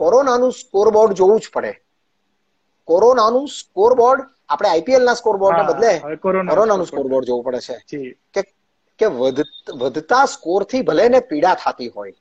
કોરોનાનું 0.00 0.52
સ્કોર 0.54 0.90
બોર્ડ 0.92 1.16
જોવું 1.16 1.40
જ 1.40 1.52
પડે. 1.52 1.72
કોરોનાનું 2.92 3.46
સ્કોર 3.50 3.94
બોર્ડ 3.96 4.22
આપણે 4.48 4.68
આઈપીએલ 4.70 5.04
ના 5.04 5.16
સ્કોર 5.16 5.36
બોર્ડ 5.38 5.58
ને 5.58 5.64
બદલે 5.66 5.92
કોરોનાનું 6.48 6.86
સ્કોર 6.86 7.06
બોર્ડ 7.08 7.26
જોવું 7.26 7.44
પડે 7.46 7.60
છે. 7.62 7.76
કે 9.00 9.08
વધતા 9.76 10.24
સ્કોરથી 10.28 10.82
ભલે 10.84 11.08
ને 11.08 11.20
પીડા 11.28 11.54
થતી 11.56 11.90
હોય. 11.90 12.16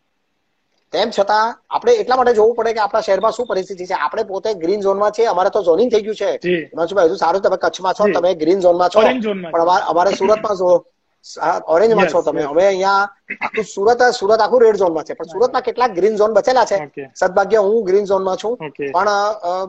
તેમ 0.94 1.10
છતાં 1.12 1.48
આપણે 1.70 1.94
એટલા 1.96 2.18
માટે 2.18 2.34
જોવું 2.34 2.56
પડે 2.56 2.74
કે 2.74 2.82
આપણા 2.82 3.02
શહેરમાં 3.02 3.34
શું 3.34 3.48
પરિસ્થિતિ 3.48 3.86
છે. 3.86 3.96
આપણે 3.98 4.24
પોતે 4.26 4.54
ગ્રીન 4.56 4.82
ઝોનમાં 4.82 5.12
છીએ 5.12 5.28
અમારે 5.28 5.50
તો 5.50 5.64
ઝોનિંગ 5.64 5.92
થઈ 5.92 6.02
ગયું 6.02 6.16
છે. 6.16 6.32
હિમાંશુભાઈ 6.72 7.10
હજુ 7.10 7.18
સારું 7.18 7.42
તમે 7.42 7.58
કચ્છમાં 7.60 7.96
છો 7.96 8.08
તમે 8.10 8.34
ગ્રીન 8.36 8.60
ઝોનમાં 8.62 8.90
છો. 8.92 9.06
પણ 9.52 9.62
અમારે 9.86 10.12
સુરતમાં 10.14 10.58
છો 10.58 10.70
ઓરેન્જમાં 11.68 12.08
છો 12.08 12.22
તમે. 12.22 12.44
હવે 12.44 12.66
અહીંયા 12.66 13.04
આખું 13.42 13.66
સુરત 13.66 14.02
સુરત 14.20 14.40
આખું 14.40 14.62
રેડ 14.62 14.76
ઝોનમાં 14.76 15.04
છે. 15.04 15.14
પણ 15.14 15.32
સુરતમાં 15.34 15.64
કેટલાક 15.64 15.92
ગ્રીન 15.94 16.16
ઝોન 16.18 16.34
બચેલા 16.34 16.66
છે. 16.66 16.78
સદભાગ્ય 17.16 17.60
હું 17.60 17.84
ગ્રીન 17.84 18.06
ઝોનમાં 18.06 18.38
છું. 18.38 18.56
પણ 18.94 19.10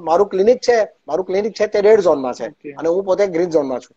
મારું 0.01 0.29
ક્લિનિક 0.29 0.61
છે. 0.61 0.79
મારું 1.09 1.27
ક્લિનિક 1.27 1.55
છે 1.55 1.67
તે 1.67 1.81
રેડ 1.81 2.01
ઝોનમાં 2.01 2.35
છે. 2.35 2.47
અને 2.79 2.89
હું 2.89 3.05
પોતે 3.05 3.27
ગ્રીન 3.27 3.51
ઝોનમાં 3.51 3.81
છું. 3.81 3.95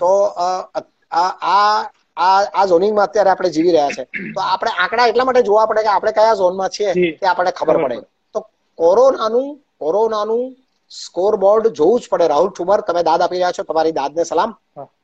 તો 0.00 0.10
આ 0.38 0.82
આ 1.12 1.88
આ 2.16 2.66
ઝોનિંગમાં 2.66 3.06
અત્યારે 3.06 3.30
આપણે 3.30 3.50
જીવી 3.50 3.72
રહ્યા 3.72 3.90
છે. 3.90 4.04
તો 4.34 4.40
આપણે 4.42 4.70
આંકડા 4.76 5.08
એટલા 5.08 5.24
માટે 5.24 5.42
જોવા 5.42 5.66
પડે 5.66 5.82
કે 5.82 5.88
આપણે 5.88 6.12
કયા 6.12 6.34
ઝોનમાં 6.34 6.70
છીએ 6.70 6.92
તે 7.20 7.26
આપણને 7.26 7.52
ખબર 7.52 7.76
પડે. 7.84 7.96
તો 8.34 8.40
કોરોનાનું 8.78 9.48
કોરોનાનું 9.78 10.44
સ્કોર 10.92 11.36
બોર્ડ 11.36 11.66
જોવું 11.80 12.00
જ 12.00 12.08
પડે. 12.10 12.26
રાહુલ 12.28 12.50
ઠુમર 12.50 12.80
તમે 12.82 13.02
દાદ 13.02 13.20
આપી 13.22 13.38
રહ્યા 13.38 13.56
છો. 13.58 13.62
તમારી 13.64 13.96
દાદને 14.00 14.24
સલામ. 14.24 14.50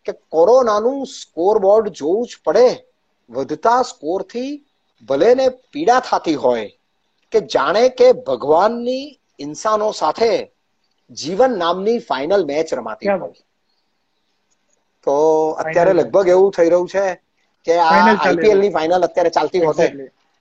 કે 0.07 0.13
કોરોનાનું 0.31 1.01
સ્કોરબોર્ડ 1.13 1.93
જોવું 1.95 2.27
જ 2.27 2.43
પડે. 2.43 2.69
વધતા 3.31 3.83
સ્કોરથી 3.85 4.53
ભલે 5.09 5.31
ને 5.35 5.47
પીડા 5.71 6.01
થતી 6.03 6.39
હોય 6.39 6.67
કે 7.33 7.39
જાણે 7.49 7.85
કે 7.95 8.09
ભગવાનની 8.27 9.05
ઇન્સાનો 9.41 9.89
સાથે 9.95 10.33
જીવન 11.11 11.53
નામની 11.59 11.99
ફાઇનલ 12.03 12.43
મેચ 12.47 12.69
રમાતી 12.75 13.13
હોય. 13.15 13.41
તો 15.07 15.15
અત્યારે 15.63 15.93
લગભગ 15.95 16.29
એવું 16.29 16.51
થઈ 16.53 16.69
રહ્યું 16.69 16.89
છે 16.89 17.05
કે 17.67 17.75
આ 17.83 17.93
આઈપીએલની 18.17 18.73
ફાઇનલ 18.73 19.07
અત્યારે 19.07 19.33
ચાલતી 19.33 19.63
હોતે 19.63 19.87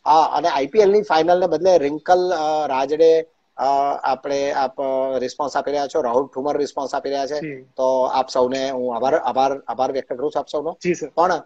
હા 0.06 0.26
અને 0.34 0.50
આઈપીએલની 0.52 1.04
ફાઇનલ 1.06 1.40
ને 1.40 1.48
બદલે 1.50 1.74
રિંકલ 1.80 2.22
રાજડે 2.68 3.10
આપણે 3.58 4.52
આપ 4.54 4.76
રિસ્પોન્સ 5.20 5.58
આપી 5.58 5.72
રહ્યા 5.72 5.88
છો. 5.88 6.02
રાહુલ 6.02 6.28
ઠુમર 6.28 6.58
રિસ્પોન્સ 6.58 6.94
આપી 6.96 7.10
રહ્યા 7.10 7.28
છે. 7.28 7.40
તો 7.78 7.88
આપ 8.20 8.30
સૌને 8.30 8.62
હું 8.70 8.96
આભાર 8.96 9.16
આભાર 9.16 9.52
આભાર 9.68 9.92
વ્યક્ત 9.92 10.14
કરું 10.14 10.32
છું 10.32 10.40
આપ 10.40 10.50
સૌનો. 10.50 10.72
પણ 11.18 11.42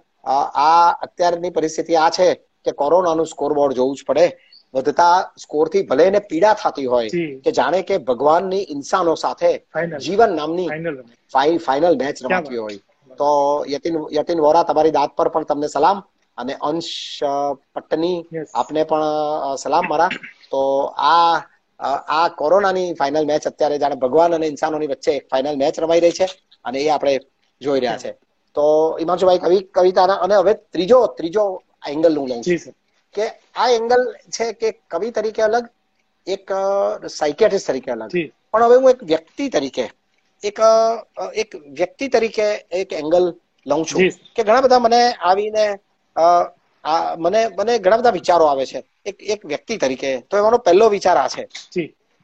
આ 0.66 0.92
અત્યારની 1.06 1.50
પરિસ્થિતિ 1.50 1.96
આ 1.96 2.10
છે 2.10 2.28
કે 2.66 2.72
કોરોનાનું 2.72 3.28
સ્કોર 3.28 3.54
બોર્ડ 3.54 3.76
જોવું 3.76 3.96
જ 3.96 4.04
પડે. 4.08 4.28
વધતા 4.74 5.16
સ્કોરથી 5.38 5.84
ભલે 5.84 6.04
એને 6.04 6.20
પીડા 6.32 6.54
થતી 6.54 6.86
હોય 6.86 7.10
કે 7.44 7.52
જાણે 7.52 7.82
કે 7.82 7.98
ભગવાનની 8.10 8.64
ઇન્સાનો 8.76 9.16
સાથે 9.16 9.52
જીવન 10.06 10.36
નામની 10.36 10.68
ફાઇનલ 11.34 11.96
મેચ 11.98 12.24
રમાતી 12.26 12.58
હોય. 12.58 12.80
તો 13.20 13.30
યતિન 13.68 13.96
યતિન 14.12 14.40
વોરા 14.46 14.64
તમારી 14.64 14.92
દાંત 14.92 15.14
પર 15.18 15.30
પણ 15.30 15.46
તમને 15.46 15.68
સલામ 15.68 16.02
અને 16.38 16.54
અંશ 16.70 16.90
પટ્ટની 17.76 18.18
આપને 18.56 18.84
પણ 18.84 19.56
સલામ 19.58 19.86
મારા. 19.90 20.10
તો 20.52 20.62
આ 21.12 21.36
આ 21.80 22.30
કોરોનાની 22.30 22.94
ફાઇનલ 22.94 23.26
મેચ 23.26 23.48
અત્યારે 23.48 23.80
જાણે 23.80 23.96
ભગવાન 23.96 24.34
અને 24.34 24.48
ઇન્સાનોની 24.48 24.88
વચ્ચે 24.88 25.12
એક 25.12 25.26
ફાઇનલ 25.30 25.58
મેચ 25.58 25.80
રમાઈ 25.80 26.00
રહી 26.00 26.12
છે 26.12 26.28
અને 26.66 26.80
એ 26.80 26.90
આપણે 26.90 27.14
જોઈ 27.62 27.80
રહ્યા 27.80 27.98
છે. 27.98 28.12
તો 28.56 28.64
હિમાંશુભાઈ 29.00 29.40
કવિ 29.40 29.60
કવિતાના 29.72 30.22
અને 30.26 30.36
હવે 30.36 30.54
ત્રીજો 30.74 31.00
ત્રીજો 31.18 31.44
એંગલ 31.88 32.18
હું 32.18 32.30
લઉં 32.30 32.44
છું. 32.44 32.74
કે 33.16 33.26
આ 33.56 33.70
એંગલ 33.70 34.02
છે 34.30 34.54
કે 34.54 34.70
કવિ 34.88 35.12
તરીકે 35.12 35.42
અલગ 35.42 35.66
એક 36.28 36.46
સાયકેટ્રિસ્ટ 37.10 37.68
તરીકે 37.68 37.92
અલગ. 37.92 38.12
પણ 38.52 38.64
હવે 38.64 38.76
હું 38.76 38.90
એક 38.90 39.04
વ્યક્તિ 39.04 39.50
તરીકે 39.50 39.86
એક 40.44 40.60
એક 41.36 41.56
વ્યક્તિ 41.80 42.08
તરીકે 42.10 42.48
એક 42.72 42.94
એંગલ 42.94 43.26
લઉં 43.66 43.86
છું. 43.86 44.10
કે 44.36 44.44
ઘણા 44.44 44.62
બધા 44.62 44.80
મને 44.80 45.02
આવીને 45.14 45.66
આ 46.88 46.98
મને 47.18 47.42
મને 47.52 47.74
ઘણા 47.80 48.00
બધા 48.00 48.12
વિચારો 48.12 48.46
આવે 48.46 48.66
છે. 48.66 48.80
એક 49.06 49.18
એક 49.28 49.42
વ્યક્તિ 49.46 49.78
તરીકે 49.78 50.12
તો 50.24 50.38
એમાંનો 50.38 50.60
પહેલો 50.60 50.86
વિચાર 50.90 51.18
આ 51.18 51.30
છે 51.30 51.44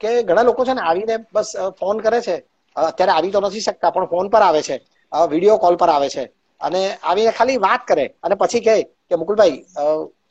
કે 0.01 0.23
ઘણા 0.23 0.43
લોકો 0.43 0.61
છે 0.63 0.73
ને 0.73 0.81
આવીને 0.81 1.15
બસ 1.29 1.49
ફોન 1.75 1.97
કરે 1.99 2.19
છે. 2.21 2.35
અત્યારે 2.75 3.11
આવી 3.13 3.31
તો 3.31 3.39
નથી 3.41 3.61
શકતા 3.61 3.91
પણ 3.91 4.07
ફોન 4.07 4.27
પર 4.29 4.41
આવે 4.41 4.61
છે. 4.61 4.75
વીડિયો 5.11 5.57
કોલ 5.59 5.75
પર 5.75 5.89
આવે 5.89 6.09
છે. 6.09 6.23
અને 6.61 6.81
આવીને 7.01 7.31
ખાલી 7.31 7.57
વાત 7.59 7.81
કરે. 7.85 8.05
અને 8.17 8.35
પછી 8.37 8.61
કહે 8.61 8.75
કે 9.01 9.15
મુકુલભાઈ 9.15 9.57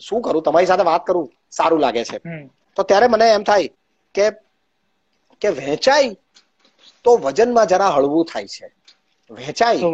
શું 0.01 0.23
કરું? 0.23 0.43
તમારી 0.43 0.67
સાથે 0.67 0.85
વાત 0.85 1.03
કરું. 1.05 1.27
સારું 1.51 1.81
લાગે 1.81 2.05
છે. 2.05 2.19
તો 2.77 2.83
ત્યારે 2.85 3.09
મને 3.09 3.27
એમ 3.31 3.45
થાય 3.45 3.69
કે 4.15 4.27
કે 5.43 5.51
વહેંચાય 5.53 6.11
તો 7.05 7.17
વજનમાં 7.25 7.67
જરા 7.69 7.91
હળવું 7.93 8.25
થાય 8.27 8.49
છે. 8.49 8.67
વહેંચાય 9.31 9.85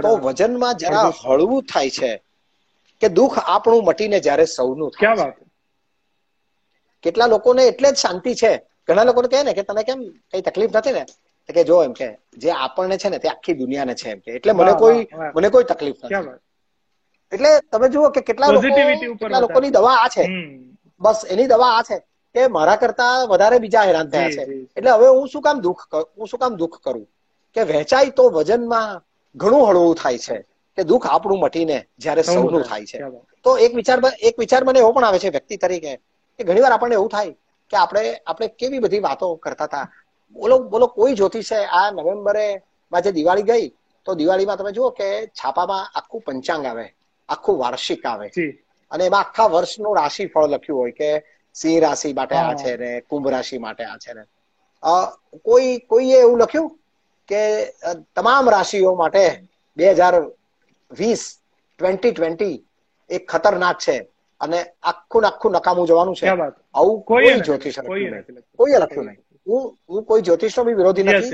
તો 0.00 0.08
વજનમાં 0.24 0.76
જરા. 0.78 1.10
હળવું 1.20 1.62
થાય 1.66 1.90
છે. 1.90 2.10
કે 3.02 3.08
દુઃખ 3.10 3.38
આપણું 3.46 3.84
મટીને 3.84 4.18
જ્યારે 4.20 4.46
સૌનું 4.48 4.90
ક્યાં 4.92 5.18
વાત? 5.18 5.36
કેટલા 7.04 7.28
લોકોને 7.28 7.62
એટલે 7.64 7.88
જ 7.90 7.96
શાંતિ 7.96 8.32
છે. 8.34 8.52
ઘણા 8.88 9.04
લોકોને 9.04 9.28
કહે 9.28 9.42
ને 9.42 9.52
કે 9.54 9.62
તને 9.64 9.82
કેમ 9.84 10.00
કઈ 10.30 10.42
તકલીફ 10.42 10.72
નથી 10.72 10.94
ને? 10.94 11.02
કે 11.48 11.62
જો 11.64 11.76
એમ 11.82 11.92
કે 11.94 12.08
જે 12.34 12.50
આપણને 12.54 12.96
છે 12.98 13.08
ને 13.08 13.18
તે 13.18 13.28
આખી 13.28 13.54
દુનિયાને 13.54 13.94
છે 13.94 14.08
એમ 14.10 14.20
કે. 14.20 14.30
એટલે 14.32 14.52
મને 14.54 14.74
કોઈ. 14.76 15.00
મને 15.34 15.48
કોઈ 15.50 15.66
તકલીફ 15.66 16.00
નથી. 16.02 16.28
એટલે 17.32 17.50
તમે 17.70 17.88
જુઓ 17.90 18.10
કે 18.10 18.20
કેટલા 18.22 18.50
લોકો 18.50 18.76
કેટલા 19.18 19.40
લોકોની 19.40 19.70
દવા 19.72 19.96
આ 19.98 20.08
છે. 20.08 20.24
બસ 21.00 21.18
એની 21.26 21.48
દવા 21.48 21.72
આ 21.72 21.82
છે 21.82 21.96
કે 22.34 22.48
મારા 22.48 22.76
કરતા 22.78 23.26
વધારે 23.26 23.58
બીજા 23.60 23.84
હેરાન 23.84 24.10
થયા 24.10 24.30
છે. 24.30 24.42
એટલે 24.76 24.90
હવે 24.92 25.08
હું 25.10 25.28
શું 25.28 25.42
કામ 25.42 25.58
દુઃખ 25.60 25.82
હું 26.16 26.26
શું 26.26 26.40
કામ 26.40 26.54
દુઃખ 26.56 26.78
કરું? 26.80 27.06
કે 27.56 27.62
વહેંચાય 27.64 28.10
તો 28.12 28.24
વજનમાં 28.30 28.90
ઘણું 29.34 29.66
હળવું 29.68 29.96
થાય 29.96 30.18
છે. 30.20 30.36
કે 30.76 30.84
દુઃખ 30.84 31.06
આપણું 31.08 31.40
મટીને 31.40 31.76
જ્યારે 31.96 32.22
સૌનું 32.24 32.62
થાય. 32.62 32.84
છે. 32.84 33.00
તો 33.44 33.56
એક 33.58 33.72
વિચાર 33.74 33.98
એક 34.20 34.36
વિચાર 34.36 34.62
મને 34.62 34.78
એવો 34.78 34.92
પણ 34.92 35.04
આવે 35.04 35.18
છે 35.18 35.30
વ્યક્તિ 35.30 35.56
તરીકે 35.58 35.92
કે 36.38 36.44
ઘણીવાર 36.44 36.72
આપણને 36.72 36.94
એવું 36.94 37.08
થાય 37.08 37.32
કે 37.70 37.76
આપણે 37.76 38.02
આપણે 38.24 38.46
કેવી 38.54 38.80
બધી 38.80 39.00
વાતો 39.00 39.26
કરતા 39.38 39.66
હતા. 39.66 39.86
બોલો 40.36 40.56
બોલો 40.64 40.86
કોઈ 40.88 41.14
જ્યોતિષે 41.14 41.58
આ 41.70 41.90
નવેમ્બરે 41.92 42.46
માં 42.92 43.02
જે 43.02 43.10
દિવાળી 43.12 43.44
ગઈ 43.44 43.66
તો 44.06 44.14
દિવાળીમાં 44.14 44.58
તમે 44.58 44.72
જુઓ 44.72 44.90
કે 44.92 45.08
છાપામાં 45.32 45.84
આખું 45.94 46.22
પંચાંગ 46.22 46.64
આવે 46.64 46.86
આખું 47.28 47.56
વાર્ષિક 47.58 48.02
આવે. 48.04 48.28
અને 48.90 49.04
એમાં 49.04 49.24
આખા 49.24 49.48
વર્ષનું 49.48 49.96
રાશિફળ 49.96 50.48
લખ્યું 50.48 50.78
હોય 50.78 50.94
કે 50.94 51.10
સિંહ 51.56 51.78
રાશિ 51.80 52.10
માટે 52.14 52.36
આ 52.38 52.54
છે 52.56 52.70
ને 52.76 52.90
કુંભ 53.02 53.28
રાશિ 53.28 53.56
માટે 53.58 53.84
આ 53.84 53.98
છે 53.98 54.12
ને. 54.14 54.24
કોઈ 55.44 55.80
કોઈએ 55.82 56.18
એવું 56.20 56.40
લખ્યું 56.40 56.70
કે 57.28 57.40
તમામ 58.14 58.46
રાશિઓ 58.48 58.90
માટે 58.96 59.24
બે 59.76 59.84
હજાર 59.90 60.14
વીસ 60.90 61.38
ટ્વેન્ટી 61.78 62.10
ટ્વેન્ટી 62.10 62.64
એ 63.10 63.18
ખતરનાક 63.18 63.78
છે 63.78 64.10
અને 64.40 64.64
આખું 64.82 65.26
આખું 65.26 65.52
નકામું 65.52 65.86
જવાનું 65.86 66.16
છે. 66.16 66.26
આવું 66.74 67.00
કોઈ 67.00 67.24
જ્યોતિષ 67.40 67.78
કોઈએ 68.56 68.78
લખ્યું 68.78 69.06
નહીં. 69.06 69.18
હું 69.48 69.76
હું 69.88 70.02
કોઈ 70.02 70.22
જ્યોતિષનો 70.22 70.64
બી 70.64 70.74
વિરોધી 70.74 71.02
નથી. 71.02 71.30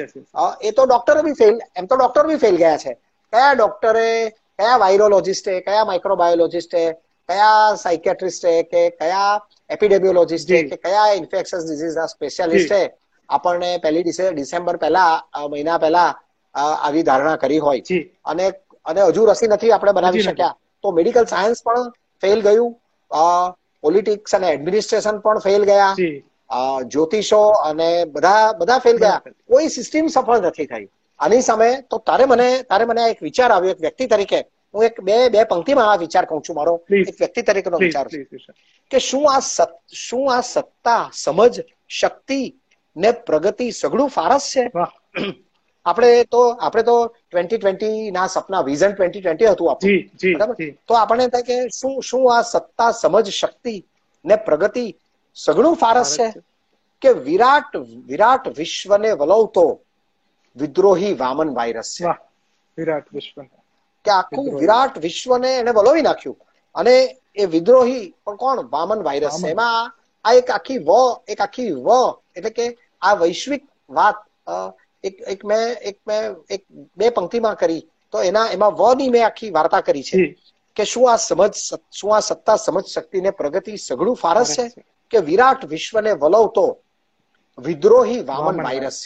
એ 0.62 0.70
તો 0.70 0.84
ડોક્ટરો 0.84 1.22
બી 1.22 1.32
ફેલ 1.32 1.60
એમ 1.76 1.86
તો 1.86 1.96
ડોક્ટર 1.96 2.26
બી 2.26 2.36
ફેલ 2.36 2.56
ગયા 2.56 2.76
છે. 2.76 2.94
કયા 3.32 3.52
ડોક્ટરે 3.52 4.28
કયા 4.30 4.76
વાયરોલોજિસ્ટે 4.76 5.60
કયા 5.60 5.84
માઇક્રોબાયોલોજિસ્ટે 5.84 6.92
કયા 7.28 7.74
સાયકેટ્રિસ્ટે 7.74 8.62
કે 8.62 8.90
કયા 8.90 9.46
એપિડેમિયોલોજિસ્ટે. 9.68 10.54
કે 10.68 10.76
કયા 10.76 11.06
ઇન્ફેક્શસ 11.06 11.68
ડિઝીઝના 11.68 12.06
સ્પેશિયાલિસ્ટે 12.06 12.94
આપણને 13.28 13.78
પહેલી 13.78 14.02
ડિસે- 14.02 14.30
ડિસેમ્બર 14.30 14.76
પહેલા 14.76 15.24
મહિના 15.50 15.78
પહેલા 15.78 16.20
આવી 16.54 17.02
ધારણા 17.02 17.36
કરી 17.36 17.58
હોય. 17.58 17.80
અને 18.24 18.52
અને 18.86 19.00
હજુ 19.02 19.26
રસી 19.26 19.48
નથી 19.48 19.70
આપણે 19.70 19.92
બનાવી 19.92 20.22
શક્યા. 20.22 20.56
તો 20.82 20.90
મેડિકલ 20.90 21.24
સાયન્સ 21.24 21.62
પણ 21.64 21.90
ફેલ 22.22 22.40
ગયું. 22.42 22.70
પોલિટિક્સ 23.84 24.34
અને 24.34 24.48
એડમિનિસ્ટ્રેશન 24.48 25.18
પણ 25.18 25.38
ફેલ 25.38 25.64
ગયા. 25.64 25.90
જ્યોતિષો 26.84 27.42
અને 27.68 27.90
બધા 28.14 28.52
બધા 28.52 28.78
ફેલ 28.78 28.98
ગયા. 28.98 29.20
કોઈ 29.50 29.68
સિસ્ટમ 29.68 30.06
સફળ 30.06 30.40
નથી 30.40 30.66
થઈ. 30.66 30.86
આની 31.20 31.42
સામે 31.42 31.68
તો 31.90 31.98
તારે 32.08 32.24
મને 32.24 32.48
તારે 32.62 32.84
મને 32.84 33.02
એક 33.10 33.22
વિચાર 33.22 33.50
આવ્યો 33.52 33.72
એક 33.72 33.80
વ્યક્તિ 33.80 34.06
તરીકે. 34.06 34.40
હું 34.74 34.84
એક 34.84 35.00
બે 35.00 35.16
બે 35.28 35.44
પંક્તિમાં 35.44 35.90
આ 35.92 35.96
વિચાર 35.96 36.24
કહું 36.24 36.42
છું 36.48 36.56
મારો. 36.56 36.74
એક 37.08 37.16
વ્યક્તિ 37.18 37.42
તરીકેનો 37.42 37.78
વિચાર. 37.78 38.06
કે 38.90 38.98
શું 38.98 39.24
આ 39.34 39.40
શું 40.06 40.24
આ 40.34 40.40
સત્તા 40.40 41.02
સમજ 41.14 41.54
શક્તિ 41.88 42.40
ને 42.96 43.10
પ્રગતિ 43.28 43.70
સઘળું 43.70 44.08
ફારસ 44.08 44.44
છે 44.54 44.64
આપણે 45.86 46.24
તો 46.26 46.42
આપણે 46.58 46.82
તો 46.84 46.96
ટ્વેન્ટી 47.22 47.58
ટ્વેન્ટી 47.58 48.10
ના 48.12 48.26
સપના 48.28 48.62
વિઝન 48.62 48.92
ટ્વેન્ટી 48.92 49.22
ટ્વેન્ટી 49.22 49.48
હતું 49.48 49.70
આપણું. 49.70 49.94
બરાબર? 50.32 50.56
તો 50.88 50.94
આપણને 50.96 51.26
થાય 51.28 51.44
કે 51.44 51.56
શું 51.70 51.94
શું 52.02 52.24
આ 52.30 52.42
સત્તા 52.44 52.90
સમજ 52.94 53.28
શક્તિ 53.32 53.74
ને 54.24 54.36
પ્રગતિ 54.38 54.84
સઘળું 55.36 55.76
ફારસ 55.76 56.10
છે? 56.16 56.28
કે 57.02 57.10
વિરાટ 57.20 57.72
વિરાટ 58.06 58.44
વિશ્વને 58.54 59.10
વલવતો 59.16 59.66
વિદ્રોહી 60.56 61.14
વામન 61.16 61.54
વાયરસ 61.54 61.90
છે? 61.96 62.08
વિરાટ 62.78 63.08
વિશ્વ 63.10 63.38
કે 64.04 64.10
આખું 64.12 64.48
વિરાટ 64.54 64.94
વિશ્વને 64.98 65.50
એને 65.56 65.72
વલોવી 65.72 66.02
નાખ્યું. 66.02 66.38
અને 66.74 66.94
એ 67.36 67.46
વિદ્રોહી 67.46 68.04
પણ 68.20 68.36
કોણ? 68.36 68.58
વામન 68.68 69.00
વાયરસ 69.02 69.38
છે. 69.38 69.48
એમાં 69.48 69.92
આ 70.24 70.32
એક 70.34 70.48
આખી 70.50 70.80
વ 70.80 70.90
એક 71.26 71.40
આખી 71.40 71.70
વ 71.78 71.88
એટલે 72.36 72.50
કે 72.52 72.66
આ 73.02 73.14
વૈશ્વિક 73.16 73.62
વાત 73.90 74.16
એક 75.04 75.16
એક 75.26 75.40
મેં 75.44 75.62
એક 75.82 75.96
મેં 76.04 76.24
એક 76.48 76.62
બે 76.96 77.10
પંક્તિમાં 77.10 77.56
કરી 77.56 77.82
તો 78.12 78.22
એના 78.22 78.46
એમાં 78.50 78.74
વની 78.76 79.10
મેં 79.10 79.24
આખી 79.24 79.50
વાર્તા 79.52 79.82
કરી 79.82 80.04
છે. 80.04 80.16
કે 80.76 80.84
શું 80.84 81.06
આ 81.06 81.18
સમજ 81.18 81.54
શું 81.92 82.12
આ 82.12 82.20
સત્તા 82.22 82.56
સમજ 82.58 82.86
શક્તિને 82.88 83.30
પ્રગતિ 83.32 83.72
સઘળું 83.78 84.16
ફારસ 84.16 84.54
છે 84.56 84.64
કે 85.10 85.18
વિરાટ 85.22 85.62
વિશ્વને 85.66 86.12
વલવતો 86.16 86.66
વિદ્રોહી 87.58 88.20
વામન 88.24 88.62
વાયરસ 88.62 88.98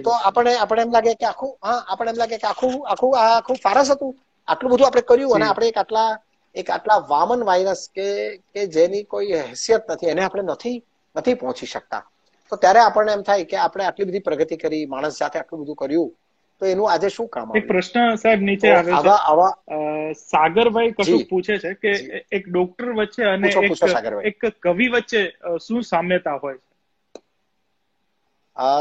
તો 0.00 0.10
આપણે 0.20 0.52
આપણે 0.58 0.82
એમ 0.82 0.92
લાગે 0.92 1.14
કે 1.14 1.26
આખું 1.26 1.52
હા 1.62 1.80
આપણે 1.86 2.10
એમ 2.10 2.18
લાગે 2.18 2.36
કે 2.36 2.46
આખું 2.46 2.72
આખું 2.86 3.12
આ 3.14 3.28
આખું 3.32 3.58
ફારસ 3.58 3.88
હતું. 3.90 4.12
આટલું 4.48 4.70
બધું 4.72 4.86
આપણે 4.86 5.02
કર્યું 5.04 5.34
અને 5.36 5.46
આપણે 5.46 5.66
એક 5.68 5.78
આટલા 5.78 6.10
એક 6.54 6.68
આટલા 6.70 6.98
વામન 7.08 7.42
વાયરસ 7.44 7.82
કે 7.90 8.06
કે 8.50 8.60
જેની 8.68 9.04
કોઈ 9.06 9.32
હેસિયત 9.42 9.84
નથી 9.88 10.10
એને 10.10 10.22
આપણે 10.22 10.44
નથી 10.46 10.76
નથી 11.16 11.36
પહોંચી 11.36 11.66
શકતા. 11.66 12.02
તો 12.52 12.56
ત્યારે 12.56 12.80
આપણને 12.80 13.12
એમ 13.12 13.22
થાય 13.22 13.44
કે 13.44 13.56
આપણે 13.58 13.84
આટલી 13.86 14.08
બધી 14.08 14.26
પ્રગતિ 14.26 14.56
કરી 14.58 14.84
માણસ 14.88 15.18
જાતે 15.20 15.38
આટલું 15.40 15.62
બધું 15.62 15.76
કર્યું 15.76 16.10
તો 16.60 16.66
એનું 16.66 16.90
આજે 16.90 17.08
શું 17.10 17.28
કામ 17.28 17.54
એક 17.54 17.66
પ્રશ્ન 17.68 18.16
સાહેબ 18.16 18.40
નીચે 18.42 18.68
આવે 18.70 18.92
છે. 18.96 19.14
આવા 19.22 19.52
સાગરભાઈ 20.24 20.94
કશું 20.98 21.24
પૂછે 21.26 21.54
છે 21.58 21.74
કે 21.76 21.92
એક 22.32 22.44
ડોક્ટર 22.48 22.92
વચ્ચે 22.94 23.24
અને 23.26 23.48
એક 24.30 24.38
કવિ 24.62 24.86
વચ્ચે 24.90 25.22
શું 25.60 25.82
સામ્યતા 25.84 26.38
હોય 26.38 26.56
છે? 26.56 26.68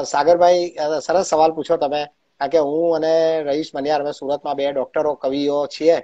સાગરભાઈ 0.07 0.65
સરસ 1.01 1.29
સવાલ 1.29 1.51
પૂછો 1.53 1.77
તમે. 1.77 2.01
કારણ 2.41 2.51
કે 2.51 2.59
હું 2.61 2.95
અને 2.97 3.13
રહીશ 3.43 3.71
મનિયાર 3.73 4.01
અમે 4.01 4.13
સુરતમાં 4.13 4.57
બે 4.57 4.71
ડોક્ટરો 4.71 5.15
કવિઓ 5.17 5.59
છીએ. 5.67 5.97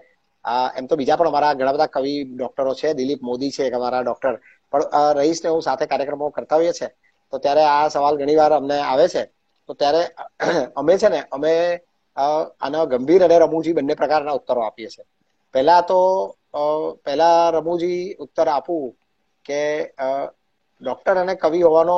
એમ 0.78 0.88
તો 0.88 0.95
બીજા 0.95 1.18
પણ 1.18 1.28
અમારા 1.28 1.53
ઘણા 1.55 1.74
બધા 1.74 1.93
કવિ 1.95 2.14
ડોક્ટરો 2.32 2.74
છે. 2.76 2.93
દિલીપ 2.93 3.22
મોદી 3.24 3.51
છે 3.51 3.64
એક 3.68 3.74
અમારા 3.74 4.03
ડોક્ટર. 4.03 4.36
પણ 4.74 4.84
રહીશને 5.18 5.49
હું 5.49 5.62
સાથે 5.62 5.86
કાર્યક્રમો 5.88 6.32
કરતા 6.32 6.57
હોઈએ 6.57 6.74
છે 6.74 6.88
તો 7.34 7.39
ત્યારે 7.39 7.63
આ 7.67 7.89
સવાલ 7.89 8.15
ઘણીવાર 8.17 8.51
અમને 8.53 8.77
આવે 8.84 9.05
છે. 9.07 9.23
તો 9.69 9.73
ત્યારે 9.73 10.01
અમે 10.75 10.93
છે 10.95 11.09
ને 11.09 11.19
અમે 11.30 11.53
આના 12.17 12.86
ગંભીર 12.88 13.21
અને 13.23 13.36
રમૂજી 13.39 13.73
બંને 13.73 13.95
પ્રકારના 13.95 14.36
ઉત્તરો 14.36 14.61
આપીએ 14.63 14.89
છીએ. 14.89 15.05
પહેલા 15.53 15.82
તો 15.84 15.99
પહેલા 17.03 17.51
રમૂજી 17.53 18.01
ઉત્તર 18.17 18.47
આપું 18.49 18.84
કે 19.45 19.61
ડોક્ટર 20.82 21.15
અને 21.17 21.34
કવિ 21.38 21.59
હોવાનો 21.61 21.97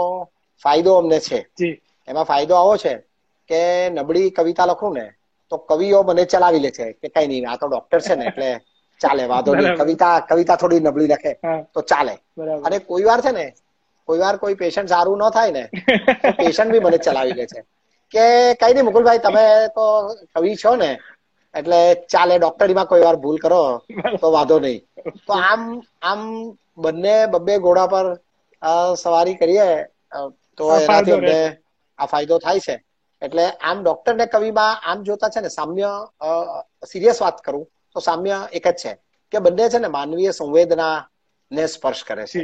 ફાયદો 0.65 0.93
અમને 0.97 1.17
છે. 1.21 1.39
એમાં 2.07 2.25
ફાયદો 2.25 2.55
આવો 2.55 2.73
છે 2.77 2.93
કે 3.49 3.61
નબળી 3.91 4.31
કવિતા 4.31 4.67
લખું 4.67 4.93
ને 4.93 5.05
તો 5.51 5.57
કવિઓ 5.61 5.99
મને 6.03 6.23
ચલાવી 6.27 6.59
લે 6.59 6.71
છે 6.71 6.85
કે 6.93 7.07
કઈ 7.09 7.27
નહીં 7.27 7.45
આ 7.45 7.57
તો 7.57 7.65
ડોક્ટર 7.67 7.99
છે 8.01 8.15
ને 8.15 8.25
એટલે 8.27 8.49
ચાલે 9.01 9.23
વાંધો 9.25 9.51
નહીં. 9.55 9.73
કવિતા 9.73 10.15
કવિતા 10.23 10.57
થોડી 10.57 10.81
નબળી 10.81 11.09
લખે 11.09 11.31
તો 11.73 11.81
ચાલે. 11.83 12.15
અને 12.61 12.77
કોઈ 12.81 13.03
વાર 13.03 13.21
છે 13.21 13.31
ને 13.31 13.45
કોઈ 14.11 14.21
વાર 14.23 14.35
કોઈ 14.43 14.59
પેશન્ટ 14.61 14.93
સારું 14.93 15.19
ન 15.19 15.35
થાય 15.37 15.51
ને 15.51 15.63
પેશન્ટ 16.39 16.71
બી 16.73 16.83
મને 16.85 16.97
ચલાવી 16.99 17.37
લે 17.39 17.45
છે. 17.53 17.61
કે 18.13 18.25
કઈ 18.61 18.73
નહીં 18.73 18.87
મુકુલભાઈ 18.87 19.23
તમે 19.25 19.45
તો 19.75 19.85
કવિ 20.35 20.51
છો 20.55 20.75
ને 20.75 20.91
એટલે 21.53 21.79
ચાલે 22.11 22.35
ડોક્ટરીમાં 22.37 22.89
કોઈ 22.91 23.03
વાર 23.05 23.17
ભૂલ 23.23 23.37
કરો 23.43 23.63
તો 24.21 24.27
વાંધો 24.35 24.57
નહીં. 24.59 24.81
તો 25.27 25.33
આમ 25.49 25.61
આમ 26.01 26.21
બંને 26.77 27.15
બબ્બે 27.33 27.55
ઘોડા 27.65 27.91
પર 27.93 28.07
સવારી 28.95 29.39
કરીએ 29.41 29.67
તો 30.57 30.65
એનાથી 30.77 31.15
અમને 31.17 31.39
આ 31.99 32.05
ફાયદો 32.05 32.39
થાય 32.39 32.59
છે. 32.59 32.75
એટલે 33.21 33.45
આમ 33.61 33.77
ડોક્ટર 33.81 34.13
ને 34.15 34.25
કવિમાં 34.27 34.73
આમ 34.89 34.99
જોતા 35.03 35.29
છે 35.29 35.41
ને 35.41 35.49
સામ્ય 35.49 35.89
સિરિયસ 36.91 37.21
વાત 37.21 37.37
કરું 37.45 37.65
તો 37.95 37.99
સામ્ય 37.99 38.37
એક 38.51 38.67
જ 38.69 38.75
છે. 38.81 38.91
કે 39.31 39.37
બંને 39.39 39.65
છે 39.69 39.79
ને 39.79 39.87
માનવીય 39.87 40.31
સંવેદના 40.31 40.95
ને 41.51 41.63
સ્પર્શ 41.67 42.03
કરે 42.03 42.25
છે. 42.25 42.41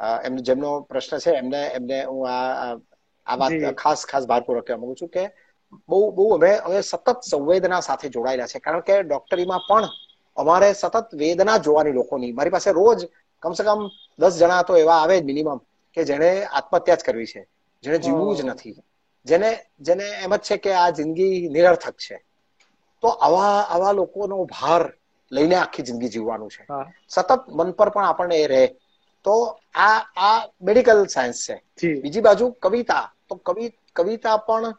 જી 0.00 0.36
જેમનો 0.36 0.80
પ્રશ્ન 0.80 1.18
છે 1.18 1.30
એમને 1.30 1.66
એમને 1.66 2.04
હું 2.04 2.28
આ 2.28 2.74
આ- 3.26 3.36
વાત 3.36 3.74
ખાસ 3.74 4.06
ખાસ 4.06 4.26
ભારપૂર્વક 4.26 4.66
કહેવા 4.66 4.78
માંગુ 4.78 4.94
છું 4.94 5.08
કે 5.08 5.24
બહુ 5.88 6.10
બહુ 6.10 6.34
અમે 6.34 6.56
અમે 6.56 6.80
સતત 6.80 7.20
સંવેદના 7.30 7.80
સાથે 7.80 8.08
જોડાયેલા 8.08 8.46
છે. 8.46 8.58
કારણ 8.58 8.80
કે 8.80 9.02
ડોક્ટરીમાં 9.02 9.60
પણ 9.68 9.88
અમારે 10.36 10.72
સતત 10.72 11.14
વેદના 11.14 11.56
જોવાની 11.56 11.92
લોકોની 11.92 12.32
મારી 12.32 12.50
પાસે 12.50 12.70
રોજ 12.72 13.06
કમસે 13.42 13.64
કમ 13.64 13.88
દસ 14.18 14.38
જણા 14.38 14.62
તો 14.62 14.76
એવા 14.76 14.94
આવે 14.94 15.20
જ 15.20 15.24
મિનિમમ 15.24 15.56
કે 15.94 16.04
જેણે 16.04 16.44
આત્મહત્યા 16.44 16.94
જ 16.94 17.04
કરવી 17.04 17.26
છે. 17.26 17.48
જેને 17.82 17.98
જીવવું 17.98 18.36
જ 18.36 18.40
નથી. 18.40 18.74
જેને 19.26 19.50
જેને 19.80 20.04
એમ 20.04 20.36
જ 20.36 20.40
છે 20.40 20.56
કે 20.56 20.72
આ 20.74 20.90
જિંદગી 20.90 21.48
નિરર્થક 21.48 21.94
છે. 21.96 22.16
તો 23.02 23.08
આવા 23.08 23.60
આવા 23.60 23.92
લોકોનો 23.92 24.44
ભાર 24.44 24.92
લઈને 25.32 25.54
આખી 25.54 25.82
જિંદગી 25.82 26.08
જીવવાનું 26.08 26.50
છે. 26.50 26.68
સતત 27.08 27.44
મન 27.48 27.72
પર 27.72 27.88
પણ 27.88 28.04
આપણને 28.04 28.36
એ 28.36 28.46
રહે 28.46 28.76
તો 29.26 29.34
આ 29.80 29.96
આ 30.18 30.36
મેડિકલ 30.62 31.00
સાયન્સ 31.08 31.40
છે. 31.46 31.56
બીજી 32.02 32.22
બાજુ 32.22 32.46
કવિતા. 32.60 33.04
તો 33.28 33.34
કવિ 33.38 33.64
કવિતા 33.96 34.38
પણ 34.40 34.74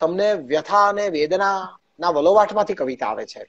તમને 0.00 0.28
વ્યથા 0.44 0.84
અને 0.88 1.04
વેદના 1.10 1.56
ના 1.98 2.12
વલોવાટમાંથી 2.12 2.76
કવિતા 2.76 3.10
આવે 3.10 3.24
છે. 3.26 3.40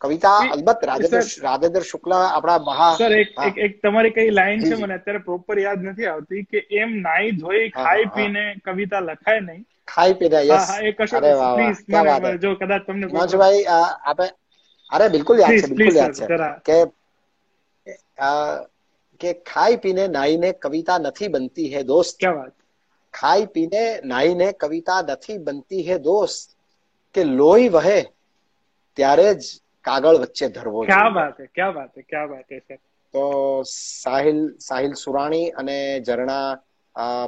કવિતા 0.00 0.40
અલબત્ત 0.54 0.82
રાજેન્દ્ર 0.84 1.22
રાજેન્દ્ર 1.38 1.82
શુક્લ 1.84 2.12
આપણા 2.14 2.58
મહા 2.60 2.92
સર 2.94 3.12
એક 3.14 3.30
એક 3.58 3.72
તમારી 3.82 4.12
કઈ 4.12 4.30
લાઈન 4.32 4.62
છે 4.62 4.76
મને 4.76 4.94
અત્યારે 4.94 5.22
પ્રોપર 5.22 5.58
યાદ 5.58 5.80
નથી 5.84 6.06
આવતી 6.06 6.42
કે 6.46 6.58
એમ 6.80 6.90
નાઈ 7.00 7.32
ધોઈ 7.34 7.64
ખાઈ 7.72 8.06
પીને 8.14 8.44
કવિતા 8.64 9.02
લખાય 9.02 9.40
નહીં. 9.42 9.64
ખાઈ 9.86 10.14
પીને 10.14 10.40
યસ 10.44 10.68
અરે 11.12 11.32
વાહ 11.34 12.36
જો 12.38 12.54
કદાચ 12.56 12.82
તમને 12.86 13.06
હિમાંશુભાઈ 13.08 13.64
આપણે 13.72 14.28
અરે 14.90 15.08
બિલકુલ 15.10 15.38
યાદ 15.38 15.60
છે 15.60 15.66
બિલકુલ 15.68 15.96
યાદ 15.96 16.14
છે 16.18 16.26
કે 16.66 16.76
કે 19.20 19.30
ખાઈ 19.44 19.76
પીને 19.80 20.04
નાઈને 20.10 20.50
કવિતા 20.62 20.98
નથી 21.00 21.30
બનતી 21.30 21.68
હે 21.70 21.80
દોસ્ત. 21.86 22.18
ક્યા 22.18 22.36
વાત? 22.36 22.54
ખાઈ 23.14 23.46
પીને 23.48 23.82
નાઈને 24.04 24.48
કવિતા 24.60 25.00
નથી 25.08 25.38
બનતી 25.42 25.82
હે 25.84 25.96
દોસ્ત. 26.02 26.46
કે 27.14 27.22
લોહી 27.32 27.68
વહે 27.70 27.98
ત્યારે 28.96 29.28
જ 29.36 29.42
કાગળ 29.84 30.18
વચ્ચે 30.22 30.46
ધરવો 30.50 30.82
ક્યા 30.86 31.10
વાત 31.12 31.36
હે? 31.38 31.46
ક્યાં 31.48 31.74
વાત 31.76 31.92
હે? 31.96 32.04
ક્યાં 32.04 32.30
વાત 32.30 32.48
હે 32.50 32.60
સર? 32.60 32.80
તો 33.14 33.22
સાહિલ 33.64 34.38
સાહિલ 34.60 34.94
સુરાણી 34.96 35.40
અને 35.54 35.76
ઝરણા 36.02 36.46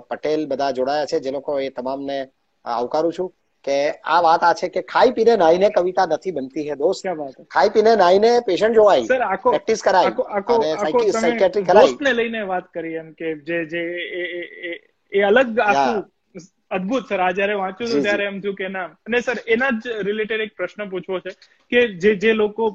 પટેલ 0.09 0.47
બધા 0.49 0.73
જોડાયા 0.73 1.07
છે. 1.07 1.21
જે 1.21 1.31
લોકો 1.33 1.53
એ 1.61 1.71
તમામને 1.73 2.19
આવકારું 2.65 3.13
છું. 3.13 3.29
કે 3.65 3.77
આ 4.07 4.21
વાત 4.23 4.43
આ 4.43 4.55
છે 4.55 4.69
કે 4.71 4.83
ખાઈ 4.85 5.13
પીને 5.13 5.33
નાઈને 5.37 5.69
કવિતા 5.73 6.07
નથી 6.09 6.33
બનતી 6.33 6.67
હે 6.67 6.77
દોસ્ત. 6.77 7.05
ખાઈ 7.49 7.71
પીને 7.71 7.93
નાઈને 7.97 8.31
પેશન્ટ 8.43 8.75
જોવાય 8.75 9.09
પ્રેક્ટિસ 9.47 9.83
કરાય 9.83 10.13
સાયકેટ્રી 11.15 11.65
કરાય 11.65 11.89
દોસ્તને 11.89 12.13
લઈને 12.13 12.43
વાત 12.45 12.71
કરી 12.71 12.97
એમ 12.97 13.15
કે 13.15 13.35
જે 13.45 13.59
જે 13.67 13.83
એ 15.13 15.23
અલગ 15.25 15.59
આખું 15.61 16.01
અદ્ભુત 16.71 17.05
સર. 17.05 17.21
આ 17.21 17.33
જયારે 17.33 17.57
વાંચ્યું 17.57 17.89
હતું 17.89 18.03
ત્યારે 18.03 18.27
એમ 18.27 18.41
થયું 18.41 18.57
કે 18.57 18.69
ના. 18.69 18.89
અને 19.03 19.19
સર 19.19 19.39
એના 19.47 19.71
જ 19.79 19.97
રિલેટેડ 20.03 20.41
એક 20.41 20.55
પ્રશ્ન 20.55 20.89
પૂછવો 20.89 21.21
છે 21.21 21.33
કે 21.73 21.81
જે 21.99 22.15
જે 22.19 22.33
લોકો 22.35 22.69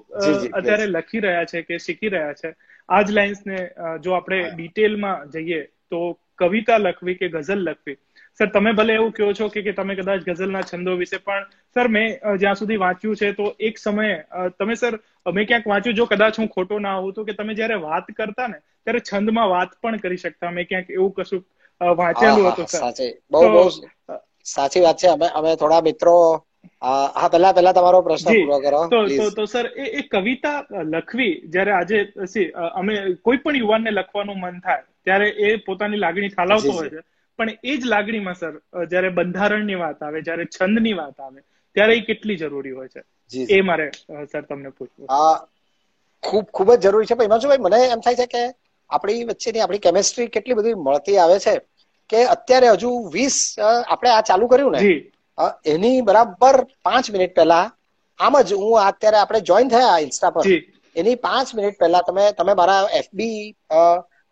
અત્યારે 0.54 0.88
લખી 0.90 1.22
રહ્યા 1.22 1.46
છે 1.48 1.64
કે 1.64 1.80
શીખી 1.80 2.10
રહ્યા 2.10 2.36
છે 2.36 2.50
આ 2.90 3.04
જ 3.04 3.12
લાઇન્સને 3.12 3.58
જો 4.02 4.14
આપણે. 4.14 4.40
ડિટેલમાં 4.52 5.30
જઈએ 5.32 5.62
તો 5.86 6.00
કવિતા 6.36 6.80
લખવી 6.80 7.18
કે 7.18 7.30
ગઝલ 7.32 7.64
લખવી 7.66 7.98
સર 8.40 8.50
તમે 8.50 8.74
ભલે 8.74 8.94
એવું 8.94 9.12
કહો 9.14 9.34
છો 9.34 9.50
કે 9.50 9.74
તમે 9.74 9.96
કદાચ 9.96 10.26
ગઝલના 10.26 10.64
છંદો 10.64 10.96
વિશે 10.96 11.20
પણ 11.20 11.46
સર 11.76 11.88
મેં 11.90 12.08
જ્યાં 12.38 12.56
સુધી 12.56 12.80
વાંચ્યું 12.80 13.16
છે 13.16 13.32
તો 13.34 13.46
એક 13.62 13.78
સમયે 13.78 14.16
તમે 14.56 14.76
સર 14.76 14.98
મેં 15.32 15.48
ક્યાંક 15.48 15.66
વાંચ્યું 15.66 15.96
જો 15.96 16.08
કદાચ 16.08 16.38
હું 16.38 16.50
ખોટો 16.50 16.80
ના 16.80 16.96
હોઉં 16.98 17.14
તો 17.14 17.24
કે 17.24 17.34
તમે 17.34 17.54
જ્યારે 17.54 17.80
વાત 17.82 18.12
કરતા 18.14 18.48
ને 18.48 18.60
ત્યારે 18.80 19.04
છંદમાં 19.04 19.50
વાત 19.50 19.78
પણ 19.78 20.00
કરી 20.00 20.18
શકતા. 20.20 20.52
મેં 20.52 20.68
ક્યાંક 20.68 20.90
એવું 20.92 21.14
કશું 21.14 21.46
વાંચેલું 21.82 22.52
હતું 22.52 22.68
સર. 22.68 22.86
સાચી. 22.86 23.12
બહુ 23.28 23.42
બહુ 23.50 23.64
સાચી 24.46 24.82
વાત 24.82 24.98
છે. 24.98 25.08
અમે 25.10 25.28
અમે 25.32 25.52
થોડા 25.56 25.82
મિત્રો 25.84 26.16
હા 26.82 27.30
પહેલા 27.30 27.54
પહેલા 27.54 27.74
તમારો 27.74 28.00
પ્રશ્ન 28.02 28.30
પૂરો 28.36 28.58
કરો 28.62 28.82
તો 28.90 29.10
તો 29.12 29.32
તો 29.32 29.44
સર 29.46 29.66
એ 29.76 29.86
એ 29.94 30.04
કવિતા 30.06 30.60
લખવી 30.86 31.34
જ્યારે 31.48 31.74
આજે 31.74 32.00
અમે 32.74 32.94
કોઈ 33.22 33.40
પણ 33.40 33.58
યુવાનને 33.58 33.92
લખવાનું 33.94 34.40
મન 34.40 34.62
થાય 34.62 34.84
ત્યારે 35.02 35.28
એ 35.46 35.58
પોતાની 35.60 36.00
લાગણી 36.00 36.32
ઠાલવતો 36.32 36.72
હોય 36.74 36.90
છે. 36.92 37.02
પણ 37.40 37.52
એ 37.64 37.78
જ 37.78 37.86
લાગણીમાં 37.88 38.36
સર 38.36 38.54
જ્યારે 38.88 39.10
બંધારણની 39.12 39.78
વાત 39.78 40.00
આવે 40.02 40.22
જ્યારે 40.22 40.46
છંદની 40.50 40.96
વાત 40.96 41.20
આવે 41.20 41.40
ત્યારે 41.76 41.94
એ 41.96 42.06
કેટલી 42.10 42.38
જરૂરી 42.38 42.72
હોય 42.74 42.90
છે? 42.90 43.02
એ 43.50 43.62
મારે 43.64 43.88
સર 44.26 44.44
તમને 44.44 44.72
પૂછવું 44.72 45.08
આ 45.12 45.36
ખૂબ 46.24 46.46
ખૂબ 46.52 46.70
જ 46.74 46.84
જરૂરી 46.84 47.08
છે. 47.08 47.16
પણ 47.16 47.30
ભાઈ 47.42 47.60
મને 47.60 47.80
એમ 47.88 48.02
થાય 48.02 48.18
છે 48.18 48.28
કે 48.28 48.44
આપણી 48.90 49.26
વચ્ચેની 49.26 49.62
આપણી 49.62 49.80
કેમેસ્ટ્રી 49.82 50.30
કેટલી 50.30 50.56
બધી 50.56 50.76
મળતી 50.78 51.18
આવે 51.18 51.38
છે 51.40 51.54
કે 52.10 52.20
અત્યારે 52.28 52.70
હજુ 52.74 52.92
વીસ 53.12 53.38
આપણે 53.62 54.10
આ 54.12 54.22
ચાલુ 54.24 54.48
કર્યું 54.48 54.74
ને 54.74 54.84
એની 55.68 56.02
બરાબર 56.04 56.56
પાંચ 56.82 57.06
મિનિટ 57.10 57.34
પહેલા 57.34 57.66
આમ 58.20 58.36
જ 58.44 58.54
હું 58.56 58.76
અત્યારે 58.82 59.18
આપણે 59.20 59.42
જોઈન 59.44 59.70
થયા 59.70 59.98
ઇન્સ્ટા 60.00 60.32
પર 60.32 60.48
એની 60.96 61.18
પાંચ 61.20 61.54
મિનિટ 61.54 61.78
પહેલા 61.78 62.04
તમે 62.04 62.26
તમે 62.34 62.54
મારા 62.56 62.82
એફબી 62.94 63.40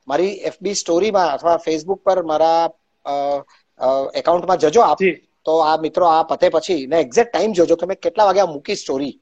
મારી 0.08 0.34
એફબી 0.50 0.76
સ્ટોરીમાં 0.76 1.34
અથવા 1.34 1.58
ફેસબુક 1.60 2.00
પર 2.04 2.20
મારા 2.26 2.62
એકાઉન્ટમાં 4.16 4.60
જજો 4.60 4.82
આપ 4.84 5.00
તો 5.46 5.62
આ 5.64 5.78
મિત્રો 5.80 6.06
આ 6.08 6.24
પતે 6.26 6.50
પછી 6.52 6.88
ને 6.88 7.00
એક્ઝેક્ટ 7.00 7.32
ટાઈમ 7.32 7.54
જોજો 7.54 7.76
તમે 7.76 7.96
કેટલા 7.98 8.26
વાગ્યા 8.26 8.48
મૂકી 8.48 8.76
સ્ટોરી 8.78 9.14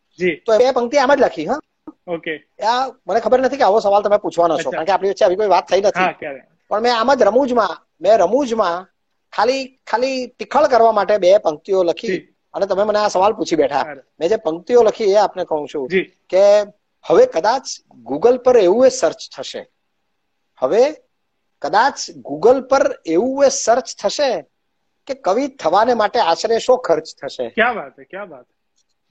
તો 0.45 0.57
બે 0.59 0.73
પંક્તિ 0.73 0.97
આમ 0.99 1.13
જ 1.13 1.21
લખી 1.21 1.47
હા? 1.47 1.59
ઓકે. 2.07 2.34
આ 2.63 2.82
મને 3.05 3.19
ખબર 3.21 3.39
નથી 3.39 3.57
કે 3.57 3.65
આવો 3.65 3.82
સવાલ 3.82 4.03
તમે 4.03 4.17
પૂછવાનો 4.19 4.57
છો 4.57 4.71
કારણ 4.71 4.86
કે 4.86 4.93
આપણી 4.93 5.11
વચ્ચે 5.11 5.25
આવી 5.25 5.38
કોઈ 5.38 5.49
વાત 5.49 5.65
થઈ 5.67 5.82
નથી. 5.82 6.09
પણ 6.71 6.82
મેં 6.82 6.93
આમ 6.93 7.09
જ 7.13 7.23
રમૂજમાં 7.23 7.73
મેં 7.99 8.19
રમૂજમાં 8.19 8.77
ખાલી 9.34 9.61
ખાલી 9.86 10.17
તિખળ 10.39 10.67
કરવા 10.67 10.93
માટે 10.93 11.15
બે 11.19 11.32
પંક્તિઓ 11.39 11.84
લખી 11.86 12.19
અને 12.53 12.65
તમે 12.67 12.84
મને 12.86 12.99
આ 12.99 13.09
સવાલ 13.09 13.34
પૂછી 13.34 13.57
બેઠા. 13.57 13.86
મેં 14.19 14.29
જે 14.29 14.38
પંક્તિઓ 14.39 14.84
લખી 14.84 15.11
એ 15.11 15.17
આપને 15.17 15.43
કહું 15.45 15.67
છું 15.67 15.88
કે 16.29 16.43
હવે 17.05 17.23
કદાચ 17.27 17.65
ગૂગલ 18.05 18.36
પર 18.39 18.57
એવું 18.59 18.86
એ 18.86 18.91
સર્ચ 18.91 19.21
થશે. 19.32 19.61
હવે 20.61 20.82
કદાચ 21.62 21.97
ગૂગલ 22.24 22.59
પર 22.66 22.84
એવું 23.07 23.43
એ 23.43 23.51
સર્ચ 23.57 23.88
થશે 23.97 24.32
કે 25.07 25.14
કવિ 25.22 25.45
થવાને 25.57 25.93
માટે 25.95 26.20
આશરે 26.22 26.59
શો 26.59 26.78
ખર્ચ 26.80 27.07
થશે? 27.20 27.47
ક્યાં 27.51 27.76
વાત 27.76 27.95
ક્યાં 28.05 28.30
વાત 28.32 28.47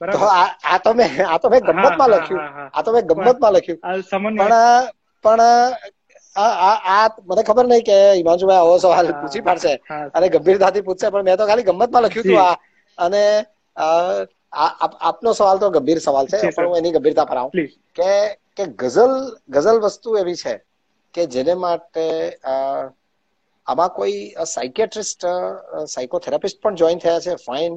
આ 0.01 0.77
તો 0.79 0.93
મેં 0.93 1.11
આ 1.23 1.37
તો 1.37 1.49
મેં 1.49 1.61
હા, 1.63 2.07
લખ્યું. 2.09 2.43
આ 2.73 2.81
તો 2.81 2.91
મેં 2.91 3.07
ગમ્મતમાં 3.07 3.53
લખ્યું. 3.53 3.79
પણ 4.37 4.53
પણ 5.23 5.41
આ 6.35 7.05
મને 7.25 7.43
ખબર 7.43 7.65
નહીં 7.65 7.83
કે 7.83 7.97
હિમાંશુભાઈ 8.13 8.61
આવો 8.61 8.77
સવાલ 8.79 9.09
પૂછી 9.15 9.43
પાડશે 9.43 9.71
અને 10.13 10.27
ગંભીરતાથી 10.29 10.83
પૂછશે 10.83 11.07
પણ 11.09 11.25
મેં 11.25 11.37
તો 11.37 11.45
ખાલી 11.45 11.63
ગમ્મતમાં 11.63 12.03
લખ્યું 12.03 12.25
હતું 12.25 12.39
આ. 12.39 12.55
અને 12.97 13.23
આપનો 15.01 15.33
સવાલ 15.33 15.57
તો 15.59 15.69
ગંભીર 15.71 15.99
સવાલ 16.01 16.27
છે 16.27 16.39
પણ 16.49 16.65
હું 16.65 16.77
એની 16.77 16.93
ગંભીરતા 16.93 17.25
પર 17.25 17.37
આવું. 17.37 17.53
કે 17.95 18.11
કે 18.51 18.63
ગઝલ 18.79 19.13
ગઝલ 19.49 19.77
વસ્તુ 19.81 20.17
એવી 20.17 20.35
છે 20.37 20.53
કે 21.13 21.25
જેને 21.27 21.53
માટે 21.57 22.05
આમાં 23.67 23.91
કોઈ 23.91 24.17
સાયકેટ્રિસ્ટ 24.47 25.25
સાયકોથેરાપિસ્ટ 25.87 26.61
પણ 26.61 26.75
જોઈન 26.75 26.99
થયા 26.99 27.19
છે. 27.19 27.35
ફાઇન 27.39 27.73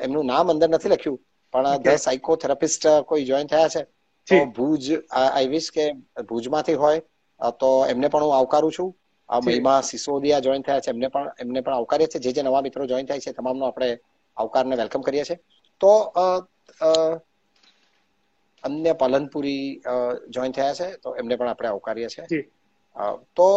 એમનું 0.00 0.26
નામ 0.26 0.50
અંદર 0.50 0.68
નથી 0.70 0.88
લખ્યું. 0.88 1.18
પણ. 1.54 1.78
ધ 1.78 1.96
સાયકોથેરાપિસ્ટ 1.98 2.84
કોઈ 3.06 3.24
જોઈન 3.24 3.48
થયા 3.48 3.68
છે. 3.68 3.82
તો 4.26 4.36
ભુજ 4.48 4.82
આઈ 5.12 5.48
વિશ 5.48 5.70
કે 5.70 5.84
ભુજમાંથી 6.28 6.74
હોય 6.76 7.00
તો 7.60 7.70
એમને 7.86 8.08
પણ 8.08 8.22
હું 8.22 8.36
આવકારું 8.36 8.72
છું. 8.72 8.90
મહિમા 9.28 9.80
સિસોદિયા 9.82 10.40
જોઈન 10.40 10.62
થયા 10.62 10.80
છે. 10.80 10.90
એમને 10.90 11.08
પણ 11.08 11.28
એમને 11.38 11.60
પણ 11.60 11.74
આવકારીએ 11.74 12.08
છીએ. 12.08 12.22
જે 12.22 12.32
જે 12.32 12.42
નવા 12.42 12.62
મિત્રો 12.62 12.86
જોઈન 12.86 13.06
થાય 13.06 13.20
છે 13.20 13.32
તમામનો 13.32 13.64
આપણે 13.66 13.88
આવકારને 14.36 14.76
વેલકમ 14.76 15.02
કરીએ 15.02 15.24
છીએ. 15.24 15.38
તો 15.80 15.92
અન્ય 18.64 18.92
પાલનપુરી 18.96 19.64
જોઈન 20.30 20.52
થયા 20.52 20.74
છે 20.74 20.88
તો 20.98 21.16
એમને 21.16 21.34
પણ 21.36 21.50
આપણે 21.50 21.68
આવકારીએ 21.70 22.08
છીએ. 22.08 22.26
તો 23.32 23.48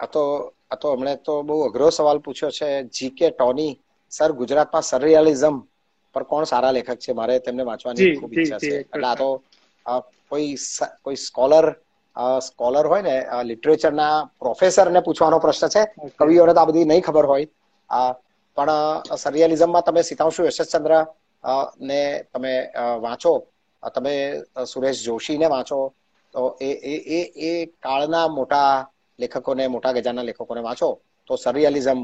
આ 0.00 0.06
તો 0.08 0.22
આ 0.66 0.76
તો 0.76 0.88
હમણે 0.90 1.14
તો 1.20 1.34
બહુ 1.42 1.56
અઘરો 1.64 1.88
સવાલ 1.90 2.18
પૂછ્યો 2.20 2.50
છે. 2.52 2.68
જીકે 2.90 3.26
ટોની 3.32 3.72
સર 4.12 4.30
ગુજરાતમાં 4.34 4.84
સરરિયાલિઝમ 4.84 5.56
પર 6.14 6.24
કોણ 6.24 6.44
સારા 6.46 6.72
લેખક 6.72 6.98
છે? 6.98 7.12
મારે 7.12 7.34
તેમને 7.40 7.62
વાંચવાની 7.64 8.08
ખૂબ 8.10 8.32
ઈચ્છા 8.34 8.60
છે. 8.60 8.74
એટલે 8.84 9.06
આ 9.06 9.16
તો 9.16 9.28
કોઈ 10.26 10.50
કોઈ 11.02 11.18
સ્કોલર 11.18 11.66
સ્કોલર 12.42 12.86
હોય 12.86 13.02
ને 13.02 13.16
લિટરેચરના 13.44 14.14
પ્રોફેસરને 14.38 15.00
પૂછવાનો 15.02 15.38
પ્રશ્ન 15.40 15.68
છે. 15.68 15.82
કવિઓને 16.16 16.54
તો 16.54 16.60
આ 16.60 16.66
બધી 16.66 16.84
નહીં 16.86 17.02
ખબર 17.02 17.26
હોય. 17.26 17.46
પણ 18.60 18.72
સરિયાલિઝમમાં 19.16 19.84
તમે 19.84 20.02
સીતાંશુ 20.02 20.44
યશચંદ્ર 20.44 20.94
ને 21.80 22.00
તમે 22.32 22.52
વાંચો. 23.00 23.32
તમે 23.82 24.14
સુરેશ 24.66 25.02
જોશીને 25.02 25.46
વાંચો. 25.48 25.78
તો 26.34 26.56
એ 26.60 26.70
એ 26.84 26.94
એ 27.10 27.20
એ 27.42 27.52
કાળના 27.78 28.26
મોટા 28.30 28.72
લેખકોને 29.18 29.64
મોટા 29.68 29.92
ગજાના 29.94 30.22
લેખકોને 30.22 30.62
વાંચો 30.62 30.88
તો 31.30 31.36
સરિયાલિઝમ 31.36 32.00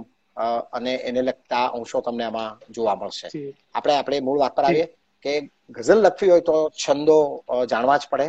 અને 0.72 0.92
એને 1.02 1.22
લગતા 1.22 1.66
અંશો 1.70 2.00
તમને 2.00 2.24
આમાં 2.24 2.59
જોવા 2.70 2.96
મળશે. 2.96 3.28
આપણે 3.74 3.94
આપણે 3.94 4.20
મૂળ 4.20 4.40
વાત 4.40 4.54
પર 4.54 4.64
આવીએ 4.64 4.86
કે 5.24 5.32
ગઝલ 5.76 6.00
લખવી 6.02 6.30
હોય 6.30 6.40
તો 6.42 6.57
છંદો 6.76 7.18
જાણવા 7.66 7.98
જ 7.98 8.04
પડે. 8.09 8.26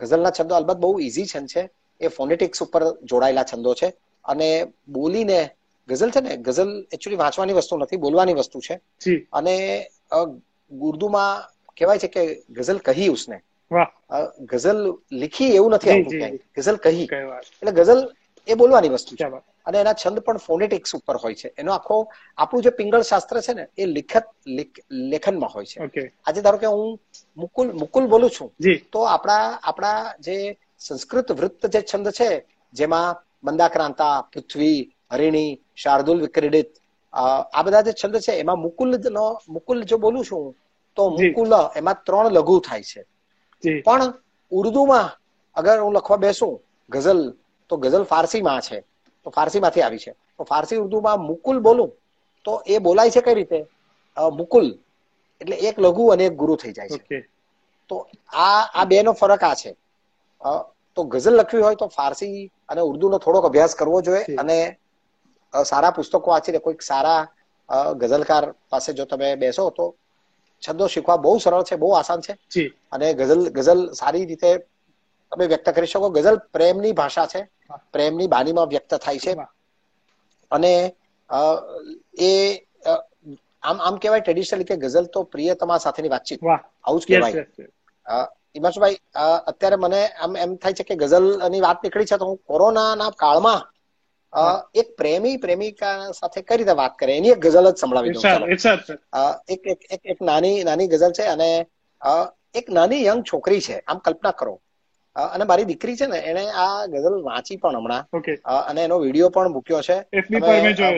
ગઝલના 0.00 0.30
છંદો 0.30 0.54
અલબત્ત 0.54 0.78
બહુ 0.78 0.90
ઇઝી 1.00 1.26
છંદ 1.26 1.48
છે. 1.48 1.62
એ 2.00 2.08
ફોનેટિક્સ 2.08 2.62
ઉપર 2.62 2.82
જોડાયેલા 3.04 3.44
છંદો 3.44 3.74
છે. 3.74 3.88
અને 4.24 4.48
બોલીને 4.88 5.40
ગઝલ 5.90 6.10
છે 6.10 6.20
ને 6.20 6.36
ગઝલ 6.36 6.68
એકચ્યુઅલી 6.92 7.16
વાંચવાની 7.16 7.52
વસ્તુ 7.52 7.76
નથી 7.76 7.96
બોલવાની 7.96 8.34
વસ્તુ 8.34 8.60
છે. 8.60 8.80
અને 9.32 9.56
ઉર્દુમાં 10.80 11.42
કહેવાય 11.78 11.98
છે 11.98 12.08
કે 12.08 12.22
ગઝલ 12.50 12.78
કહી 12.78 13.08
ઉસને. 13.08 13.40
ગઝલ 14.40 14.94
લીખી 15.12 15.54
એવું 15.54 15.70
નથી 15.70 15.90
આવતું 15.90 16.12
ગઝલ 16.56 16.76
કહી. 16.76 17.04
એટલે 17.32 17.72
ગઝલ 17.72 18.00
એ 18.48 18.54
બોલવાની 18.54 18.88
વસ્તુ 18.88 19.16
છે. 19.16 19.24
અને 19.66 19.78
એના 19.78 19.92
છંદ 19.92 20.18
પણ 20.18 20.36
ફોનેટિક્સ 20.36 20.94
ઉપર 20.96 21.16
હોય 21.16 21.34
છે. 21.34 21.48
એનો 21.58 21.72
આખો 21.72 22.08
આપણું 22.36 22.62
જે 22.62 22.70
પિંગળ 22.70 23.02
શાસ્ત્ર 23.02 23.40
છે 23.40 23.52
ને 23.54 23.66
એ 23.78 23.84
લિખત 23.86 24.24
લિખ- 24.46 24.82
લેખનમાં 24.90 25.50
હોય 25.50 25.64
છે. 25.64 25.80
આજે 26.24 26.42
ધારો 26.42 26.58
કે 26.58 26.66
હું 26.66 26.98
મુકુલ 27.36 27.72
મુકુલ 27.72 28.06
બોલું 28.06 28.30
છું 28.30 28.52
તો 28.92 29.02
આપણા 29.02 29.60
આપણા 29.62 30.14
જે 30.20 30.56
સંસ્કૃત 30.78 31.32
વૃત્ત 31.32 31.66
જે 31.66 31.82
છંદ 31.94 32.10
છે 32.10 32.44
જેમાં 32.72 33.08
મંદાક્રાંતા 33.44 34.20
પૃથ્વી 34.32 34.92
હરિણી 35.10 35.50
શાર્દુલ 35.76 36.20
વિક્રીડિત 36.20 36.70
આ 37.12 37.62
બધા 37.62 37.82
જે 37.82 37.92
છંદ 37.94 38.16
છે 38.20 38.32
એમાં 38.34 38.58
મુકુલ 38.58 38.90
નો 39.10 39.24
મુકુલ 39.48 39.78
જો 39.84 39.96
બોલું 39.98 40.24
છું 40.24 40.44
તો 40.96 41.02
મુકુલ 41.12 41.48
એમાં 41.74 41.98
ત્રણ 42.04 42.34
લઘુ 42.36 42.56
થાય 42.60 42.84
છે. 42.84 43.02
પણ 43.84 44.12
ઉર્દુમાં 44.52 45.08
અગર 45.56 45.76
હું 45.80 45.94
લખવા 45.94 46.18
બેસું 46.18 46.54
ગઝલ 46.90 47.20
તો 47.70 47.74
ગઝલ 47.78 48.04
ફારસીમાં 48.06 48.60
છે 48.62 48.78
તો 49.26 49.30
ફારસીમાંથી 49.30 49.82
આવી 49.82 49.98
છે. 49.98 50.12
તો 50.36 50.42
ફારસી 50.44 50.78
ઉર્દુમાં 50.78 51.20
મુકુલ 51.22 51.58
બોલું 51.60 51.90
તો 52.44 52.52
એ 52.66 52.78
બોલાય 52.80 53.10
છે 53.10 53.22
કઈ 53.22 53.34
રીતે? 53.34 53.58
મુકુલ 54.32 54.66
એટલે 55.40 55.56
એક 55.68 55.76
લઘુ 55.78 56.04
અને 56.12 56.24
એક 56.24 56.34
ગુરુ 56.34 56.54
થઈ 56.56 56.72
જાય 56.72 56.90
છે. 56.90 57.02
તો 57.90 57.96
આ 58.38 58.62
આ 58.72 58.84
બે 58.86 59.02
નો 59.02 59.12
ફરક 59.14 59.42
આ 59.42 59.54
છે. 59.54 59.70
તો 60.96 61.04
ગઝલ 61.06 61.36
લખવી 61.36 61.62
હોય 61.62 61.76
તો 61.76 61.88
ફારસી 61.90 62.38
અને 62.68 62.80
ઉર્દુનો 62.82 63.18
થોડોક 63.18 63.44
અભ્યાસ 63.44 63.74
કરવો 63.74 63.98
જોઈએ 64.02 64.22
અને 64.36 64.56
સારા 65.66 65.90
પુસ્તકો 65.90 66.30
વાંચીને 66.30 66.58
કોઈક 66.58 66.82
સારા 66.82 67.26
ગઝલકાર 67.92 68.54
પાસે 68.70 68.92
જો 68.92 69.04
તમે 69.04 69.34
બેસો 69.36 69.70
તો 69.70 69.94
છંદો 70.62 70.86
શીખવા 70.86 71.16
બહુ 71.16 71.38
સરળ 71.38 71.62
છે 71.62 71.76
બહુ 71.76 71.90
આસાન 71.92 72.20
છે. 72.20 72.32
અને 72.92 73.14
ગઝલ 73.14 73.48
ગઝલ 73.48 73.92
સારી 73.92 74.24
રીતે 74.24 74.58
તમે 75.32 75.46
વ્યક્ત 75.46 75.70
કરી 75.70 75.86
શકો. 75.86 76.08
ગઝલ 76.10 76.36
પ્રેમની 76.52 76.92
ભાષા 76.92 77.26
છે. 77.26 77.42
પ્રેમની 77.92 78.26
બાનીમાં 78.26 78.66
વ્યક્ત 78.66 78.94
થાય 78.94 79.18
છે. 79.18 79.32
અને 80.50 80.96
એ 82.18 82.30
આમ 83.62 83.80
આમ 83.80 83.96
કહેવાય 83.96 84.20
ટ્રેડિશનલ 84.20 84.62
કે 84.62 84.76
ગઝલ 84.76 85.04
તો 85.06 85.22
પ્રિયતમા 85.22 85.78
સાથેની 85.78 86.08
વાતચીત. 86.08 86.40
આવું 86.84 87.00
જ 87.00 87.06
કહેવાય. 87.06 87.32
હિમાંશુભાઈ 88.56 88.96
અત્યારે 89.46 89.76
મને 89.76 90.06
આમ 90.08 90.36
એમ 90.36 90.56
થાય 90.56 90.72
છે 90.72 90.84
કે 90.84 90.94
ગઝલની 90.96 91.60
વાત 91.60 91.84
નીકળી 91.84 92.04
છે 92.04 92.16
તો 92.16 92.26
હું 92.26 92.36
કોરોનાના 92.36 93.10
કાળમાં 93.10 93.54
અ, 93.54 93.58
હા. 93.58 93.79
એક 94.74 94.96
પ્રેમી 94.96 95.36
પ્રેમિકા 95.38 95.94
સાથે 96.12 96.42
કઈ 96.42 96.56
રીતે 96.56 96.74
વાત 96.74 96.96
કરે? 96.96 97.16
એની 97.16 97.30
એક 97.30 97.40
ગઝલ 97.40 97.66
જ 97.66 97.76
સંભળાવી 97.76 98.10
દઉં 98.10 98.22
એક 99.48 99.60
એક 99.90 100.02
એક 100.06 100.18
નાની 100.22 100.64
નાની 100.64 100.88
ગઝલ 100.88 101.12
છે 101.12 101.24
અને 101.26 101.50
એક 102.54 102.66
નાની 102.70 103.04
યંગ 103.04 103.22
છોકરી 103.24 103.60
છે. 103.60 103.76
આમ 103.82 103.98
કલ્પના 104.00 104.32
કરો. 104.34 104.54
અને 105.16 105.44
મારી 105.44 105.64
દીકરી 105.66 105.96
છે 105.96 106.06
ને 106.06 106.18
એને 106.24 106.44
આ 106.56 106.86
ગઝલ 106.88 107.22
વાંચી 107.22 107.56
પણ 107.56 107.76
હમણાં. 107.76 108.04
અને 108.44 108.80
એનો 108.82 108.98
વીડિયો 108.98 109.30
પણ 109.30 109.48
મૂક્યો 109.50 109.82
છે. 109.82 109.96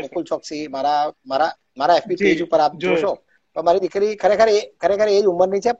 મુકુલ 0.02 0.24
ચોકસી 0.24 0.68
મારા 0.68 1.00
મારા 1.26 1.50
મારા 1.76 1.96
એફબી 1.96 2.16
પેજ 2.18 2.42
ઉપર 2.42 2.60
આપ 2.60 2.74
જોશો. 2.78 3.12
તો 3.56 3.62
મારી 3.62 3.80
દીકરી 3.80 4.16
ખરેખર 4.16 4.48
એ 4.50 4.60
ખરેખર 4.80 5.08
એ 5.08 5.20
જ 5.20 5.26
ઉંમરની 5.26 5.60
છે 5.60 5.72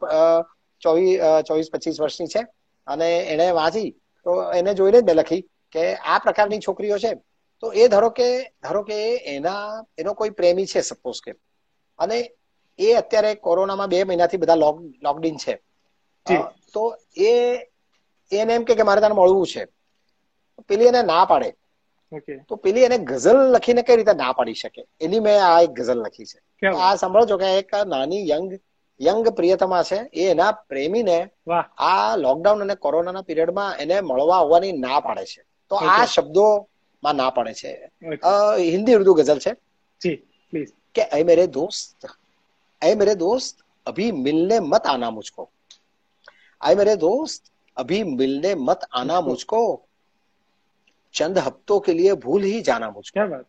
ચોવીસ 0.82 1.18
ચોવીસ 1.46 1.68
પચીસ 1.72 2.00
વર્ષની 2.00 2.28
છે. 2.28 2.42
અને 2.86 3.09
એને 3.26 3.50
વાંચી. 3.53 3.90
તો 4.26 4.30
એને 4.53 4.74
જોઈને 4.74 5.00
જ 5.00 5.05
મેં 5.05 5.16
લખી 5.16 5.42
કે 5.72 5.82
આ 6.07 6.18
પ્રકારની 6.18 6.61
છોકરીઓ 6.61 6.98
છે. 6.98 7.12
તો 7.62 7.72
એ 7.74 7.88
ધારો 7.88 8.10
કે 8.12 8.28
ધારો 8.60 8.82
કે 8.84 8.98
એના 9.26 9.66
એનો 9.96 10.12
કોઈ 10.14 10.30
પ્રેમી 10.32 10.66
છે 10.66 10.80
સપોઝ 10.82 11.20
કે. 11.20 11.32
અને 11.98 12.18
એ 12.78 12.92
અત્યારે 12.94 13.34
કોરોનામાં 13.38 13.88
બે 13.88 14.04
મહિનાથી 14.04 14.36
બધા 14.38 14.54
લોક 14.56 14.76
લોકડાઉન 15.02 15.36
છે. 15.38 15.54
તો 16.72 16.82
એ 17.22 17.32
એને 18.32 18.52
એમ 18.54 18.64
કે 18.66 18.84
મારે 18.84 19.00
તને 19.00 19.14
મળવું 19.14 19.46
છે. 19.46 19.62
પેલી 20.68 20.86
એને 20.86 21.02
ના 21.04 21.24
પાડે. 21.26 21.50
તો 22.48 22.56
પેલી 22.58 22.84
એને 22.84 22.98
ગઝલ 23.00 23.52
લખીને 23.54 23.82
કઈ 23.82 23.96
રીતે 23.96 24.14
ના 24.14 24.32
પાડી 24.32 24.54
શકે? 24.54 24.82
એની 25.00 25.20
મેં 25.20 25.38
આ 25.44 25.62
એક 25.62 25.72
ગઝલ 25.72 26.00
લખી 26.00 26.26
છે. 26.26 26.38
આ 26.76 26.96
સાંભળો 26.96 27.26
છો 27.26 27.36
કે 27.38 27.48
એક 27.58 27.70
નાની 27.86 28.22
યંગ 28.26 28.46
યંગ 29.00 29.24
પ્રિયતમા 29.30 29.82
છે 29.84 29.98
એ 30.14 30.30
એના 30.30 30.52
પ્રેમીને 30.68 31.18
આ 31.82 32.16
લોકડાઉન 32.16 32.62
અને 32.62 32.74
કોરોનાના 32.76 33.22
પીરિયડમાં 33.22 33.78
એને 33.78 33.96
મળવા 34.02 34.38
આવવાની 34.38 34.72
ના 34.78 35.00
પાડે 35.00 35.24
છે. 35.26 35.40
તો 35.70 35.76
આ 35.88 36.04
Okay. 36.04 36.08
શબ્દોમાં 37.01 37.15
ના 37.15 37.30
પાડે 37.30 37.53
છે 37.53 37.70
ઓકે 38.05 38.22
અ, 38.24 38.32
હિન્દી 38.68 38.95
ઉર્દુ 38.95 39.13
ગઝલ 39.15 39.39
છે 39.39 39.51
જી 40.01 40.15
પ્લીઝ 40.53 40.72
कि 40.95 41.03
अय 41.11 41.24
मेरे 41.24 41.45
दोस्त 41.49 41.99
अय 42.82 42.93
मेरे 42.95 43.13
दोस्त 43.18 43.55
अभी 43.88 44.05
मिलने 44.20 44.57
मत 44.65 44.88
आना 44.88 45.09
मुझको 45.11 45.43
अय 46.61 46.74
मेरे 46.76 46.95
दोस्त 46.99 47.41
अभी 47.78 47.99
मिलने 48.13 48.51
मत 48.61 48.82
आना 48.93 49.18
मुझको। 49.22 49.59
मुझको 49.59 49.59
चंद 51.15 51.38
हफ्तों 51.39 51.80
के 51.82 51.93
लिए 51.93 52.13
भूल 52.24 52.43
ही 52.43 52.61
जाना 52.63 52.89
मुझको 52.91 53.13
ક્યાં 53.13 53.30
વાત 53.30 53.45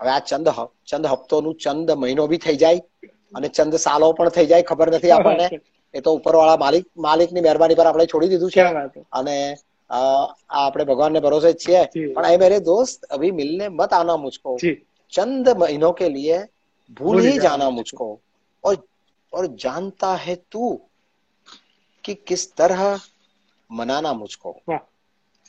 હવે 0.00 0.10
આ 0.10 0.20
ચંદ 0.28 0.48
હ- 0.50 0.68
ચંદ 0.86 1.04
હપ્તોનું 1.06 1.54
ચંદ 1.58 1.88
મહિનો 1.96 2.24
બી 2.26 2.38
થઈ 2.38 2.56
જાય 2.58 2.80
અને 3.34 3.48
ચંદ 3.50 3.74
સાલો 3.78 4.12
પણ 4.12 4.30
થઈ 4.30 4.46
જાય 4.46 4.64
ખબર 4.64 4.88
નથી 4.92 5.12
આપણને 5.12 5.46
એ 5.94 6.00
તો 6.00 6.10
ઉપરવાળા 6.14 6.58
માલિક 6.58 6.84
માલિકની 7.00 7.42
મહેરબાની 7.42 7.76
પર 7.76 7.86
આપણે 7.86 8.06
છોડી 8.06 8.28
દીધું 8.28 8.50
છે 8.50 8.60
ક્યાં 8.60 8.74
વાત 8.76 8.92
હે? 8.96 9.02
અને 9.12 9.36
અ, 9.48 9.52
આ 9.52 9.73
આપણે 9.90 10.84
ભગવાનને 10.84 11.20
ભરોસે 11.20 11.50
જ 11.52 11.56
છીએ 11.58 11.80
જી. 11.94 12.12
પણ 12.14 12.24
અય 12.24 12.38
मेरे 12.38 12.58
दोस्त 12.62 12.98
अभी 13.08 13.30
मिलने 13.32 13.68
मत 13.70 13.92
आना 13.94 14.16
मुझको 14.18 14.56
જી 14.58 14.74
चंद 15.12 15.48
महीनों 15.56 15.92
के 15.92 16.08
लिए 16.08 16.38
भूल 16.96 17.20
ही 17.20 17.38
जाना 17.38 17.68
मुझको 17.70 18.08
और 18.64 18.76
और 19.32 19.46
जानता 19.56 20.14
है 20.16 20.34
तू 20.50 20.64
कि 22.04 22.14
किस 22.26 22.42
तरह 22.54 22.82
मनाना 23.70 24.12
मुझको 24.14 24.52
વાહ 24.68 24.80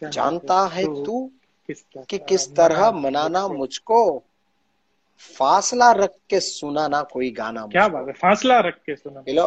जानता 0.01 0.59
है 0.67 0.83
तू 1.03 1.15
किस 1.69 1.83
तरह 1.85 2.03
कि 2.03 2.17
किस 2.29 2.47
तरह 2.55 2.91
मनाना 2.97 3.47
मुझको 3.49 3.99
फासला 5.31 5.91
रख 5.93 6.13
के 6.29 6.39
सुनाना 6.41 7.01
कोई 7.11 7.29
गाना 7.31 7.65
क्या 7.67 7.87
मुझको 7.87 7.97
बात 7.97 8.07
है 8.07 8.13
फासला 8.15 8.59
रख 8.59 8.77
के 8.85 8.95
सुना 8.95 9.21
પેલો 9.21 9.45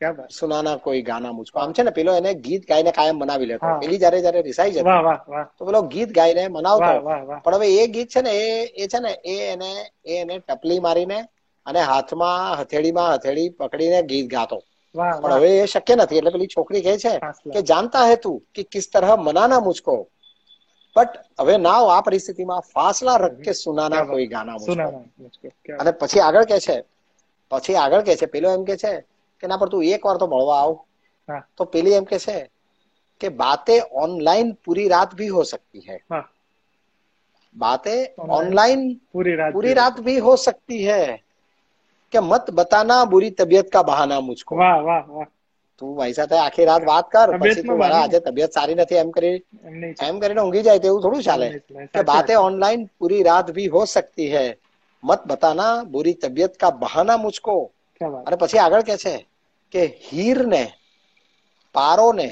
क्या 0.00 0.12
बात? 0.12 0.30
सुनाना 0.30 0.76
कोई 0.78 1.02
આમ 1.54 1.72
છે 1.72 1.82
ને 1.82 1.92
પેલો 1.92 2.12
એને 2.14 2.34
ગીત 2.38 2.62
ગાઈને 2.64 2.92
કાયમ 2.92 3.18
બનાવી 3.18 3.48
લેતો 3.48 3.68
પેલી 3.74 3.98
જયારે 3.98 4.18
જયારે 4.20 4.42
રિસાઈ 4.42 4.74
જતો 4.74 4.94
તો 5.56 5.64
પેલો 5.64 5.80
ગીત 5.84 6.10
ગાઈને 6.12 6.44
મનાવતો 6.50 6.94
પણ 7.42 7.54
હવે 7.56 7.68
એ 7.76 7.88
ગીત 7.88 8.08
છે 8.08 8.20
ને 8.20 8.32
એ 8.40 8.48
એ 8.76 8.88
છે 8.88 8.98
ને 9.00 9.12
એ 9.24 9.36
એને 9.46 9.70
એ 10.04 10.14
એને 10.16 10.34
ટપલી 10.40 10.80
મારીને 10.80 11.18
અને 11.66 11.80
હાથમાં 11.82 12.58
હથેળીમાં 12.60 13.12
હથેળી 13.14 13.50
પકડીને 13.52 14.00
ગીત 14.04 14.26
ગાતો. 14.28 14.58
પણ 15.20 15.34
હવે 15.34 15.48
એ 15.56 15.66
શક્ય 15.68 15.94
નથી 15.96 16.18
એટલે 16.18 16.32
પેલી 16.32 16.48
છોકરી 16.48 16.82
કહે 16.82 16.94
છે 16.98 17.12
કે 17.50 17.58
જાણતા 17.64 18.06
હે 18.06 18.16
તું 18.18 18.36
કે 18.54 18.62
કિસ 18.66 18.86
તરહ 18.90 19.10
મનાના 19.18 19.60
મુજકો. 19.62 19.94
બટ 20.96 21.12
હવે 21.38 21.54
ના 21.58 21.80
આ 21.88 22.02
પરિસ્થિતિમાં 22.02 22.66
ફાસલા 22.70 23.18
રખ 23.20 23.36
કે 23.44 23.52
સુનાના 23.54 24.08
કોઈ 24.08 24.28
ગાના 24.28 24.58
મુજકો. 24.58 24.88
અને 25.78 25.90
પછી 25.94 26.22
આગળ 26.22 26.46
કે 26.46 26.58
છે 26.60 26.76
પછી 27.52 27.76
આગળ 27.76 28.02
કે 28.02 28.14
છે 28.14 28.26
પેલો 28.28 28.48
એમ 28.50 28.62
કે 28.64 28.76
છે 28.76 28.92
કે 29.42 29.46
ના 29.46 29.56
પણ 29.56 29.70
તું 29.70 29.84
એક 29.90 30.02
વાર 30.02 30.16
તો 30.18 30.26
મળવા 30.26 30.60
આવ 30.60 30.72
તો 31.56 31.62
પેલી 31.66 31.94
એમ 31.94 32.06
કે 32.06 32.18
છે 32.20 32.38
કે 33.20 33.28
બાતે 33.36 33.74
ઓનલાઈન 33.98 34.56
પૂરી 34.64 34.88
રાત 34.88 35.14
ભી 35.14 35.30
હો 35.30 35.42
सकती 35.44 35.80
है 35.82 35.98
बातें 37.56 38.28
ऑनलाइन 38.30 38.82
पूरी 39.12 39.34
रात 39.34 39.52
पूरी 39.52 39.72
रात 39.74 40.00
भी 40.00 40.18
हो 40.18 40.36
सकती 40.38 40.82
है 40.82 41.04
कि 42.12 42.20
मत 42.22 42.50
बताना 42.52 43.04
बुरी 43.06 43.30
तबीयत 43.32 43.70
का 43.70 43.82
बहाना 43.84 44.20
मुझको 44.22 44.56
वाह 44.56 44.76
वाહ 44.80 45.00
વાહ 45.08 45.26
તું 45.82 45.94
ભાઈ 45.96 46.12
સાથે 46.12 46.36
આખી 46.38 46.66
રાત 46.66 46.84
વાત 46.84 47.08
કર 47.08 47.26
પછી 47.38 47.62
તું 47.62 47.78
મારા 47.78 48.02
આજે 48.02 48.20
તબિયત 48.20 48.52
સારી 48.52 48.76
નથી 48.76 49.00
એમ 49.00 49.10
કરી 49.10 49.34
એમ 50.02 50.20
કરીને 50.20 50.40
ઊંઘી 50.40 50.62
જાય 50.62 50.80
તેવું 50.80 51.02
થોડું 51.02 51.22
ચાલે 51.22 51.48
કે 51.94 52.04
બાતે 52.04 52.34
ઓનલાઈન 52.38 52.86
પૂરી 52.98 53.22
રાત 53.22 53.50
ભી 53.50 53.68
હો 53.68 53.82
सकती 53.86 54.28
है 54.28 54.46
मत 55.02 55.26
बताना 55.26 55.66
बुरी 55.88 56.12
तबीयत 56.18 56.56
का 56.56 56.70
बहाना 56.78 57.16
मुझको 57.18 57.56
અને 58.26 58.36
પછી 58.38 58.60
આગળ 58.60 58.84
કે 58.84 58.96
છે 58.98 59.14
કે 59.74 59.82
હીર 60.04 60.38
ને 60.46 60.62
પારો 61.74 62.08
ને 62.12 62.28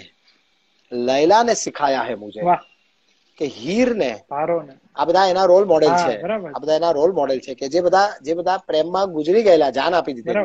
લૈલા 0.92 1.42
ને 1.44 1.54
સિખાયા 1.56 2.06
હે 2.06 2.14
મુજે. 2.16 2.44
કે 3.38 3.46
હીર 3.50 3.88
ને 3.94 4.10
પારો 4.28 4.56
ને 4.62 4.74
આ 4.94 5.06
બધા 5.06 5.26
એના 5.28 5.46
રોલ 5.46 5.64
મોડેલ 5.66 5.94
છે. 5.96 6.14
આ 6.52 6.60
બધા 6.60 6.76
એના 6.76 6.92
રોલ 6.92 7.12
મોડેલ 7.12 7.38
છે 7.40 7.52
કે 7.54 7.66
જે 7.68 7.80
બધા 7.82 8.08
જે 8.20 8.32
બધા 8.34 8.58
પ્રેમમાં 8.62 9.12
ગુજરી 9.12 9.44
ગયેલા 9.44 9.72
જાન 9.72 9.94
આપી 9.94 10.14
દીધી 10.14 10.40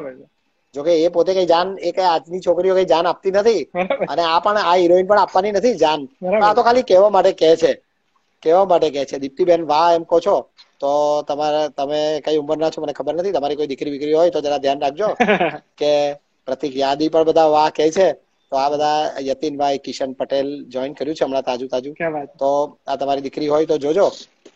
જોકે 0.76 0.92
એ 0.96 1.10
પોતે 1.10 1.32
કઈ 1.34 1.48
જાન 1.48 1.68
એ 1.80 1.92
કઈ 1.92 2.08
આજની 2.08 2.42
છોકરીઓ 2.42 2.74
કઈ 2.76 2.88
જાન 2.88 3.06
આપતી 3.08 3.34
નથી. 3.34 3.64
અને 4.08 4.24
આ 4.26 4.40
પણ 4.40 4.60
આ 4.62 4.76
હિરોઈન 4.76 5.08
પણ 5.08 5.22
આપવાની 5.22 5.54
નથી 5.54 5.76
જાન. 5.78 6.02
આ 6.40 6.54
તો 6.56 6.62
ખાલી 6.64 6.86
કહેવા 6.86 7.12
માટે 7.12 7.32
કહે 7.34 7.50
છે. 7.58 7.72
કહેવા 8.44 8.66
માટે 8.66 8.90
કહે 8.92 9.04
છે. 9.06 9.18
દીપ્તિબેન 9.20 9.62
વાહ 9.66 9.90
એમ 9.94 10.04
કહો 10.06 10.18
છો. 10.22 10.36
તો 10.82 10.92
તમારે 11.24 11.62
તમે 11.72 12.02
કઈ 12.22 12.38
ઉંમરના 12.38 12.72
છો 12.72 12.82
મને 12.82 12.94
ખબર 12.94 13.14
નથી. 13.16 13.34
તમારી 13.34 13.56
કોઈ 13.56 13.70
દીકરી 13.70 13.92
વિકરી 13.92 14.14
હોય 14.14 14.32
તો 14.32 14.42
જરા 14.42 14.60
ધ્યાન 14.60 14.82
રાખજો 14.82 15.10
કે 15.80 15.92
પ્રતિક 16.48 16.74
યાદી 16.76 17.10
પણ 17.10 17.26
બધા 17.26 17.50
વાહ 17.50 17.70
કહે 17.72 17.86
છે. 17.92 18.08
તો 18.52 18.58
આ 18.58 18.70
બધા 18.70 18.98
યતીનભાઈ 19.24 19.80
કિશન 19.82 20.12
પટેલ 20.16 20.48
જોઈન 20.68 20.96
કર્યું 20.96 21.16
છે 21.16 21.26
હમણાં 21.26 21.46
તાજુ 21.46 21.66
તાજુ. 21.70 21.92
તો 22.40 22.50
આ 22.86 22.98
તમારી 22.98 23.24
દીકરી 23.24 23.50
હોય 23.50 23.68
તો 23.68 23.78
જોજો 23.80 24.08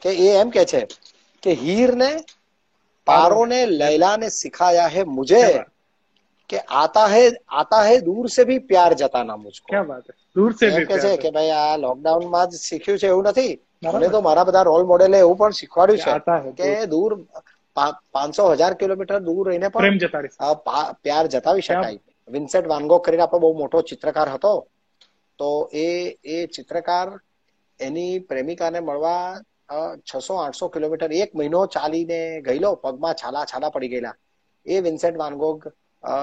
કે 0.01 0.09
એ 0.19 0.29
એમ 0.35 0.49
કે 0.51 0.63
છે 0.65 0.81
કે 1.43 1.51
હીરને 1.55 2.09
પારોને 3.07 3.59
લૈલાને 3.73 4.27
સિખાયા 4.31 4.89
હે 4.89 5.01
મુજે 5.07 5.43
કે 6.49 6.57
આતા 6.77 7.07
હે 7.09 7.23
આતા 7.53 7.83
હે 7.85 7.95
દૂર 8.01 8.25
સે 8.29 8.45
ભી 8.45 8.61
પ્યાર 8.63 8.91
જતા 8.95 9.23
ના 9.25 9.37
મુજકો. 9.37 9.65
ક્યા 9.67 9.85
બાત 9.85 10.05
હે 10.07 10.13
દૂર 10.35 10.51
સે 10.55 10.67
ભી 10.69 10.87
કે 10.87 10.95
છે 10.99 11.11
કે 11.19 11.29
ભાઈ 11.31 11.53
આ 11.57 11.77
લોકડાઉનમાં 11.79 12.47
જ 12.49 12.61
શીખ્યું 12.61 12.99
છે 12.99 13.07
એવું 13.07 13.27
નથી. 13.27 13.53
મને 13.83 14.07
તો 14.09 14.21
મારા 14.21 14.43
બધા 14.43 14.63
રોલ 14.63 14.83
મોડેલે 14.85 15.17
એવું 15.19 15.37
પણ 15.37 15.51
શીખવાડ્યું 15.51 15.99
છે 15.99 16.51
કે 16.59 16.85
દૂર 16.85 17.11
પાંચસો 18.13 18.43
હજાર 18.53 18.73
કિલોમીટર 18.73 19.19
દૂર 19.19 19.43
રહીને 19.49 19.67
પણ 19.67 19.99
પ્યાર 21.03 21.25
જતાવી 21.27 21.61
શકાય. 21.61 21.99
વિન્સેન્ટ 22.27 22.67
વાનગો 22.67 22.97
કરીને 22.99 23.23
આપણો 23.23 23.39
બહુ 23.39 23.53
મોટો 23.57 23.81
ચિત્રકાર 23.81 24.29
હતો. 24.29 24.53
તો 25.39 25.49
એ 25.73 25.87
એ 26.25 26.45
ચિત્રકાર 26.47 27.07
એની 27.79 28.19
પ્રેમિકાને 28.19 28.79
મળવા 28.79 29.41
છસો 30.09 30.33
આઠસો 30.35 30.67
કિલોમીટર 30.67 31.11
એક 31.13 31.35
મહિનો 31.35 31.65
ચાલીને 31.65 32.21
ગયેલો. 32.41 32.71
પગમાં 32.75 33.15
છાલા 33.15 33.45
છાલા 33.45 33.69
પડી 33.69 33.87
ગયેલા. 33.87 34.15
એ 34.65 34.79
વિન્સેન્ટ 34.79 35.17
વાનગોગ 35.17 35.59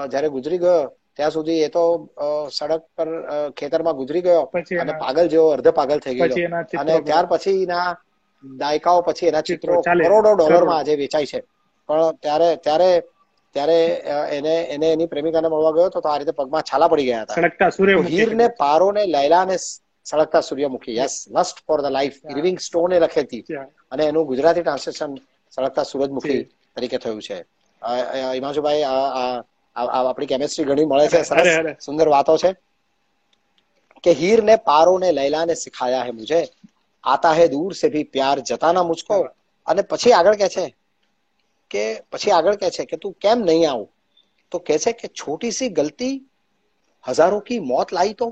જયારે 0.09 0.29
ગુજરી 0.29 0.57
ગયો 0.57 0.81
ત્યાં 1.17 1.31
સુધી 1.31 1.59
એ 1.61 1.69
તો 1.75 1.83
સડક 2.57 2.83
પર 2.97 3.07
ખેતરમાં 3.57 3.95
ગુજરી 3.95 4.23
ગયો 4.27 4.43
અને 4.81 4.93
પાગલ 5.03 5.25
જેવો 5.33 5.47
અર્ધ 5.55 5.71
પાગલ 5.79 5.99
થઈ 6.05 6.15
ગયો 6.19 6.35
અને 6.81 6.93
ત્યાર 7.09 7.25
પછી 7.31 7.65
ના 7.71 7.87
દાયકાઓ 8.43 9.01
પછી 9.07 9.31
એના 9.31 9.47
ચિત્રો 9.49 9.81
કરોડો 9.81 10.31
ડોલરમાં 10.35 10.77
આજે 10.77 10.93
વેચાય 10.95 11.25
છે. 11.25 11.39
પણ 11.89 12.15
ત્યારે 12.23 12.49
ત્યારે 12.65 12.91
ત્યારે 13.55 13.77
એને 14.37 14.55
એને 14.73 14.87
એની 14.95 15.09
પ્રેમિકાને 15.13 15.47
મળવા 15.53 15.75
ગયો 15.77 15.89
તો 15.95 15.99
આ 16.09 16.17
રીતે 16.17 16.33
પગમાં 16.39 16.67
છાલા 16.69 16.91
પડી 16.91 17.07
ગયા 17.09 17.23
હતા. 17.23 17.35
સળગતા 17.35 17.69
સૂર્યમુખી 17.69 18.17
હીરને 18.17 18.47
પારોને 18.61 19.03
લૈલાને 19.15 19.57
સળગતા 20.05 20.41
સૂર્યમુખી 20.49 20.97
yes 20.97 21.15
lust 21.35 21.57
for 21.67 21.79
the 21.81 21.91
life. 21.97 22.17
Irving 22.33 22.57
સ્ટોને 22.67 22.97
લખેતી. 22.99 23.43
અને 23.91 24.03
એનું 24.11 24.25
ગુજરાતી 24.31 24.63
ટ્રાન્સલેશન 24.65 25.11
સળગતા 25.55 25.85
સૂરજમુખી 25.91 26.41
તરીકે 26.75 26.97
થયું 26.97 27.21
છે. 27.21 27.37
હિમાંશુભાઈ 28.35 28.83
આ 28.83 29.43
આપણી 29.81 30.27
કેમિસ્ટ્રી 30.27 30.65
ઘણી 30.65 30.87
મળે 30.87 31.07
છે 31.09 31.21
સરસ 31.23 31.51
સુંદર 31.79 32.07
વાતો 32.09 32.33
છે. 32.37 32.51
કે 34.03 34.13
હીર 34.13 34.39
ને 34.43 34.55
પારો 34.61 34.93
ને 34.99 35.09
લૈલા 35.13 35.45
ને 35.45 35.55
સિખાયા 35.57 36.05
હે 36.05 36.13
મુજે. 36.13 36.41
આતા 37.03 37.33
હે 37.33 37.47
દૂર 37.49 37.71
સે 37.75 37.89
ભી 37.89 38.05
પ્યાર 38.09 38.37
જતાના 38.47 38.83
મુજકો. 38.85 39.17
અને 39.67 39.81
પછી 39.85 40.13
આગળ 40.13 40.37
કે 40.37 40.47
છે 40.49 40.65
કે 41.71 41.83
પછી 42.11 42.33
આગળ 42.33 42.55
કે 42.57 42.67
છે 42.71 42.83
કે 42.85 42.97
તું 42.97 43.13
કેમ 43.17 43.39
નહીં 43.41 43.69
આવું? 43.69 43.89
તો 44.51 44.59
કે 44.61 44.75
છે 44.77 44.91
કે 44.93 45.07
છોટી 45.15 45.51
સી 45.53 45.69
ગલતી 45.71 46.15
હજારો 47.05 47.39
કી 47.41 47.59
મોત 47.63 47.87
લાવી 47.91 48.15
તો. 48.15 48.27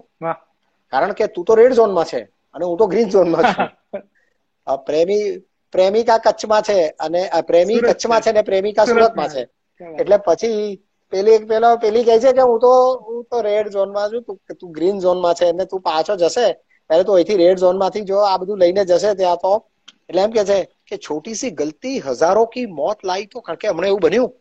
કારણ 0.93 1.13
કે 1.13 1.27
તું 1.29 1.45
તો 1.45 1.53
રેડ 1.55 1.73
ઝોનમાં 1.73 2.05
છે 2.05 2.21
અને 2.55 2.65
હું 2.65 2.77
તો 2.77 2.87
ગ્રીન 2.87 3.09
ઝોનમાં 3.09 3.45
છું. 3.45 3.65
પ્રેમી 4.85 5.25
પ્રેમિકા 5.73 6.19
કચ્છમાં 6.19 6.63
છે 6.63 6.77
અને 6.99 7.21
પ્રેમી 7.43 7.81
કચ્છમાં 7.81 8.21
છે 8.21 8.31
ને 8.31 8.41
પ્રેમિકા 8.43 8.85
સુરતમાં 8.85 9.29
છે. 9.29 9.41
એટલે 9.97 10.17
પછી 10.19 10.61
પેલી 11.13 11.33
એક 11.33 11.47
પેલો 11.47 11.69
પેલી 11.77 12.03
કહે 12.03 12.15
છે 12.19 12.31
કે 12.33 12.43
હું 12.43 12.59
તો 12.59 12.71
હું 12.99 13.23
તો 13.25 13.41
રેડ 13.41 13.71
ઝોનમાં 13.71 14.11
છું 14.11 14.23
તું 14.23 14.37
તું 14.55 14.71
ગ્રીન 14.71 14.97
ઝોનમાં 14.99 15.35
છે 15.35 15.45
અને 15.47 15.65
તું 15.65 15.81
પાછો 15.81 16.13
જશે. 16.17 16.47
ત્યારે 16.89 17.03
તું 17.05 17.15
અહીંથી 17.15 17.39
રેડ 17.39 17.57
ઝોનમાંથી 17.59 18.05
જો 18.05 18.19
આ 18.23 18.37
બધું 18.37 18.59
લઈને 18.59 18.83
જશે 18.85 19.15
ત્યાં 19.15 19.39
તો. 19.39 19.53
એટલે 20.03 20.21
એમ 20.21 20.31
કે 20.31 20.43
છે 20.45 20.57
કે 20.85 20.97
છોટી 20.99 21.35
સી 21.35 21.51
ગલતી 21.53 21.97
હજારો 22.01 22.43
કી 22.47 22.67
મોત 22.73 23.03
લાઈ 23.03 23.27
તો 23.27 23.41
કારણ 23.41 23.59
કે 23.59 23.67
હમણાં 23.69 23.89
એવું 23.89 24.01
બન્યું 24.01 24.31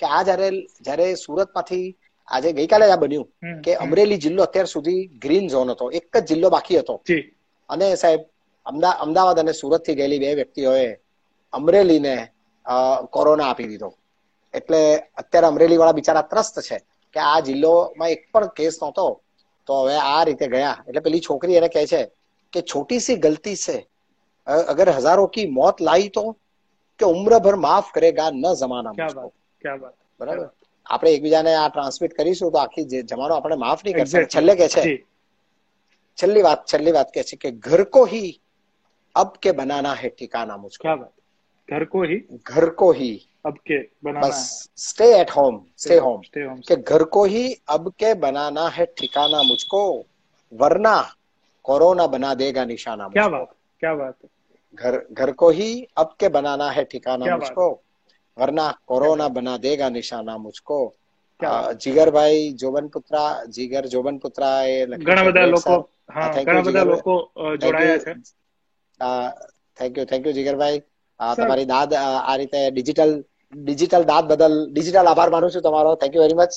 કે 0.00 0.06
આ 0.08 0.22
જયારે 0.24 0.48
જયારે 0.80 1.06
સુરતમાંથી 1.18 1.86
આજે 2.28 2.48
ગઈકાલે 2.54 2.86
આ 2.86 2.98
બન્યું 2.98 3.26
કે 3.64 3.76
અમરેલી 3.78 4.20
જિલ્લો 4.20 4.42
અત્યાર 4.44 4.68
સુધી 4.68 5.02
ગ્રીન 5.18 5.46
ઝોન 5.48 5.68
હતો. 5.70 5.86
એક 5.92 6.12
જ 6.14 6.26
જિલ્લો 6.26 6.50
બાકી 6.50 6.78
હતો. 6.78 6.94
અને 7.70 7.86
સાહેબ 7.96 8.22
અમદાવાદ 8.66 9.38
અને 9.38 9.52
સુરતથી 9.54 9.96
ગયેલી 9.96 10.20
બે 10.20 10.34
વ્યક્તિઓએ 10.34 10.86
અમરેલીને 11.52 12.14
કોરોના 13.12 13.48
આપી 13.48 13.68
દીધો. 13.68 13.90
એટલે 14.54 14.80
અત્યારે 15.14 15.46
અમરેલી 15.46 15.78
વાળા 15.78 15.92
બિચારા 15.94 16.22
ત્રસ્ત 16.24 16.56
છે 16.62 16.78
કે 17.14 17.20
આ 17.22 17.38
જિલ્લોમાં 17.42 18.10
એક 18.10 18.22
પણ 18.28 18.50
કેસ 18.52 18.74
નહોતો 18.78 19.06
તો 19.68 19.74
હવે 19.80 19.96
આ 20.04 20.24
રીતે 20.24 20.46
ગયા. 20.48 20.76
એટલે 20.86 21.00
પેલી 21.00 21.20
છોકરી 21.20 21.56
એને 21.56 21.68
કહે 21.68 21.82
છે 21.86 22.00
કે 22.52 22.60
છોટી 22.64 23.00
સી 23.00 23.18
ગલતી 23.18 23.56
સે 23.58 23.76
અગર 24.66 24.88
હજારો 24.96 25.24
કી 25.28 25.46
મોત 25.50 25.76
લાઈ 25.80 26.10
તો 26.10 26.24
કે 27.00 27.04
ઉમ્ર 27.06 27.32
માફ 27.58 27.88
કરેગા 27.92 28.30
ન 28.32 28.44
જમાના 28.54 28.94
બરાબર? 30.20 30.46
આપણે 30.86 31.10
એકબીજાને 31.10 31.52
આ 31.54 31.68
ટ્રાન્સમિટ 31.70 32.14
કરીશું 32.14 32.52
તો 32.52 32.58
આખી 32.58 32.86
જમાનો 33.04 33.34
આપણે 33.34 33.56
માફ 33.56 33.82
નહીં 33.84 33.96
કરશે 33.98 34.26
છેલ્લે 34.26 34.54
કે 34.56 34.68
છે 34.68 34.84
છેલ્લી 36.18 36.42
વાત 36.42 36.60
છેલ્લી 36.66 36.92
વાત 36.92 37.10
કે 37.10 37.22
છે 37.24 37.36
કે 37.38 37.50
ઘર 37.60 37.82
કો 37.88 38.02
હી 38.06 38.30
અબ 39.14 39.30
કે 39.38 39.50
બનાના 39.54 39.96
હે 39.96 40.08
ઠીકાના 40.10 40.58
મુશ્કેલ 40.58 40.90
ઘર 41.68 41.84
કો 41.86 42.00
હી? 42.02 42.20
ઘર 42.44 42.66
કો 42.74 42.88
હી. 42.92 43.18
अब 43.45 43.57
के 43.67 43.77
बनाना 44.03 44.27
बस 44.27 44.41
stay 44.77 45.07
at 45.19 45.31
home 45.31 45.55
stay 45.77 45.97
home 45.97 46.21
stay 46.21 46.43
home 46.43 46.59
कि 46.59 46.75
घर 46.75 47.03
को 47.03 47.23
ही 47.25 47.43
अब 47.69 47.89
के 47.99 48.13
बनाना 48.13 48.67
है 48.69 48.85
ठिकाना 48.97 49.41
मुझको 49.43 49.81
वरना 50.51 50.95
कोरोना 51.65 52.07
बना 52.07 52.33
देगा 52.33 52.65
निशाना 52.65 53.07
क्या 53.07 53.27
मुझको। 53.29 53.37
बात 53.37 53.55
क्या 53.79 53.93
बात 53.95 54.15
है 54.23 54.29
घर 54.75 54.95
घर 55.13 55.31
को 55.31 55.49
ही 55.49 55.69
अब 55.97 56.15
के 56.19 56.29
बनाना 56.29 56.69
है 56.71 56.83
ठिकाना 56.83 57.25
क्या 57.25 57.37
बात 57.37 57.41
मुझको 57.41 57.67
वरना 58.37 58.67
कोरोना 58.87 59.27
बना 59.29 59.57
देगा 59.57 59.89
निशाना 59.89 60.37
मुझको 60.37 60.77
क्या 61.39 61.49
અ, 61.49 61.73
જીગરભાઈ 61.73 62.51
જોબન 62.55 62.87
પુત્રા 62.87 63.23
જીગર 63.49 63.85
જોબન 63.87 64.17
પુત્રા 64.17 64.49
એ 64.65 64.85
લખ્યું 64.85 65.05
ઘણા 65.05 65.23
છે. 65.23 65.29
બધા 65.29 65.41
Great, 65.41 65.51
લોકો 65.51 65.73
sir. 65.73 65.81
હા 66.09 66.27
thank 66.27 66.37
you, 66.37 66.45
ઘણા 66.45 66.61
બધા 66.61 66.71
જીગરભાઈ. 66.71 66.95
લોકો 66.95 67.13
અ, 67.37 67.55
જોડાયા 67.55 67.97
છે 67.97 68.13
થેન્ક 69.77 69.97
યુ 69.97 70.05
થેન્ક 70.05 70.25
યુ 70.25 70.33
જીગરભાઈ 70.33 70.79
આ 71.19 71.33
Sir. 71.33 71.43
તમારી 71.43 71.65
દાદ 71.65 71.93
અ, 71.95 72.05
આ 72.23 72.35
રીતે 72.37 72.59
ડિજિટલ 72.71 73.11
ડિજિટલ 73.52 74.04
દાદ 74.04 74.24
બદલ 74.30 74.54
ડિજિટલ 74.72 75.08
આભાર 75.08 75.30
માનું 75.30 75.50
છું 75.50 75.62
તમારો. 75.62 75.94
Thank 75.96 76.14
you 76.14 76.22
very 76.22 76.40
much 76.40 76.52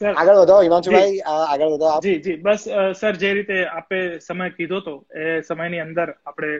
sir 0.00 0.12
આગળ 0.20 0.38
વધો 0.40 0.56
હિમાંશુભાઈ. 0.62 1.18
આગળ 1.24 1.72
વધો 1.72 1.88
જી 2.04 2.18
જી. 2.26 2.36
બસ 2.46 2.62
સર 3.00 3.14
જે 3.22 3.32
રીતે 3.34 3.58
આપે 3.66 3.98
સમય 4.26 4.48
કીધો 4.56 4.80
તો 4.86 4.94
એ 5.22 5.40
સમયની 5.48 5.82
અંદર 5.86 6.08
આપણે 6.26 6.52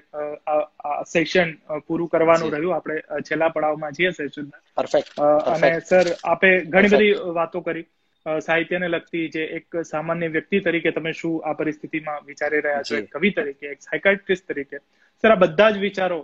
સેશન 1.14 1.48
પૂરું 1.86 2.08
કરવાનું 2.08 2.52
રહ્યું. 2.54 2.74
આપણે 2.76 2.96
છેલ્લા 3.30 3.50
પડાવમાં 3.56 3.92
છીએ 3.98 4.10
સેશન 4.20 4.52
પરફેક્ટ 4.76 5.20
અને 5.54 5.72
સર 5.80 6.06
આપે 6.24 6.50
ઘણી 6.74 6.92
બધી 6.94 7.14
વાતો 7.40 7.60
કરી. 7.60 7.86
સાહિત્યને 8.26 8.88
લગતી 8.88 9.28
જે 9.28 9.44
એક 9.56 9.78
સામાન્ય 9.84 10.28
વ્યક્તિ 10.28 10.60
તરીકે 10.60 10.90
તમે 10.92 11.12
શું 11.12 11.40
આ 11.44 11.54
પરિસ્થિતિમાં 11.54 12.26
વિચારી 12.26 12.60
રહ્યા 12.60 12.82
છો? 12.82 12.96
એક 12.96 13.08
કવિ 13.10 13.30
તરીકે 13.32 13.66
એક 13.68 13.80
સાયકાટ્રિસ્ટ 13.80 14.46
તરીકે. 14.48 14.78
સર 15.24 15.30
આ 15.30 15.34
બધા 15.36 15.70
જ 15.70 15.78
વિચારો 15.78 16.18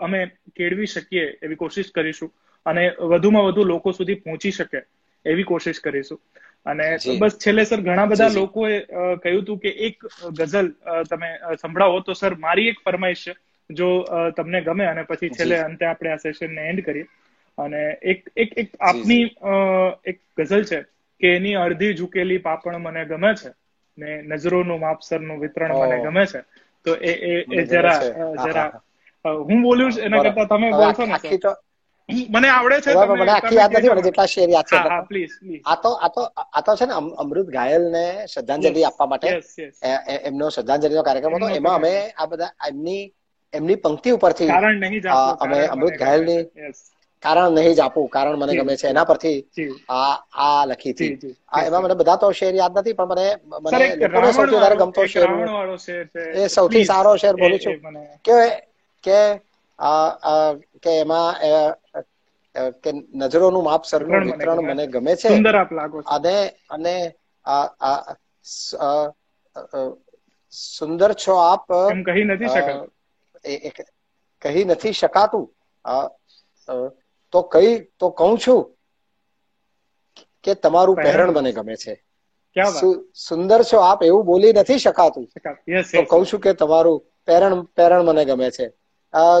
અમે 0.00 0.20
કેળવી 0.56 0.86
શકીએ 0.88 1.24
એવી 1.42 1.56
કોશિશ 1.56 1.90
કરીશું 1.92 2.30
અને 2.66 2.84
વધુમાં 3.06 3.44
વધુ 3.44 3.64
લોકો 3.66 3.92
સુધી 3.92 4.20
પહોંચી 4.22 4.50
શકે 4.52 4.82
એવી 5.24 5.44
કોશિશ 5.44 5.80
કરીશું. 5.80 6.20
અને 6.66 6.86
બસ 7.18 7.38
છેલ્લે 7.38 7.64
સર 7.64 7.80
ઘણા 7.80 8.06
બધા. 8.06 8.28
લોકોએ 8.30 8.74
કહ્યું 9.18 9.42
હતું 9.42 9.58
કે 9.58 9.70
એક 9.88 10.06
ગઝલ 10.34 10.70
તમે 11.10 11.30
સંભળાવો. 11.56 12.00
તો 12.00 12.12
સર 12.14 12.34
મારી 12.38 12.68
એક 12.68 12.80
ફરમાઈશ 12.84 13.24
છે 13.24 13.34
જો 13.70 13.88
તમને 14.36 14.60
ગમે 14.62 14.86
અને 14.86 15.02
પછી 15.04 15.30
છેલ્લે 15.30 15.58
અંતે 15.60 15.86
આપણે 15.86 16.10
આ 16.10 16.22
સેશનને 16.24 16.62
એન્ડ 16.64 16.84
કરીએ. 16.84 17.06
અને 17.58 17.82
એક 18.04 18.30
એક 18.36 18.50
એક 18.56 18.70
આપની 18.82 19.24
એક 20.04 20.18
ગઝલ 20.38 20.64
છે 20.64 20.80
કે 21.20 21.36
એની 21.36 21.56
અડધી 21.56 21.92
ઝૂકેલી 21.94 22.40
પાપણ 22.40 22.78
મને 22.80 23.04
ગમે 23.06 23.30
છે 23.36 23.50
ને 23.98 24.08
નજરોનું 24.30 24.80
માપસરનું 24.80 25.40
વિતરણ. 25.40 25.72
મને 25.80 25.96
ગમે 26.00 26.24
છે 26.26 26.40
તો 26.86 26.90
એ 27.02 27.12
એ 27.52 27.66
જરા. 27.66 28.00
જરા 28.44 28.70
હું 29.24 29.62
બોલ્યું 29.62 29.92
છું 29.92 30.04
એના 30.04 30.22
કરતા 30.26 30.46
તમે 30.48 30.68
બોલશો 30.72 31.04
ને 31.06 31.16
મને 32.30 32.48
આવડે 32.50 32.76
છે 32.80 32.90
મને 33.12 33.32
આખી 33.32 33.58
યાદ 33.58 33.72
નથી 33.72 33.90
મને. 33.90 34.02
જેટલા 34.02 34.26
શેર 34.28 34.48
યાદ 34.48 34.66
છે 34.66 34.76
હા 34.84 35.02
પ્લીઝ 35.04 35.34
આ 35.64 35.76
તો 35.78 35.90
આ 35.98 36.10
તો 36.10 36.22
આ 36.50 36.62
તો 36.62 36.72
છે 36.76 36.86
ને 36.86 36.94
અમૃત 37.18 37.48
ઘાયલ 37.48 37.84
ને 37.90 38.04
શ્રદ્ધાંજલિ 38.26 38.82
આપવા 38.84 39.06
માટે 39.06 39.28
એમનો 40.24 40.46
શ્રદ્ધાંજલિ 40.48 40.52
શ્રદ્ધાંજલિનો 40.54 41.02
કાર્યક્રમ 41.02 41.36
હતો 41.36 41.48
એમાં 41.52 41.76
અમે 41.76 41.92
આ 42.14 42.26
બધા 42.26 42.50
એમની 42.68 43.02
એમની 43.54 43.78
પંક્તિ 43.78 44.10
ઉપરથી 44.12 44.50
અમે 45.40 45.58
અમૃત 45.68 45.94
ઘાયલ 45.94 46.22
ઘાયલની. 46.22 46.42
Yes. 46.56 46.78
કારણ 47.24 47.54
નહીં 47.54 47.74
જ 47.74 47.80
આપું 47.80 48.08
કારણ 48.10 48.38
મને 48.38 48.54
ગમે 48.54 48.74
છે. 48.76 48.88
એના 48.88 49.04
પરથી 49.04 49.38
આ 49.90 50.12
આ 50.38 50.66
લખી 50.66 50.92
હતી. 50.92 51.12
આ 51.48 51.62
એમાં 51.62 51.82
મને 51.84 51.94
બધા 51.96 52.18
તો 52.18 52.32
શેર 52.32 52.54
યાદ 52.54 52.74
નથી 52.74 52.94
પણ 52.94 53.10
મને 53.10 53.26
મને 53.62 53.84
સૌથી 54.32 54.56
વધારે 54.56 54.76
ગમતો 54.76 55.02
શેર 55.06 55.30
એ 56.34 56.48
સૌથી 56.48 56.84
સારો 56.84 57.16
શેર 57.16 57.34
બોલું 57.36 57.58
છું. 57.58 57.76
કે 58.24 58.36
કે 59.04 59.18
કે 60.82 60.90
એમાં 60.94 61.34
કે 62.82 62.90
નજરોનું 63.14 63.64
માપ 63.64 63.82
સરનું 63.84 64.22
વિતરણ 64.24 64.62
મને 64.64 64.84
ગમે 64.88 65.14
છે. 65.16 65.34
અને 66.06 66.36
અને 66.68 66.96
સુંદર 70.52 71.14
છો 71.16 71.34
આપ 71.42 71.66
કહી 72.04 72.24
નથી 72.26 72.48
શકાતું. 72.48 72.90
કહી 74.42 74.64
નથી 74.66 74.94
શકાતું. 74.94 75.46
તો 77.34 77.42
કઈ 77.44 77.70
તો 77.96 78.06
કહું 78.12 78.34
છું 78.38 78.60
કે 80.44 80.52
તમારું 80.56 80.98
પહેરણ 80.98 81.30
મને 81.32 81.52
ગમે 81.52 81.76
છે. 81.76 81.94
સુંદર 83.18 83.60
છો 83.64 83.78
આપ 83.80 84.00
એવું 84.02 84.24
બોલી 84.24 84.52
નથી 84.54 84.78
શકાતું. 84.80 85.26
તો 85.92 86.00
કહું 86.04 86.24
છું 86.24 86.40
કે 86.40 86.52
તમારું 86.54 86.96
પહેરણ 87.26 87.54
પહેરણ 87.72 88.04
મને 88.04 88.24
ગમે 88.26 88.48
છે. 88.50 88.66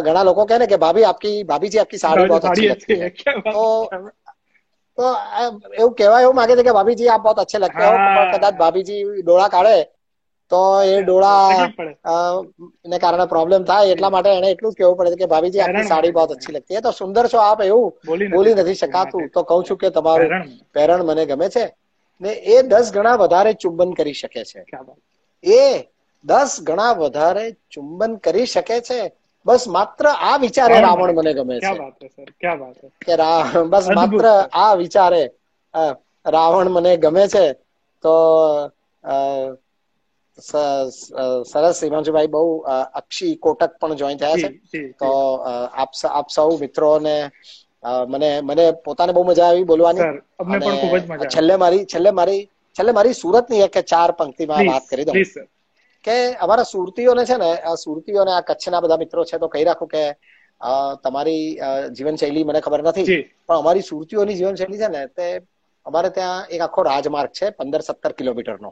ઘણા 0.02 0.24
લોકો 0.24 0.46
કહે 0.46 0.58
ને 0.58 0.66
કે 0.66 0.76
ભાભી 0.78 1.06
આપકી 1.06 1.44
ભાભીજી 1.44 1.80
આપકી 1.80 1.98
સાડી 1.98 2.26
બહુ 2.26 2.36
અચ્છી 2.40 2.66
લગતી 2.66 3.00
હે. 3.00 3.08
તો 3.46 3.62
તો 4.98 5.04
એવું 5.74 5.94
કહેવાય 5.94 6.24
એવું 6.24 6.36
માંગે 6.36 6.54
છે 6.54 6.64
કે 6.64 6.72
ભાભીજી 6.72 7.08
આપ 7.08 7.22
બહુ 7.24 7.32
અચ્છે 7.36 7.58
લગતે 7.58 7.84
હો 7.84 7.96
કદાચ 8.32 8.54
ભાભીજી 8.56 8.86
ડોળા 9.22 9.48
કાઢે 9.48 9.78
તો 10.50 10.60
એ 10.84 11.02
ડોળા 11.02 11.68
ને 12.84 12.98
કારણે 12.98 13.26
પ્રોબ્લેમ 13.28 13.64
થાય. 13.64 13.92
એટલા 13.92 14.10
માટે 14.10 14.30
એને 14.32 14.48
એટલું 14.50 14.72
જ 14.72 14.76
કેવું 14.76 14.96
પડે 14.98 15.16
કે 15.16 15.26
ભાભીજી 15.26 15.62
આપની 15.62 15.84
સાડી 15.84 16.12
બહુ 16.12 16.24
અચ્છી 16.28 16.54
લગતી. 16.54 16.76
હે 16.76 16.82
તો 16.82 16.92
સુંદર 16.92 17.24
છો 17.28 17.38
આપ 17.40 17.60
એવું 17.62 17.92
બોલી 18.30 18.54
નથી 18.54 18.76
શકાતું. 18.76 19.24
તો 19.30 19.40
કહું 19.44 19.62
છું 19.64 19.78
કે 19.78 19.88
તમારું 19.92 20.32
પેરણ 20.74 21.02
મને 21.04 21.24
ગમે 21.26 21.48
છે. 21.50 21.64
ને 22.20 22.30
એ 22.48 22.62
દસ 22.64 22.86
ગણા 22.92 23.16
વધારે 23.18 23.52
ચુંબન 23.56 23.90
કરી 23.94 24.14
શકે 24.14 24.42
છે. 24.44 24.62
એ 25.44 25.64
દસ 26.24 26.52
ગણા 26.62 26.94
વધારે 26.94 27.44
ચુંબન 27.70 28.12
કરી 28.18 28.46
શકે 28.46 28.78
છે. 28.82 29.00
બસ 29.46 29.62
માત્ર 29.68 30.04
આ 30.20 30.36
વિચારે 30.38 30.76
રાવણ 30.80 31.12
મને 31.14 31.32
ગમે 31.34 31.56
છે. 31.62 31.78
કે 33.00 33.14
બસ 33.72 33.86
માત્ર 33.90 34.24
આ 34.54 34.74
વિચારે 34.76 35.22
રાવણ 36.26 36.68
મને 36.70 36.92
ગમે 36.98 37.24
છે. 37.28 37.46
તો 38.04 38.14
સરસ. 40.38 40.96
હિમાંશુભાઈ 41.82 42.28
બહુ 42.28 42.42
અક્ષી 42.94 43.36
કોટક 43.38 43.78
પણ 43.78 43.96
જોઈન 43.96 44.18
થયા 44.18 44.38
છે. 44.38 44.48
તો 45.00 45.10
આપ 45.74 45.90
આપ 46.10 46.28
સૌ 46.30 46.48
મિત્રોને 46.58 47.16
મને 48.08 48.30
મને 48.42 48.64
પોતાને 48.84 49.12
બહુ 49.12 49.24
મજા 49.24 49.46
આવી 49.46 49.64
બોલવાની. 49.66 50.06
છેલ્લે 51.28 51.56
મારી 51.56 51.86
છેલ્લે 51.86 52.10
મારી 52.12 52.42
છેલ્લે 52.76 52.92
મારી 52.92 53.14
સુરતની 53.14 53.62
એક 53.62 53.76
ચાર 53.84 54.10
પંક્તિમાં 54.14 54.66
વાત 54.66 54.84
કરી 54.86 55.04
દઉં. 55.04 55.20
કે 56.04 56.16
અમારા 56.36 56.64
સુરતીઓને 56.66 57.24
છે 57.24 57.36
ને 57.36 57.50
સુરતીઓને 57.76 58.32
આ 58.32 58.42
કચ્છના 58.42 58.80
બધા 58.80 58.98
મિત્રો 58.98 59.24
છે 59.24 59.38
તો 59.38 59.48
કહી 59.48 59.64
રાખું 59.64 59.88
કે 59.88 60.02
તમારી 61.02 61.44
જીવનશૈલી 61.92 62.44
મને 62.44 62.60
ખબર 62.60 62.80
નથી 62.84 63.08
પણ 63.46 63.58
અમારી 63.58 63.84
સુરતીઓની 63.84 64.36
જીવનશૈલી 64.36 64.78
છે 64.78 64.88
ને 64.90 65.02
તે 65.10 65.26
અમારે 65.86 66.10
ત્યાં 66.12 66.50
એક 66.50 66.60
આખો 66.62 66.80
રાજમાર્ગ 66.84 67.30
છે 67.32 67.46
પંદર 67.52 67.82
સત્તર 67.82 68.12
કિલોમીટરનો. 68.14 68.70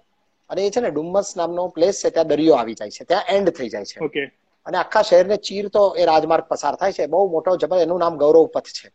અને 0.52 0.66
એ 0.66 0.70
છે 0.70 0.80
ને 0.80 0.90
ડુમ્મસ 0.90 1.36
નામનો 1.36 1.68
પ્લેસ 1.68 2.02
છે 2.04 2.10
ત્યાં 2.10 2.26
દરિયો 2.26 2.54
આવી 2.54 2.74
જાય 2.74 2.90
છે 2.90 3.04
ત્યાં 3.04 3.24
એન્ડ 3.28 3.50
થઈ 3.50 3.68
જાય 3.68 3.84
છે. 3.84 4.00
અને 4.66 4.78
આખા 4.78 5.02
શહેરને 5.02 5.36
ચીરતો 5.36 5.94
એ 5.96 6.04
રાજમાર્ગ 6.04 6.44
પસાર 6.44 6.74
થાય 6.74 6.92
છે 6.92 7.06
બહુ 7.06 7.30
મોટો 7.30 7.56
જબર 7.56 7.78
એનું 7.78 7.98
નામ 7.98 8.16
ગૌરવ 8.16 8.46
પથ 8.46 8.68
છે. 8.68 8.90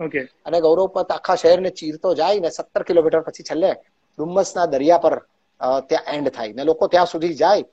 અને 0.46 0.62
ગૌરવ 0.62 0.88
પથ 0.88 1.12
આખા 1.12 1.36
શહેરને 1.36 1.70
ચીરતો 1.70 2.14
જાય 2.14 2.40
ને 2.40 2.50
સત્તર 2.50 2.84
કિલોમીટર 2.84 3.22
પછી 3.22 3.44
છેલ્લે 3.44 3.72
ડુમ્મસના 4.20 4.66
દરિયા 4.66 4.98
પર 4.98 5.16
ત્યાં 5.90 6.14
એન્ડ 6.14 6.30
થાય 6.30 6.54
ને 6.54 6.64
લોકો 6.64 6.88
ત્યાં 6.88 7.06
સુધી 7.06 7.34
જાય. 7.34 7.64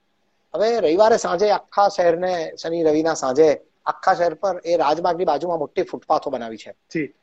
હવે 0.55 0.81
રવિવારે 0.81 1.17
સાંજે 1.17 1.51
આખા 1.51 1.89
શહેરને 1.89 2.33
શનિ 2.63 2.83
રવિના 2.85 3.15
સાંજે 3.15 3.49
આખા 3.87 4.15
શહેર 4.15 4.35
પર 4.35 4.61
એ 4.65 4.77
રાજમાર્ગની 4.77 5.25
બાજુમાં 5.25 5.59
મોટી 5.59 5.83
ફૂટપાથો 5.83 6.31
બનાવી 6.31 6.57
છે. 6.57 6.75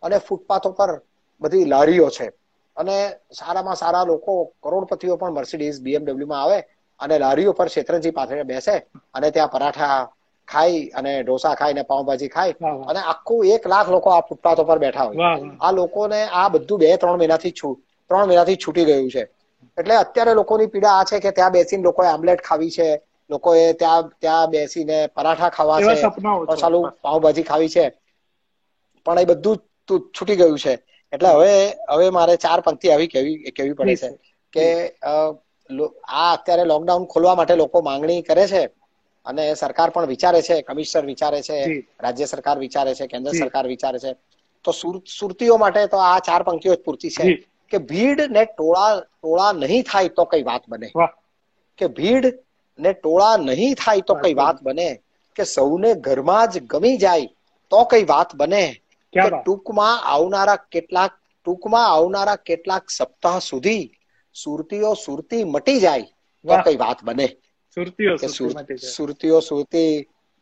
અને 0.01 0.17
ફૂટપાથો 0.17 0.71
પર 0.71 1.01
બધી 1.41 1.65
લારીઓ 1.65 2.09
છે. 2.09 2.27
અને 2.77 2.97
સારામાં 3.31 3.77
સારા 3.77 4.05
લોકો 4.05 4.33
કરોડપતિઓ 4.59 5.17
પણ 5.17 5.33
મર્સિડીઝ 5.33 5.79
બીએમડબલ્યુમાં 5.81 6.41
આવે 6.41 6.59
અને 6.99 7.15
લારીઓ 7.17 7.53
પર 7.53 7.69
શેતરંજી 7.69 8.11
પાથરીને 8.13 8.45
બેસે 8.45 8.75
અને 9.13 9.31
ત્યાં 9.31 9.51
પરાઠા 9.51 9.97
ખાઈ 10.47 10.79
અને 10.93 11.13
ઢોસા 11.23 11.55
ખાઈ 11.55 11.73
ને 11.73 11.83
પાઉંભાજી 11.85 12.29
ખાઈ 12.29 12.55
અને 12.87 12.99
આખું 13.05 13.45
એક 13.49 13.63
લાખ 13.65 13.89
લોકો 13.89 14.09
આ 14.11 14.21
ફૂટપાથો 14.23 14.63
પર 14.65 14.79
બેઠા 14.79 15.05
હોય. 15.05 15.21
આ 15.59 15.71
લોકોને 15.73 16.19
આ 16.33 16.47
બધું 16.51 16.79
બે 16.79 16.97
ત્રણ 16.97 17.17
મહિનાથી 17.17 17.53
ત્રણ 18.09 18.27
મહિનાથી 18.27 18.57
છૂટી 18.57 18.85
ગયું 18.85 19.09
છે. 19.09 19.23
એટલે 19.77 19.95
અત્યારે 19.95 20.33
લોકોની 20.35 20.67
પીડા 20.69 20.95
આ 20.95 21.05
છે 21.05 21.19
કે 21.19 21.31
ત્યાં 21.31 21.53
બેસીને 21.53 21.83
લોકોએ 21.83 22.07
આમલેટ 22.07 22.41
ખાવી 22.41 22.71
છે 22.71 22.87
લોકોએ 23.29 23.63
ત્યાં 23.75 24.05
ત્યાં 24.17 24.49
બેસીને 24.49 24.97
પરાઠા 25.09 25.51
ખાવા 25.51 25.81
છે 25.81 25.97
ચાલુ 26.55 26.79
પાઉંભાજી 27.01 27.43
ખાવી 27.43 27.69
છે. 27.69 27.85
પણ 29.05 29.19
એ 29.19 29.29
બધું 29.31 29.59
છૂટી 30.13 30.37
ગયું 30.37 30.57
છે. 30.57 30.73
એટલે 31.13 31.29
હવે 31.29 31.53
હવે 31.89 32.09
મારે 32.11 32.35
ચાર 32.37 32.59
પંક્તિ 32.61 32.87
આવી 32.89 33.09
કેવી 33.09 33.53
કેવી 33.53 33.75
પડે 33.75 33.95
છે. 33.95 34.09
કે 34.53 34.65
આ 36.11 36.29
અત્યારે 36.33 36.63
લોકડાઉન 36.65 37.07
ખોલવા 37.07 37.35
માટે 37.35 37.55
લોકો 37.57 37.77
માંગણી 37.81 38.21
કરે 38.23 38.45
છે 38.47 38.61
અને 39.25 39.43
સરકાર 39.55 39.89
પણ 39.89 40.07
વિચારે 40.07 40.41
છે 40.41 40.61
કમિશનર 40.63 41.05
વિચારે 41.05 41.39
છે 41.41 41.57
રાજ્ય 41.99 42.27
સરકાર 42.27 42.57
વિચારે 42.59 42.91
છે 42.93 43.07
કેન્દ્ર 43.07 43.33
સરકાર 43.33 43.65
વિચારે 43.67 43.99
છે. 43.99 44.11
તો 44.65 44.71
સુરતીઓ 45.09 45.57
માટે 45.57 45.83
તો 45.87 45.99
આ 46.01 46.19
ચાર 46.21 46.41
પંક્તિઓ 46.43 46.73
જ 46.73 46.81
પૂરતી 46.81 47.11
છે. 47.11 47.27
કે 47.71 47.77
ભીડ 47.85 48.19
ને 48.29 48.43
ટોળા 48.47 48.91
ટોળા 49.01 49.51
નહીં 49.61 49.83
થાય 49.85 50.09
તો 50.11 50.23
કઈ 50.27 50.43
વાત 50.45 50.63
બને. 50.67 50.89
કે 51.79 51.87
ભીડ 51.91 52.25
ને 52.79 52.91
ટોળા 52.95 53.35
નહીં 53.39 53.75
થાય 53.77 54.01
તો 54.03 54.15
કઈ 54.17 54.35
વાત 54.35 54.57
બને. 54.61 54.89
કે 55.35 55.43
સૌને 55.47 55.89
ઘરમાં 56.01 56.47
જ 56.49 56.63
ગમી 56.69 56.97
જાય 56.99 57.27
તો 57.71 57.79
કઈ 57.87 58.05
વાત 58.05 58.29
બને. 58.35 58.63
ટૂંકમાં 59.35 59.97
આવનારા 60.05 60.59
કેટલાક 60.69 61.13
ટૂંકમાં 61.37 61.87
આવનારા 61.89 62.37
કેટલાક 62.39 62.85
સપ્તાહ 62.89 63.37
સુધી 63.41 63.83
સુરતીઓ 64.35 64.91
સુરતી 64.97 65.43
મટી 65.45 65.79
જાય 65.79 66.05
તો 66.45 66.55
કઈ 66.65 66.77
વાત 66.77 66.99
બને? 67.03 67.27
સુરતીઓ 68.87 69.41
સુરતી 69.41 69.91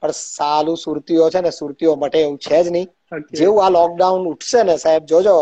પણ 0.03 0.13
સાલું 0.13 0.77
સુરતીઓ 0.77 1.29
છે 1.29 1.41
ને 1.41 1.51
સુરતીઓ 1.51 1.95
મટે 1.95 2.17
એવું 2.19 2.37
છે 2.39 2.59
જ 2.59 2.69
નહીં. 2.69 2.87
જેવું 3.31 3.63
આ 3.63 3.69
લોકડાઉન 3.71 4.27
ઉઠશે 4.27 4.63
ને 4.63 4.75
સાહેબ 4.77 5.03
જોજો 5.05 5.37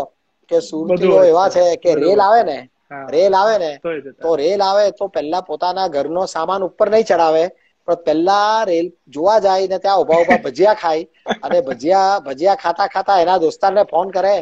કે 0.50 0.58
સુરતીઓ 0.62 1.18
એવા 1.24 1.48
છે 1.50 1.76
કે 1.78 1.90
રેલ 1.96 2.20
આવે 2.20 2.42
ને 2.44 2.58
રેલ 3.06 3.34
આવે 3.34 3.56
ને 3.58 3.72
તો 4.20 4.36
રેલ 4.36 4.60
આવે 4.62 4.92
તો 4.92 5.08
પેલા 5.10 5.42
પોતાના 5.42 5.88
ઘરનો 5.90 6.22
સામાન 6.26 6.62
ઉપર 6.64 6.88
નહીં 6.90 7.06
ચડાવે. 7.06 7.44
પણ 7.88 8.04
પેલા 8.04 8.64
રેલ 8.64 8.86
જોવા 9.08 9.38
જાય 9.40 9.68
ને 9.72 9.78
ત્યાં 9.78 10.00
ઊભા 10.02 10.20
ઊભા 10.20 10.38
ભજીયા 10.46 10.78
ખાય 10.82 11.04
અને 11.42 11.58
ભજીયા 11.68 12.20
ભજીયા 12.26 12.60
ખાતા 12.62 12.88
ખાતા 12.94 13.18
એના 13.24 13.38
દોસ્તારને 13.38 13.82
ફોન 13.92 14.10
કરે 14.10 14.34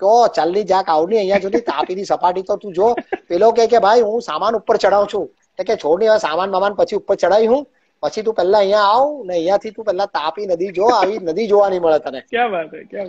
કે 0.00 0.06
ઓ 0.06 0.28
ચાલની 0.36 0.64
જાક 0.72 0.88
આવની 0.88 1.18
અહીંયા 1.18 1.44
સુધી 1.44 1.66
તાપીની 1.70 2.08
સપાટી 2.12 2.46
તો 2.48 2.56
તું 2.56 2.72
જો. 2.74 2.94
પેલો 3.28 3.52
કે 3.52 3.80
ભાઈ 3.80 4.02
હું 4.02 4.20
સામાન 4.20 4.54
ઉપર 4.60 4.76
ચડાવું 4.78 5.08
છું. 5.08 5.28
કે 5.58 5.76
છોડ 5.76 6.02
હવે 6.02 6.18
સામાન 6.20 6.50
મામાન 6.50 6.76
પછી 6.76 6.96
ઉપર 6.96 7.16
ચડાવી 7.16 7.50
હું. 7.52 7.62
પછી 8.02 8.22
તું 8.22 8.34
પેલા 8.34 8.60
અહીંયા 8.60 8.92
આવ 8.92 9.08
ને 9.24 9.34
અહીંયાથી 9.34 9.72
તું 9.72 9.84
પેલા 9.84 10.06
તાપી 10.16 10.46
નદી 10.46 10.72
જો 10.72 10.86
આવી 10.90 11.18
નદી 11.18 11.46
જોવાની 11.46 11.80
મળે 11.80 11.98
તને. 12.00 12.20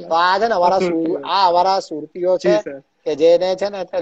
તો 0.09 0.15
આ 0.15 0.39
છે 0.39 0.47
ને 0.47 0.55
અમારા 0.55 0.81
આ 1.25 1.43
અમારા 1.49 1.79
સુરતીઓ 1.81 2.37
છે 2.37 2.55
કે 3.05 3.15
જેને 3.15 3.55
છે 3.55 3.69
ને 3.69 3.85
તે 3.85 3.99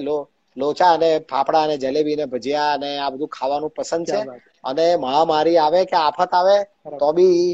લોચા 0.59 0.91
અને 0.93 1.09
ફાફડા 1.25 1.63
અને 1.63 1.75
જલેબી 1.79 2.15
ને 2.15 2.25
ભજીયા 2.27 2.73
અને 2.73 2.89
આ 2.97 3.11
બધું 3.11 3.29
ખાવાનું 3.29 3.71
પસંદ 3.71 4.05
છે. 4.07 4.21
અને 4.63 4.85
મહામારી 4.97 5.57
આવે 5.57 5.81
કે 5.85 5.95
આફત 5.97 6.31
આવે 6.31 6.57
તો 6.99 7.07
બી 7.13 7.47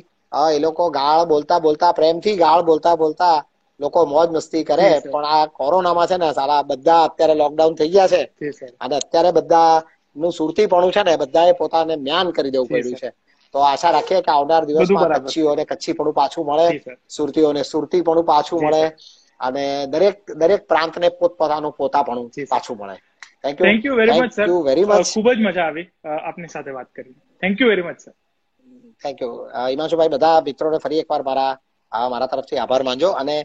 એ 0.49 0.59
લોકો 0.59 0.83
ગાળ 0.91 1.21
બોલતા 1.25 1.59
બોલતા 1.59 1.93
પ્રેમથી 1.93 2.37
ગાળ 2.37 2.61
બોલતા 2.63 2.95
બોલતા 2.95 3.37
લોકો 3.79 3.99
મોજ 4.05 4.27
મસ્તી 4.29 4.63
કરે. 4.63 4.89
પણ 5.03 5.25
આ 5.27 5.47
કોરોનામાં 5.49 6.07
છે 6.07 6.17
ને 6.17 6.29
સારા 6.33 6.63
બધા 6.65 7.03
અત્યારે 7.05 7.35
લોકડાઉન 7.35 7.75
થઈ 7.75 7.89
ગયા 7.89 8.09
છે. 8.09 8.21
અને 8.81 8.95
અત્યારે 8.97 9.31
બધા 9.33 9.73
નું 10.15 10.31
સુરતીપણું 10.31 10.91
છે 10.91 11.03
ને 11.03 11.13
બધાએ 11.19 11.53
પોતાને 11.55 11.93
જ્ઞાન 11.97 12.27
કરી 12.31 12.51
દેવું 12.51 12.69
પડ્યું 12.69 12.95
છે. 12.95 13.09
તો 13.53 13.61
આશા 13.61 13.91
રાખીએ 13.91 14.21
કે 14.21 14.31
આવનાર 14.31 14.63
દિવસમાં 14.65 15.09
કચ્છીઓને 15.09 15.63
કચ્છીપણું 15.67 16.13
પાછું 16.13 16.45
મળે 16.45 16.67
સુરતીઓને 17.09 17.61
સુરતીપણું 17.65 18.25
પાછું 18.25 18.61
મળે. 18.61 18.83
અને 19.39 19.85
દરેક 19.87 20.31
દરેક 20.31 20.67
પ્રાંતને 20.67 21.09
પોતપોતાનું 21.09 21.71
પોતાપણું 21.71 22.31
પાછું 22.49 22.77
મળે. 22.77 22.95
Thank 23.43 23.59
you 23.61 23.65
thank 23.67 23.85
you 23.85 23.95
very 23.95 24.19
much 24.21 24.31
sir 24.33 24.47
very 24.67 24.85
much 24.85 25.13
ખૂબ 25.13 25.27
જ 25.33 25.37
મજા 25.47 25.65
આવી 25.67 25.87
આપની 26.27 26.47
સાથે 26.47 26.71
વાત 26.71 26.87
કરી 26.95 27.15
thank 27.41 27.61
you 27.61 27.67
very 27.69 27.81
much 27.81 27.97
sir 27.99 28.13
thank 29.03 29.21
you 29.21 29.31
હિમાંશુભાઈ 29.67 30.13
બધા 30.15 30.41
મિત્રોને 30.45 30.77
ફરી 30.83 30.99
એકવાર 30.99 31.23
મારા 31.29 31.53
મારા 32.11 32.27
તરફથી 32.27 32.57
આભાર 32.57 32.83
માનજો. 32.83 33.09
અને 33.11 33.35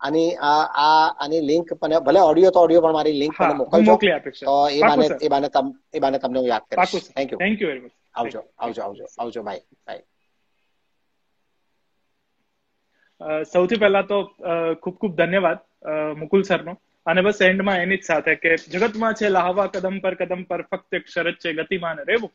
આની 0.00 0.34
આ 0.40 1.06
આની 1.24 1.40
લિંક 1.50 1.72
મને 1.82 1.96
ભલે 2.00 2.20
ઓડિયો 2.20 2.50
તો 2.50 2.60
ઓડિયો 2.60 2.82
પણ 2.82 2.92
મારી 2.92 3.12
લિંક 3.22 3.40
મને 3.40 3.54
મોકલજો. 3.60 3.96
તો 4.44 4.56
એ 4.68 4.80
બાને 4.80 5.06
એ 5.22 5.28
બાને 5.28 5.48
એ 5.94 5.98
બાને 6.00 6.18
તમને 6.18 6.38
હું 6.38 6.48
યાદ 6.48 6.64
કરીશ. 6.70 7.08
Thank 7.16 7.32
you 7.32 7.38
thank 7.38 7.62
you 7.62 7.68
very 7.68 7.84
much 7.86 7.92
આવજો 8.14 8.40
આવજો 8.58 8.82
આવજો 8.82 9.04
આવજો. 9.18 9.42
Bye 9.42 9.60
bye. 9.86 10.02
સૌથી 13.52 13.76
પહેલા 13.76 14.02
તો 14.02 14.18
ખૂબ 14.82 14.96
ખૂબ 14.96 15.16
ધન્યવાદ 15.16 15.58
મુકુલ 16.18 16.42
સરનો. 16.42 16.74
અને 17.06 17.20
બસ 17.22 17.40
એન્ડમાં 17.42 17.78
એની 17.78 17.98
જ 17.98 18.04
સાથે 18.04 18.34
કે 18.34 18.56
જગતમાં 18.72 19.14
છે 19.14 19.28
લાહવા 19.28 19.66
કદમ 19.74 19.98
પર 20.00 20.14
કદમ 20.14 20.42
પર 20.44 20.62
ફક્ત 20.70 20.94
એક 20.94 21.06
શરત 21.08 21.38
છે 21.38 21.52
ગતિમાન 21.54 21.98
રહેવું. 22.08 22.32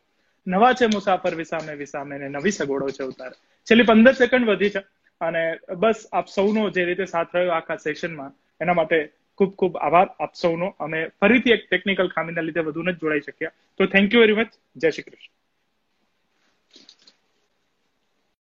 નવા 0.48 0.74
છે 0.74 0.86
મુસાફર 0.88 1.36
વિસામે 1.36 1.74
વિસામે 1.76 2.18
ને 2.18 2.30
નવી 2.30 2.52
સગવડો 2.52 2.88
છે 2.90 3.04
ઉતાર. 3.04 3.34
છેલ્લી 3.68 3.86
પંદર 3.86 4.14
સેકન્ડ 4.14 4.50
વધી 4.50 4.70
છે. 4.70 4.82
અને 5.22 5.44
બસ 5.82 6.00
આપ 6.12 6.28
સૌનો 6.28 6.70
જે 6.70 6.86
રીતે 6.86 7.06
સાથ 7.06 7.36
રહ્યો 7.36 7.52
આખા 7.58 7.78
સેશનમાં 7.78 8.32
એના 8.62 8.74
માટે 8.74 8.98
ખૂબ 9.40 9.52
ખૂબ 9.60 9.78
આભાર. 9.80 10.08
આપ 10.20 10.34
સૌનો 10.36 10.68
અમે 10.80 11.00
ફરીથી 11.20 11.56
એક 11.58 11.68
ટેકનિકલ 11.68 12.10
ખામીના 12.16 12.48
લીધે 12.48 12.66
વધુ 12.70 12.84
ન 12.84 12.92
જોડાઈ 12.94 13.28
શક્યા. 13.28 13.56
તો 13.78 13.86
થેન્ક 13.88 14.14
યુ 14.14 14.22
વેરી 14.22 14.40
મચ 14.40 14.50
જય 14.76 14.92
શ્રી 14.92 15.04
કૃષ્ણ. 15.04 15.32